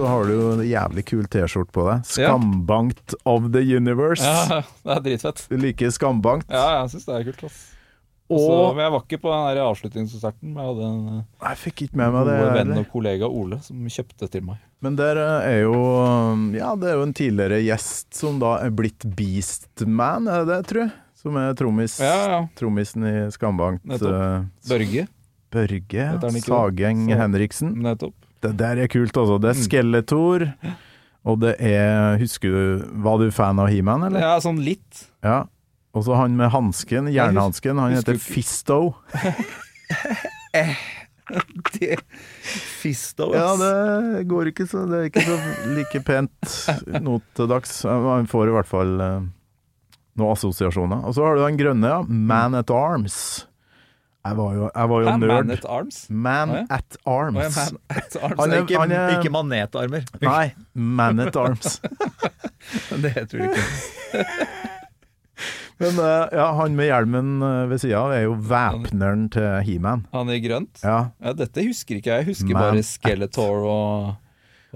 Så 0.00 0.06
har 0.08 0.24
du 0.24 0.34
en 0.54 0.62
jævlig 0.64 1.02
kul 1.10 1.26
T-skjorte 1.28 1.74
på 1.76 1.82
deg. 1.90 2.06
'Skambankt 2.08 3.14
of 3.28 3.50
the 3.52 3.60
Universe'. 3.60 4.24
Ja, 4.24 4.62
det 4.84 4.94
er 4.96 5.02
dritfett. 5.04 5.42
Du 5.50 5.58
liker 5.60 5.92
skambankt. 5.92 6.48
Ja, 6.48 6.80
jeg 6.80 6.94
syns 6.94 7.04
det 7.10 7.18
er 7.18 7.26
kult. 7.28 7.44
ass. 7.50 7.58
Så, 8.30 8.38
Og 8.38 8.76
men 8.76 8.84
jeg 8.84 8.92
var 8.94 9.00
ikke 9.02 9.18
på 9.24 9.30
den 9.34 9.58
avslutningskonserten. 9.58 10.52
Men 10.54 10.62
jeg 10.62 10.68
hadde 10.70 10.84
en 10.86 11.18
eh, 11.18 11.48
Jeg 11.50 11.58
fikk 11.64 11.82
ikke 11.88 11.96
med 11.98 12.12
meg 12.14 12.28
det. 12.28 12.36
venn 12.54 12.72
og 12.78 12.86
kollega 12.92 13.26
Ole 13.26 13.58
som 13.60 13.80
kjøpte 13.90 14.28
til 14.30 14.44
meg. 14.46 14.60
Men 14.80 14.94
der 14.96 15.18
eh, 15.18 15.48
er 15.50 15.60
jo 15.64 15.74
Ja, 16.54 16.70
det 16.78 16.88
er 16.92 16.94
jo 17.00 17.02
en 17.08 17.12
tidligere 17.18 17.58
gjest 17.66 18.14
som 18.14 18.38
da 18.38 18.54
er 18.62 18.70
blitt 18.70 19.02
Beastman, 19.18 20.28
er 20.30 20.44
det 20.46 20.54
det, 20.54 20.60
tror 20.70 20.82
jeg? 20.86 20.92
Som 21.20 21.36
er 21.36 21.52
trommis, 21.58 21.98
Ja, 22.00 22.14
ja. 22.30 22.38
trommisen 22.56 23.02
i 23.04 23.14
Skambankt. 23.34 23.82
Nettopp. 23.84 24.14
eh, 24.14 24.44
Børge, 24.70 25.08
Børge? 25.50 26.06
Sageng 26.46 27.08
Henriksen. 27.10 27.74
nettopp. 27.82 28.14
Det 28.40 28.54
der 28.56 28.78
er 28.84 28.88
kult, 28.88 29.16
altså. 29.16 29.38
Det 29.40 29.50
er 29.50 29.58
Mm. 29.58 29.64
Skeletor, 29.66 30.44
og 31.28 31.40
det 31.42 31.54
er 31.60 32.16
Husker 32.18 32.48
du 32.54 32.84
Var 33.04 33.18
du 33.18 33.30
fan 33.30 33.58
av 33.60 33.68
He-Man, 33.68 34.06
eller? 34.08 34.20
Ja, 34.24 34.36
sånn 34.40 34.62
litt. 34.64 35.06
Ja. 35.22 35.42
Og 35.92 36.04
så 36.06 36.14
han 36.16 36.36
med 36.38 36.50
hansken, 36.54 37.08
jernhansken, 37.12 37.76
han 37.82 37.92
heter. 37.96 38.16
Fisto. 38.22 38.94
Fisto, 42.80 43.30
Ja, 43.34 43.52
det 43.60 44.24
går 44.30 44.50
ikke 44.50 44.66
så 44.66 44.82
Det 44.90 44.98
er 44.98 45.04
ikke 45.10 45.22
så 45.26 45.36
like 45.76 46.00
pent 46.06 46.54
nå 47.04 47.20
til 47.36 47.50
dags. 47.50 47.82
Han 47.86 48.26
får 48.30 48.50
i 48.50 48.54
hvert 48.56 48.70
fall 48.70 48.96
eh, 49.04 49.20
noen 50.18 50.32
assosiasjoner. 50.34 51.04
Og 51.06 51.14
så 51.16 51.26
har 51.26 51.36
du 51.38 51.44
den 51.44 51.58
grønne, 51.60 51.86
ja. 51.92 52.00
Man 52.08 52.56
at 52.58 52.70
Arms. 52.74 53.46
Jeg 54.24 54.36
var 54.36 54.54
jo, 54.54 54.66
jeg 54.74 54.88
var 54.90 55.00
jo 55.00 55.12
nerd. 55.16 55.30
Man 55.30 55.50
at 55.54 55.64
Arms? 55.64 55.98
Man 56.10 56.50
ja. 56.52 56.62
at 56.76 56.96
Arms. 57.08 57.36
Oh, 57.36 57.42
ja, 57.42 57.48
man 57.56 57.78
at 57.88 58.16
arms. 58.22 58.40
Han 58.40 58.50
er- 58.52 58.60
ikke, 58.64 58.78
han 58.82 58.92
er- 58.92 59.14
ikke 59.18 59.30
manetarmer. 59.32 60.02
Nei, 60.20 60.50
Man 60.74 61.20
at 61.24 61.36
Arms. 61.36 61.80
Det 63.02 63.14
tror 63.30 63.40
jeg 63.40 63.50
ikke. 63.50 64.24
Men 65.80 65.96
eh, 66.04 66.26
ja, 66.36 66.50
han 66.58 66.74
med 66.76 66.90
hjelmen 66.90 67.28
eh, 67.42 67.62
ved 67.70 67.80
sida 67.80 68.02
av 68.04 68.12
er 68.12 68.26
jo 68.26 68.34
væpneren 68.50 69.22
til 69.32 69.46
He-Man. 69.64 70.02
Han 70.12 70.28
i 70.28 70.36
grønt? 70.44 70.82
Ja. 70.84 70.98
Ja, 71.24 71.32
dette 71.38 71.64
husker 71.64 71.96
ikke 71.96 72.10
jeg. 72.12 72.26
Jeg 72.26 72.28
husker 72.34 72.52
Man 72.52 72.60
bare 72.66 72.82
at- 72.82 72.84
Skeletor 72.90 73.64
og, 73.64 74.10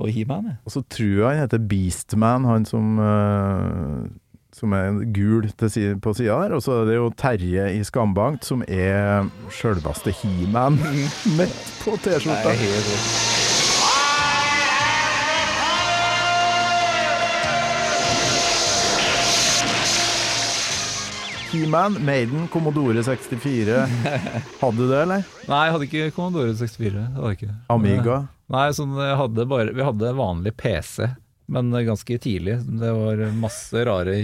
og 0.00 0.08
He-Man. 0.14 0.54
Og 0.64 0.72
så 0.72 0.80
tror 0.88 1.18
jeg 1.18 1.28
han 1.34 1.42
heter 1.44 1.60
Beastman, 1.68 2.48
han 2.48 2.64
som 2.64 2.96
eh, 3.04 4.08
som 4.54 4.74
er 4.76 5.00
gul 5.14 5.48
til 5.58 5.70
si 5.72 5.84
på 5.98 6.14
sida 6.16 6.38
der. 6.44 6.56
Og 6.56 6.62
så 6.64 6.80
er 6.80 6.90
det 6.90 6.98
jo 6.98 7.10
Terje 7.18 7.68
i 7.74 7.82
Skambankt, 7.86 8.46
som 8.46 8.62
er 8.68 9.26
sjølveste 9.52 10.14
He-Man 10.22 10.78
midt 11.38 11.58
på 11.82 11.96
T-skjorta. 12.04 12.54
He-Man, 21.54 21.98
Maiden, 22.04 22.48
Commodore 22.50 23.02
64. 23.06 23.76
Hadde 24.60 24.76
du 24.78 24.88
det, 24.90 25.02
eller? 25.04 25.26
Nei, 25.46 25.60
jeg 25.66 25.74
hadde 25.76 25.86
ikke 25.86 26.14
Commodore 26.16 26.54
64. 26.58 26.94
Det 26.94 27.04
hadde 27.20 27.34
ikke. 27.36 27.52
Amiga? 27.70 28.16
Nei, 28.54 28.64
sånn, 28.76 28.96
hadde 28.98 29.46
bare, 29.48 29.70
vi 29.74 29.84
hadde 29.86 30.10
vanlig 30.18 30.52
PC, 30.58 31.06
men 31.46 31.70
ganske 31.86 32.16
tidlig. 32.22 32.54
Det 32.80 32.90
var 32.96 33.20
masse 33.36 33.82
rare 33.84 34.14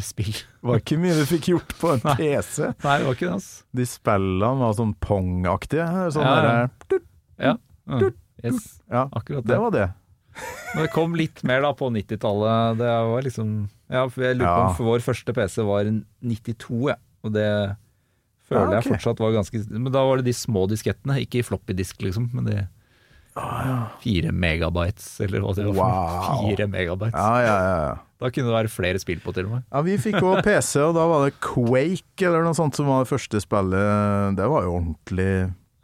spill. 0.04 0.32
Det 0.34 0.68
Var 0.68 0.82
ikke 0.82 0.98
mye 1.00 1.14
du 1.16 1.24
fikk 1.30 1.48
gjort 1.54 1.72
på 1.80 1.94
en. 1.94 2.02
PC. 2.18 2.68
Nei, 2.84 2.98
det 3.00 3.06
var 3.08 3.16
ikke 3.16 3.26
det, 3.30 3.36
altså. 3.38 3.64
De 3.80 3.86
spillene 3.88 4.60
var 4.60 4.76
sånn 4.78 4.94
Pong-aktige. 5.00 5.86
Sånn 6.14 6.26
Ja, 6.26 6.34
ja. 6.36 6.42
derre- 6.44 7.02
Ja. 7.42 7.54
Mm. 7.88 8.12
Yes, 8.44 8.80
ja, 8.90 9.08
akkurat 9.12 9.44
det 9.46 9.52
det. 9.54 9.58
var 9.62 9.70
det. 9.74 9.86
Men 10.74 10.84
det 10.86 10.90
kom 10.94 11.14
litt 11.18 11.42
mer 11.44 11.60
da 11.64 11.72
på 11.76 11.88
90-tallet. 11.92 12.78
Det 12.80 12.90
var 13.12 13.22
liksom 13.26 13.54
Ja, 13.92 14.06
for 14.08 14.24
jeg 14.24 14.38
lurer 14.38 14.48
på 14.48 14.62
Ja. 14.62 14.68
om 14.76 14.86
vår 14.92 15.02
første 15.04 15.34
PC 15.36 15.62
var 15.68 15.84
92, 16.24 16.88
ja. 16.92 16.96
Og 17.22 17.32
det 17.34 17.48
føler 18.48 18.60
Ja, 18.60 18.68
okay. 18.68 18.78
jeg 18.80 18.88
fortsatt 18.92 19.20
var 19.20 19.32
ganske 19.36 19.60
Men 19.70 19.92
da 19.92 20.02
var 20.04 20.16
det 20.20 20.24
de 20.30 20.32
små 20.36 20.64
diskettene, 20.70 21.20
ikke 21.24 21.40
i 21.40 21.46
floppy 21.46 21.74
disk, 21.76 22.00
liksom. 22.02 22.30
Men 22.34 22.44
de 22.48 22.56
fire 24.02 24.32
megabytes, 24.32 25.20
eller 25.24 25.40
hva 25.44 25.54
det 25.56 25.64
var. 25.72 25.76
Wow. 25.76 26.50
Fire 26.50 26.66
megabytes. 26.68 27.16
Ja, 27.16 27.36
ja, 27.46 27.56
ja. 27.88 27.92
Da 28.22 28.28
kunne 28.30 28.46
det 28.50 28.54
være 28.54 28.70
flere 28.70 29.00
spill 29.02 29.18
på, 29.24 29.32
til 29.34 29.46
og 29.48 29.52
med. 29.56 29.62
Ja, 29.72 29.80
vi 29.82 29.96
fikk 29.98 30.20
òg 30.22 30.42
PC, 30.46 30.76
og 30.84 30.92
da 30.94 31.06
var 31.10 31.24
det 31.26 31.32
Quake 31.42 32.22
eller 32.28 32.42
noe 32.46 32.54
sånt 32.54 32.76
som 32.78 32.86
var 32.90 32.98
det 33.02 33.10
første 33.10 33.40
spillet. 33.42 34.36
Det 34.38 34.46
var 34.52 34.60
jo 34.68 34.76
ordentlig 34.78 35.30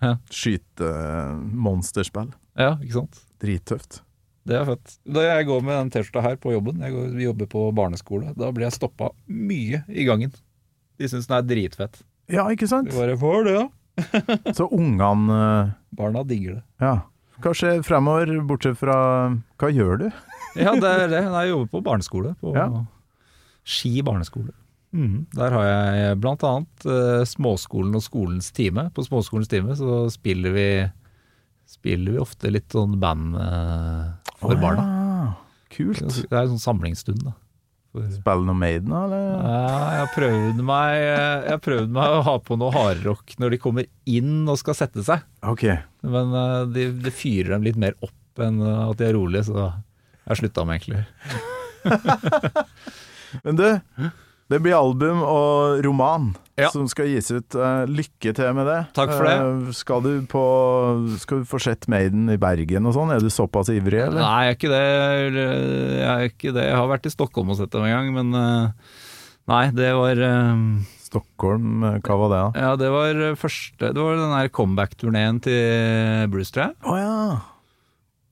Ja. 0.05 0.13
skyte-monsterspill. 0.31 2.31
Ja, 2.59 2.77
ikke 2.83 2.95
sant. 3.01 3.15
Drittøft. 3.43 4.01
Det 4.49 4.57
er 4.57 4.65
fett. 4.65 4.95
Da 5.05 5.21
jeg 5.27 5.45
går 5.49 5.61
med 5.67 5.75
den 5.77 5.91
T-skjorta 5.93 6.23
her 6.25 6.37
på 6.41 6.53
jobben, 6.55 6.79
jeg 6.81 6.93
går, 6.95 7.09
vi 7.19 7.25
jobber 7.27 7.47
på 7.53 7.67
barneskole, 7.77 8.31
da 8.39 8.49
blir 8.55 8.65
jeg 8.69 8.77
stoppa 8.79 9.07
mye 9.29 9.83
i 9.93 10.05
gangen. 10.09 10.33
De 10.99 11.05
syns 11.11 11.27
den 11.29 11.37
er 11.37 11.43
dritfett. 11.51 11.95
Ja, 12.33 12.47
ikke 12.53 12.69
sant? 12.71 12.89
Vi 12.93 12.97
bare 12.97 13.13
er 13.19 13.45
det, 13.45 13.55
da? 13.59 13.67
Så 14.55 14.65
ungene 14.73 15.75
Barna 15.93 16.23
digger 16.25 16.55
det. 16.61 16.65
Ja. 16.81 16.95
Hva 17.43 17.53
skjer 17.55 17.82
fremover, 17.86 18.32
bortsett 18.49 18.78
fra 18.80 18.97
Hva 19.61 19.70
gjør 19.74 20.05
du? 20.05 20.09
Ja, 20.59 20.72
det 20.74 20.89
er 20.91 21.11
det. 21.12 21.20
Jeg 21.22 21.51
jobber 21.53 21.68
på 21.76 21.82
barneskole. 21.86 22.32
På 22.41 22.55
Ja. 22.57 22.64
Ski 23.68 24.01
barneskole. 24.03 24.51
Mm. 24.97 25.26
Der 25.36 25.53
har 25.55 25.66
jeg 25.68 26.16
blant 26.22 26.43
annet 26.49 26.86
eh, 26.89 27.22
småskolen 27.28 27.95
og 27.95 28.03
skolens 28.03 28.49
time. 28.57 28.89
På 28.97 29.05
småskolens 29.05 29.51
time 29.53 29.76
så 29.78 30.07
spiller 30.11 30.55
vi 30.57 30.68
Spiller 31.68 32.14
vi 32.16 32.20
ofte 32.22 32.49
litt 32.49 32.72
sånn 32.72 32.95
band 32.99 33.36
eh, 33.36 34.05
for 34.41 34.55
oh, 34.57 34.61
barna. 34.62 34.84
ja. 34.89 35.32
Kult. 35.68 36.01
Det 36.01 36.32
er 36.32 36.47
en 36.47 36.55
sånn 36.55 36.62
samlingsstund, 36.64 37.20
da. 37.26 37.34
For, 37.99 38.15
Spiller 38.15 38.47
noe 38.49 38.59
Maiden, 38.59 38.93
eller? 38.95 39.27
ja, 39.43 39.81
jeg 39.99 40.11
prøvde 40.15 40.65
meg 40.69 40.95
Jeg 41.03 41.51
har 41.51 41.61
prøvd 41.65 41.93
meg 41.99 42.15
å 42.15 42.23
ha 42.29 42.35
på 42.47 42.59
noe 42.61 42.75
hardrock 42.75 43.35
når 43.43 43.55
de 43.55 43.61
kommer 43.63 43.89
inn 44.09 44.49
og 44.49 44.59
skal 44.61 44.79
sette 44.79 45.05
seg. 45.07 45.27
Ok. 45.43 45.67
Men 46.07 46.33
eh, 46.39 46.63
det 46.75 46.87
de 47.05 47.13
fyrer 47.15 47.57
dem 47.57 47.67
litt 47.67 47.81
mer 47.81 47.99
opp 48.05 48.43
enn 48.45 48.63
eh, 48.63 48.81
at 48.89 49.01
de 49.01 49.09
er 49.09 49.17
rolige, 49.19 49.49
så 49.51 49.59
jeg 49.67 50.31
har 50.31 50.41
slutta 50.43 50.65
med, 50.69 50.79
egentlig. 50.79 51.05
Men 53.45 53.59
du, 53.59 53.67
det 54.49 54.61
blir 54.65 54.75
album 54.79 55.21
og 55.23 55.83
roman 55.85 56.31
Ja. 56.59 56.71
som 56.75 56.89
skal 56.91 57.07
gis 57.07 57.29
ut. 57.31 57.55
Eh, 57.55 57.85
Lykke 57.87 58.33
til 58.35 58.55
med 58.57 58.67
det. 58.67 58.79
Takk 58.97 59.13
for 59.15 59.25
det. 59.29 59.35
Eh, 59.69 59.73
Skal 59.79 60.01
du 60.03 60.23
på 60.27 60.43
Skal 61.21 61.45
du 61.45 61.45
få 61.47 61.61
sett 61.63 61.87
Maiden 61.89 62.29
i 62.33 62.37
Bergen 62.41 62.87
og 62.89 62.95
sånn? 62.97 63.13
Er 63.15 63.21
du 63.23 63.29
såpass 63.31 63.69
ivrig, 63.71 64.01
eller? 64.09 64.19
Nei, 64.25 64.45
jeg 64.49 64.51
er 64.51 64.57
ikke 64.59 64.73
det. 64.73 64.87
Jeg 65.39 66.09
er 66.09 66.25
ikke 66.33 66.55
det. 66.57 66.65
Jeg 66.71 66.75
har 66.81 66.89
vært 66.91 67.07
i 67.07 67.15
Stockholm 67.15 67.51
og 67.51 67.57
sett 67.61 67.71
dem 67.71 67.85
en 67.87 67.95
gang, 67.95 68.13
men 68.15 68.35
eh, 68.35 68.71
Nei, 69.49 69.63
det 69.73 69.93
var 69.97 70.19
Stockholm, 71.09 71.81
hva 72.05 72.17
var 72.21 72.29
det 72.29 72.39
da? 72.43 72.49
Ja, 72.61 72.73
det 72.77 72.91
var 72.93 73.21
første 73.41 73.93
Det 73.95 74.03
var 74.03 74.19
den 74.19 74.35
der 74.35 74.51
comeback-turneen 74.53 75.39
til 75.41 76.27
Bruce, 76.29 76.53
tror 76.53 76.67
jeg. 76.67 76.75
Å 76.85 76.97
ja! 77.01 77.39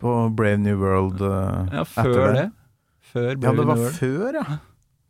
På 0.03 0.17
Brave 0.37 0.59
New 0.61 0.77
World 0.83 1.23
Ja, 1.25 1.87
etter 1.87 2.11
før 2.13 2.35
det. 2.37 2.47
Før 3.15 3.31
Ja, 3.31 3.35
det 3.39 3.47
var 3.57 3.65
New 3.65 3.85
World. 3.87 3.97
før, 3.97 4.41
ja. 4.43 4.59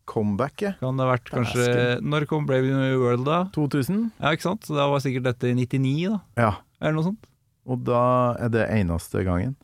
Comebacket. 0.06 0.78
Kan 0.80 0.96
det 0.98 1.02
ha 1.06 1.10
vært 1.12 1.30
kanskje 1.32 1.66
Når 2.06 2.26
kom 2.30 2.46
Brave 2.48 2.70
New 2.70 2.98
World, 3.02 3.24
da? 3.26 3.38
2000? 3.56 4.04
Ja, 4.22 4.28
ikke 4.36 4.46
sant? 4.48 4.62
Så 4.68 4.72
da 4.78 4.84
var 4.90 4.98
sikkert 5.04 5.24
dette 5.26 5.44
i 5.50 5.54
99, 5.58 5.94
da. 6.14 6.18
Ja. 6.40 6.52
Eller 6.80 6.94
noe 6.98 7.06
sånt. 7.10 7.24
Og 7.66 7.76
da 7.86 8.02
er 8.38 8.48
det 8.54 8.64
eneste 8.70 9.18
gangen 9.26 9.54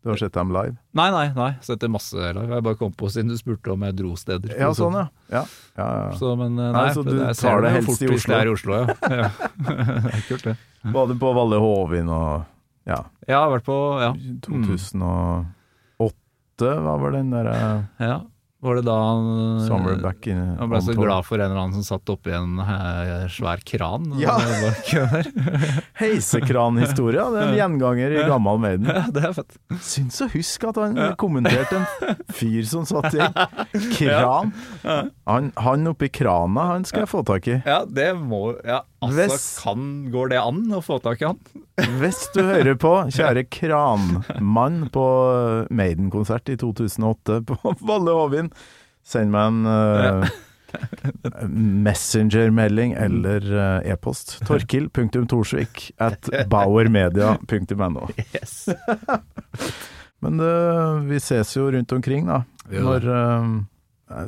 du 0.00 0.08
har 0.08 0.16
sett 0.16 0.32
dem 0.32 0.48
live? 0.48 0.78
Nei, 0.96 1.10
nei, 1.12 1.26
nei. 1.36 1.50
Sett 1.60 1.76
det 1.82 1.90
masse 1.92 2.16
live. 2.16 2.46
Jeg 2.54 2.64
bare 2.64 2.78
kom 2.80 2.88
på 2.96 3.10
siden 3.12 3.28
du 3.28 3.36
spurte 3.36 3.68
om 3.74 3.82
jeg 3.84 3.92
dro 3.98 4.14
steder. 4.16 4.54
Ja, 4.56 4.70
sånn, 4.76 4.94
ja. 4.96 5.02
ja. 5.28 5.42
ja, 5.76 5.88
ja. 6.06 6.12
Så, 6.16 6.30
men 6.40 6.54
eh, 6.56 6.70
Nei, 6.72 6.84
nei, 6.86 6.94
så 6.96 7.02
du 7.04 7.10
det, 7.18 7.26
tar 7.36 7.60
det 7.66 7.72
helst 7.74 8.00
i 8.00 8.08
hvis 8.08 8.24
Oslo? 8.24 8.32
det 8.32 8.38
er 8.38 8.46
i 8.48 8.52
Oslo, 8.54 8.72
ja. 8.78 8.84
ja. 9.20 9.28
det 9.60 10.14
er 10.14 10.22
kult, 10.30 10.44
det. 10.48 10.56
Var 10.96 11.04
du 11.10 11.14
på 11.20 11.28
Valle 11.36 11.58
Hovin 11.60 12.08
og 12.08 12.48
Ja, 12.88 13.02
Jeg 13.28 13.36
har 13.36 13.50
vært 13.52 13.66
på 13.68 13.76
Ja. 14.00 14.08
2008 14.46 16.72
var 16.88 16.96
vel 17.04 17.12
den 17.18 17.28
derre 17.34 17.52
ja. 18.00 18.16
Var 18.60 18.76
det 18.76 18.82
da 18.84 18.94
han 18.94 19.28
in 20.28 20.40
Han 20.58 20.68
ble 20.68 20.80
så 20.84 20.92
glad 20.92 21.24
for 21.24 21.40
en 21.40 21.46
eller 21.46 21.60
annen 21.62 21.80
som 21.80 21.84
satt 21.96 22.10
oppi 22.12 22.34
en 22.36 22.58
eh, 22.60 23.24
svær 23.32 23.62
kran. 23.64 24.10
Ja. 24.20 24.34
Heisekranhistorie. 26.00 27.24
Det 27.32 27.40
er 27.40 27.46
en 27.46 27.56
gjenganger 27.56 28.16
i 28.18 28.26
Gammal 28.28 28.60
Maiden. 28.60 28.90
Ja, 28.92 29.06
det 29.08 29.24
er 29.30 29.32
fett. 29.38 29.56
Syns 29.80 30.20
å 30.20 30.28
huske 30.34 30.68
at 30.68 30.80
han 30.82 31.00
kommenterte 31.20 31.80
en 31.80 32.20
fyr 32.36 32.68
som 32.68 32.84
satt 32.88 33.16
i 33.16 33.24
en 33.24 33.88
kran. 33.96 34.52
Han, 34.84 35.50
han 35.56 35.92
oppi 35.94 36.10
krana, 36.20 36.68
han 36.74 36.84
skal 36.88 37.06
jeg 37.06 37.12
få 37.14 37.24
tak 37.32 37.48
i. 37.48 37.62
Ja, 37.64 37.80
det 37.88 38.12
må 38.20 38.50
Ja, 38.60 38.82
altså, 39.00 39.26
Hvis- 39.30 39.48
kan, 39.64 39.86
går 40.12 40.28
det 40.34 40.40
an 40.42 40.60
å 40.76 40.82
få 40.84 40.98
tak 41.04 41.22
i 41.22 41.28
han? 41.30 41.38
Hvis 42.00 42.26
du 42.34 42.42
hører 42.44 42.76
på, 42.80 42.92
kjære 43.14 43.46
kranmann 43.52 44.82
på 44.92 45.06
Maiden-konsert 45.70 46.48
i 46.52 46.56
2008 46.60 47.40
på 47.48 47.58
Valle 47.88 48.14
Hovin, 48.18 48.52
send 49.02 49.32
meg 49.32 49.48
en 49.48 50.28
messenger-melding 51.86 52.92
eller 52.94 53.46
uh, 53.52 53.90
e-post. 53.90 54.36
Torkil.torsvik 54.48 55.90
at 55.98 56.28
bauermedia.no. 56.52 58.08
Yes. 58.34 58.68
Men 60.20 60.40
uh, 60.40 61.00
vi 61.08 61.18
ses 61.20 61.56
jo 61.56 61.70
rundt 61.72 61.92
omkring, 61.96 62.28
da. 62.28 62.42
Ja. 62.70 62.84
Når 62.86 63.06
eh, 63.10 63.46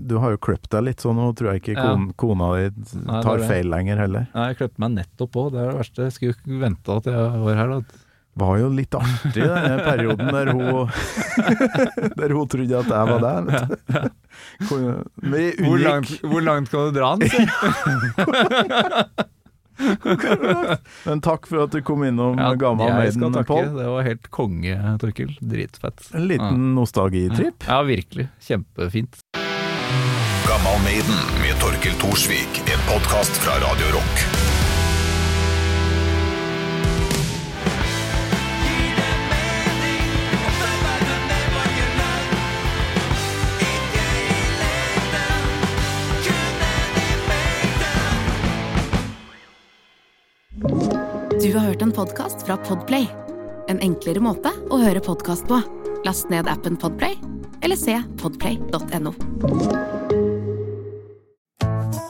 Du 0.07 0.15
har 0.23 0.31
jo 0.31 0.39
kløpt 0.39 0.69
deg 0.71 0.83
litt, 0.87 1.01
så 1.03 1.11
nå 1.17 1.33
tror 1.35 1.49
jeg 1.53 1.61
ikke 1.65 1.75
Ja. 1.81 1.97
kona 2.17 2.53
di 2.55 2.71
tar 3.03 3.39
Nei, 3.39 3.49
feil 3.49 3.67
lenger 3.73 3.97
heller. 3.99 4.27
Nei, 4.35 4.47
jeg 4.53 4.57
kløpte 4.61 4.79
meg 4.85 4.91
nettopp 5.01 5.31
på. 5.35 5.43
Det 5.51 5.59
er 5.59 5.67
det 5.73 5.79
verste. 5.81 6.03
Jeg 6.07 6.13
skulle 6.17 6.31
jo 6.33 6.37
ikke 6.39 6.61
vente 6.63 6.89
at 6.97 7.05
jeg 7.11 7.17
var 7.43 7.55
her, 7.59 7.69
da. 7.69 7.79
var 8.39 8.55
jo 8.63 8.69
litt 8.73 8.95
artig 8.97 9.43
den 9.45 9.81
perioden 9.85 10.29
der 10.33 10.47
hun 10.55 10.89
Der 12.17 12.29
hun 12.33 12.47
trodde 12.49 12.79
at 12.79 12.87
jeg 12.89 13.07
var 13.11 13.21
der. 13.21 13.41
du. 13.43 13.49
Hvor- 14.71 15.79
langt, 15.83 16.15
hvor 16.23 16.41
langt 16.47 16.71
kan 16.71 16.81
du 16.87 16.91
dra 17.01 17.11
den? 17.17 17.29
si? 17.29 17.43
Men 21.05 21.21
takk 21.25 21.47
for 21.49 21.63
at 21.65 21.73
du 21.75 21.81
kom 21.85 22.05
innom 22.07 22.39
Ja, 22.39 22.53
Gamma 22.55 22.89
Maiden. 22.95 23.33
Pål. 23.45 23.65
Det 23.77 23.87
var 23.89 24.03
helt 24.07 24.29
konge, 24.31 24.77
Torkil. 25.01 25.33
Dritfett. 25.41 26.11
En 26.15 26.27
liten 26.29 26.75
nostalgitripp. 26.77 27.65
Ja, 27.67 27.83
virkelig. 27.83 28.29
Kjempefint. 28.47 29.17
Gammal 30.73 30.85
Maiden 30.85 31.15
med 31.43 31.61
Torkel 31.61 31.93
Thorsvik. 31.93 32.59
En 32.59 32.95
podkast 32.95 33.31
fra 33.31 33.53
Radio 33.53 33.87
Rock. 33.93 34.19
Du 51.43 51.55
har 51.55 51.67
hørt 51.67 51.83
en 51.83 51.93
podkast 51.93 52.47
fra 52.47 52.57
Podplay. 52.57 53.07
En 53.69 53.81
enklere 53.81 54.21
måte 54.21 54.55
å 54.71 54.81
høre 54.81 55.05
podkast 55.05 55.45
på. 55.49 55.61
Last 56.07 56.33
ned 56.33 56.49
appen 56.49 56.77
Podplay, 56.77 57.19
eller 57.61 57.77
se 57.77 58.01
podplay.no. 58.23 60.22